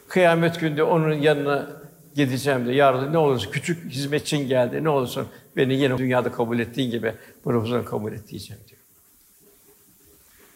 Kıyamet 0.07 0.59
günde 0.59 0.84
onun 0.84 1.14
yanına 1.14 1.70
gideceğim 2.16 2.66
diyor. 2.66 2.76
Yarın 2.76 3.14
ne 3.14 3.18
olursa 3.18 3.51
küçük 3.51 3.91
hizmetçin 3.91 4.47
geldi. 4.47 4.84
Ne 4.84 4.89
olursa 4.89 5.26
beni 5.55 5.74
yine 5.74 5.97
dünyada 5.97 6.32
kabul 6.32 6.59
ettiğin 6.59 6.91
gibi 6.91 7.14
bunu 7.45 7.61
huzuruna 7.61 7.86
kabul 7.86 8.14
et 8.14 8.28
diyeceğim 8.28 8.64
diyor. 8.68 8.72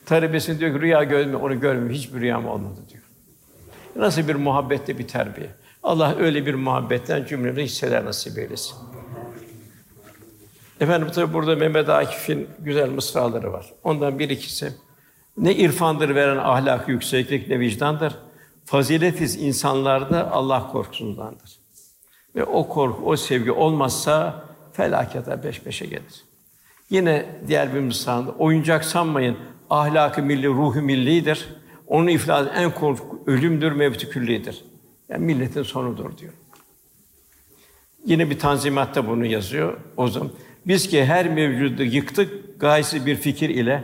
Talebesine 0.07 0.59
diyor 0.59 0.75
ki 0.75 0.81
rüya 0.81 1.03
görme, 1.03 1.35
onu 1.35 1.59
görmüyorum. 1.59 1.93
Hiçbir 1.93 2.19
rüyam 2.19 2.47
olmadı 2.47 2.79
diyor. 2.89 3.03
Nasıl 3.95 4.27
bir 4.27 4.35
muhabbette 4.35 4.97
bir 4.97 5.07
terbiye. 5.07 5.49
Allah 5.83 6.15
öyle 6.19 6.45
bir 6.45 6.53
muhabbetten 6.53 7.25
cümlemize 7.25 7.63
hisseler 7.63 8.05
nasip 8.05 8.37
eylesin. 8.37 8.75
Efendim 10.79 11.11
tabi 11.11 11.33
burada 11.33 11.55
Mehmet 11.55 11.89
Akif'in 11.89 12.47
güzel 12.59 12.89
mısraları 12.89 13.53
var. 13.53 13.73
Ondan 13.83 14.19
bir 14.19 14.29
ikisi. 14.29 14.73
Ne 15.37 15.55
irfandır 15.55 16.15
veren 16.15 16.37
ahlak 16.37 16.89
yükseklik 16.89 17.47
ne 17.47 17.59
vicdandır. 17.59 18.15
Faziletiz 18.65 19.35
insanlarda 19.35 20.31
Allah 20.31 20.67
korkusundandır. 20.71 21.59
Ve 22.35 22.43
o 22.43 22.67
korku, 22.67 23.05
o 23.05 23.15
sevgi 23.15 23.51
olmazsa 23.51 24.43
felakete 24.73 25.43
beş 25.43 25.65
beşe 25.65 25.85
gelir. 25.85 26.25
Yine 26.89 27.25
diğer 27.47 27.75
bir 27.75 27.79
mısranda 27.79 28.31
oyuncak 28.31 28.85
sanmayın 28.85 29.37
ahlakı 29.69 30.23
milli, 30.23 30.47
ruhu 30.47 30.81
millidir. 30.81 31.47
Onun 31.87 32.07
iflası 32.07 32.49
en 32.49 32.71
korku 32.71 33.23
ölümdür, 33.25 33.71
mevti 33.71 34.09
küllidir. 34.09 34.65
Yani 35.09 35.25
milletin 35.25 35.63
sonudur 35.63 36.17
diyor. 36.17 36.33
Yine 38.05 38.29
bir 38.29 38.39
tanzimatta 38.39 39.07
bunu 39.07 39.25
yazıyor 39.25 39.77
o 39.97 40.07
zaman. 40.07 40.31
Biz 40.67 40.87
ki 40.87 41.05
her 41.05 41.29
mevcudu 41.29 41.83
yıktık 41.83 42.59
gayesi 42.59 43.05
bir 43.05 43.15
fikir 43.15 43.49
ile 43.49 43.83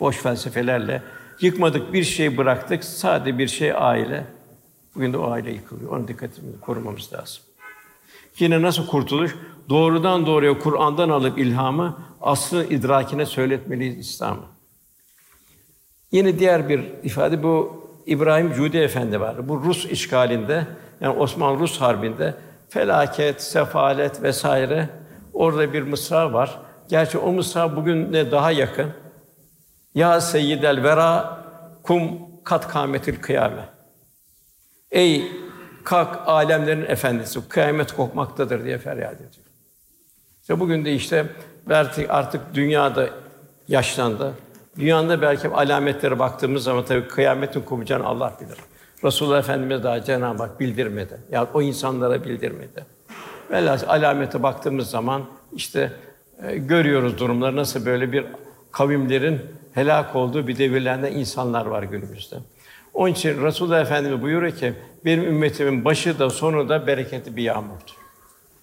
boş 0.00 0.16
felsefelerle 0.16 1.02
yıkmadık 1.40 1.92
bir 1.92 2.04
şey 2.04 2.36
bıraktık 2.36 2.84
sade 2.84 3.38
bir 3.38 3.48
şey 3.48 3.72
aile. 3.72 4.26
Bugün 4.94 5.12
de 5.12 5.18
o 5.18 5.30
aile 5.30 5.52
yıkılıyor. 5.52 5.90
Onun 5.90 6.08
dikkatimizi 6.08 6.60
korumamız 6.60 7.12
lazım. 7.12 7.42
Yine 8.38 8.62
nasıl 8.62 8.86
kurtuluş? 8.86 9.36
Doğrudan 9.68 10.26
doğruya 10.26 10.58
Kur'an'dan 10.58 11.08
alıp 11.08 11.38
ilhamı 11.38 11.98
aslın 12.20 12.70
idrakine 12.70 13.26
söyletmeliyiz 13.26 13.98
İslam'ı. 13.98 14.51
Yine 16.12 16.38
diğer 16.38 16.68
bir 16.68 16.84
ifade 17.02 17.42
bu 17.42 17.82
İbrahim 18.06 18.52
Cudi 18.52 18.78
Efendi 18.78 19.20
var. 19.20 19.48
Bu 19.48 19.62
Rus 19.62 19.86
işgalinde 19.86 20.66
yani 21.00 21.18
Osmanlı 21.18 21.58
Rus 21.58 21.80
harbinde 21.80 22.34
felaket, 22.68 23.42
sefalet 23.42 24.22
vesaire 24.22 24.88
orada 25.32 25.72
bir 25.72 25.82
mısra 25.82 26.32
var. 26.32 26.58
Gerçi 26.88 27.18
o 27.18 27.32
mısra 27.32 27.76
bugün 27.76 28.12
ne 28.12 28.30
daha 28.30 28.50
yakın. 28.50 28.90
Ya 29.94 30.20
seyyidel 30.20 30.82
vera 30.82 31.38
kum 31.82 32.02
kat 32.44 32.68
kâmetil 32.68 33.20
kıyame. 33.20 33.68
Ey 34.90 35.32
kalk 35.84 36.18
alemlerin 36.26 36.84
efendisi 36.84 37.48
kıyamet 37.48 37.92
kopmaktadır 37.92 38.64
diye 38.64 38.78
feryat 38.78 39.14
ediyor. 39.14 39.30
İşte 40.40 40.60
bugün 40.60 40.84
de 40.84 40.92
işte 40.92 41.26
artık 42.08 42.54
dünyada 42.54 43.08
yaşlandı. 43.68 44.34
Dünyada 44.78 45.22
belki 45.22 45.48
alametlere 45.48 46.18
baktığımız 46.18 46.64
zaman 46.64 46.84
tabii 46.84 47.08
kıyametin 47.08 47.60
kopacağını 47.60 48.06
Allah 48.06 48.36
bilir. 48.40 48.58
Resulullah 49.04 49.38
Efendimiz 49.38 49.84
daha 49.84 50.04
Cenab-ı 50.04 50.42
Hak 50.42 50.60
bildirmedi. 50.60 51.20
Ya 51.32 51.46
o 51.54 51.62
insanlara 51.62 52.24
bildirmedi. 52.24 52.86
Velhâsıl 53.50 53.88
alamete 53.88 54.42
baktığımız 54.42 54.90
zaman 54.90 55.24
işte 55.52 55.92
e, 56.42 56.56
görüyoruz 56.56 57.18
durumları 57.18 57.56
nasıl 57.56 57.86
böyle 57.86 58.12
bir 58.12 58.24
kavimlerin 58.72 59.40
helak 59.72 60.16
olduğu 60.16 60.46
bir 60.48 60.58
devirlerde 60.58 61.12
insanlar 61.12 61.66
var 61.66 61.82
günümüzde. 61.82 62.36
Onun 62.94 63.12
için 63.12 63.44
Resulullah 63.44 63.80
Efendimiz 63.80 64.22
buyuruyor 64.22 64.52
ki 64.52 64.74
benim 65.04 65.24
ümmetimin 65.24 65.84
başı 65.84 66.18
da 66.18 66.30
sonu 66.30 66.68
da 66.68 66.86
bereketli 66.86 67.36
bir 67.36 67.42
yağmurdur. 67.42 67.96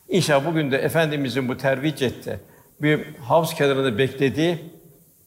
İnşallah 0.10 0.45
bugün 0.45 0.72
de 0.72 0.78
efendimizin 0.78 1.49
bu 1.49 1.57
tervic 1.57 2.05
etti. 2.05 2.39
Bir 2.82 3.05
havuz 3.28 3.53
kenarında 3.53 3.97
beklediği 3.97 4.60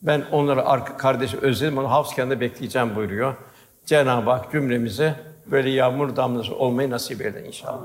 ben 0.03 0.23
onları 0.33 0.67
arka 0.67 0.97
kardeşim 0.97 1.41
özledim, 1.43 1.79
onu 1.79 1.91
havuz 1.91 2.15
kenarında 2.15 2.41
bekleyeceğim 2.41 2.97
buyuruyor. 2.97 3.35
Cenab-ı 3.87 4.31
Hak 4.31 4.53
cümlemize 4.53 5.15
böyle 5.47 5.71
yağmur 5.71 6.17
damlası 6.17 6.55
olmayı 6.55 6.91
nasip 6.91 7.21
eder 7.21 7.45
inşallah. 7.45 7.81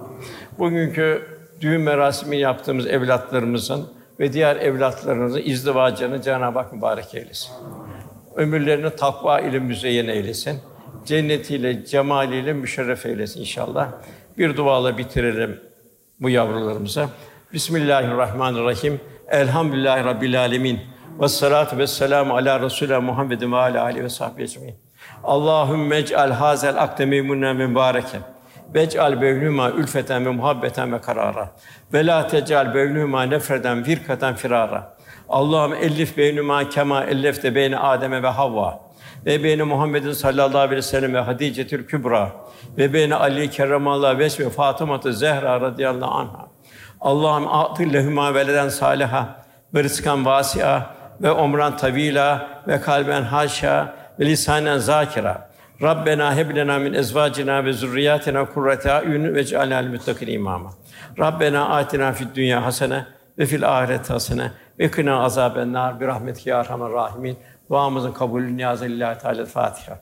Bugünkü 0.59 1.27
düğün 1.61 1.81
merasimi 1.81 2.37
yaptığımız 2.37 2.87
evlatlarımızın 2.87 3.87
ve 4.19 4.33
diğer 4.33 4.55
evlatlarımızın 4.55 5.41
izdivacını 5.45 6.21
Cenab-ı 6.21 6.59
Hak 6.59 6.73
mübarek 6.73 7.15
eylesin. 7.15 7.51
Ömürlerini 8.35 8.95
takva 8.95 9.39
ile 9.39 9.59
müzeyyen 9.59 10.07
eylesin. 10.07 10.59
Cennetiyle, 11.05 11.85
cemaliyle 11.85 12.53
müşerref 12.53 13.05
eylesin 13.05 13.39
inşallah. 13.39 13.91
Bir 14.37 14.57
duayla 14.57 14.97
bitirelim 14.97 15.59
bu 16.19 16.29
yavrularımıza. 16.29 17.09
Bismillahirrahmanirrahim. 17.53 18.99
Elhamdülillahi 19.27 20.03
Rabbil 20.03 20.39
alemin. 20.39 20.79
Ve 21.21 21.27
salatu 21.27 21.77
ve 21.77 21.87
selamu 21.87 22.35
ala 22.35 22.59
Resulü 22.59 22.99
Muhammedin 22.99 23.51
ve 23.51 23.57
ala 23.57 23.83
alihi 23.83 24.03
ve 24.03 24.09
sahbihi 24.09 24.43
ecmaîn. 24.43 24.75
Allahümme 25.23 25.97
ec'al 25.97 26.31
hazel 26.31 26.81
akde 26.81 27.05
meymunen 27.05 27.55
mübareken. 27.55 28.21
Ve 28.73 28.81
ec'al 28.81 29.21
beynüma 29.21 29.71
ülfeten 29.71 30.25
ve 30.25 30.29
muhabbeten 30.29 30.93
ve 30.93 31.01
karara. 31.01 31.51
Ve 31.93 32.05
la 32.05 32.27
tec'al 32.27 32.73
beynüma 32.73 33.23
nefreden 33.23 33.83
firkaten 33.83 34.35
firara. 34.35 34.97
Allah'ım 35.29 35.73
ellif 35.73 36.17
beynüma 36.17 36.69
kema 36.69 37.03
ellefte 37.03 37.55
beyne 37.55 37.77
Adem'e 37.77 38.23
ve 38.23 38.27
Havva 38.27 38.79
ve 39.25 39.43
beyne 39.43 39.63
Muhammedin 39.63 40.11
sallallahu 40.11 40.57
aleyhi 40.57 40.77
ve 40.77 40.81
sellem 40.81 41.13
ve 41.13 41.19
Hadicetül 41.19 41.87
Kübra 41.87 42.31
ve 42.77 42.93
beyne 42.93 43.15
Ali 43.15 43.49
kerramallahu 43.49 44.19
ve 44.19 44.29
ve 44.39 44.49
Fatıma 44.49 45.01
Zehra 45.05 45.61
radıyallahu 45.61 46.11
anha. 46.11 46.47
Allah'ım 47.01 47.47
atıl 47.47 47.93
lehuma 47.93 48.33
veleden 48.33 48.69
saliha 48.69 49.45
ve 49.73 49.83
rızkan 49.83 50.25
vasi'a 50.25 50.96
ve 51.21 51.31
umran 51.31 51.77
tavila 51.77 52.49
ve 52.67 52.81
kalben 52.81 53.23
haşa 53.23 53.95
ve 54.19 54.25
lisanen 54.25 54.77
zakira. 54.77 55.47
Rabbena 55.81 56.35
heb 56.35 56.55
lena 56.55 56.79
min 56.79 56.93
ezvacina 56.93 57.65
ve 57.65 57.73
zurriyatina 57.73 58.45
kurrate 58.45 58.91
ayun 58.91 59.35
ve 59.35 59.43
cealna 59.43 59.75
lil 59.75 59.89
muttakin 59.89 60.27
imama. 60.27 60.73
Rabbena 61.19 61.69
atina 61.69 62.13
fid 62.13 62.35
dünya 62.35 62.65
hasene 62.65 63.05
ve 63.37 63.45
fil 63.45 63.77
ahireti 63.77 64.13
hasene 64.13 64.51
ve 64.79 64.91
kına 64.91 65.23
azaben 65.23 65.73
nar 65.73 65.99
bi 65.99 66.07
rahmetike 66.07 66.49
ya 66.49 66.59
erhamer 66.59 66.91
rahimin. 66.91 67.37
Duamızın 67.69 68.11
kabulü 68.11 68.57
niyazı 68.57 68.85
lillahi 68.85 69.19
teala 69.19 69.45
Fatiha. 69.45 69.99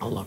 Allah'ım 0.00 0.26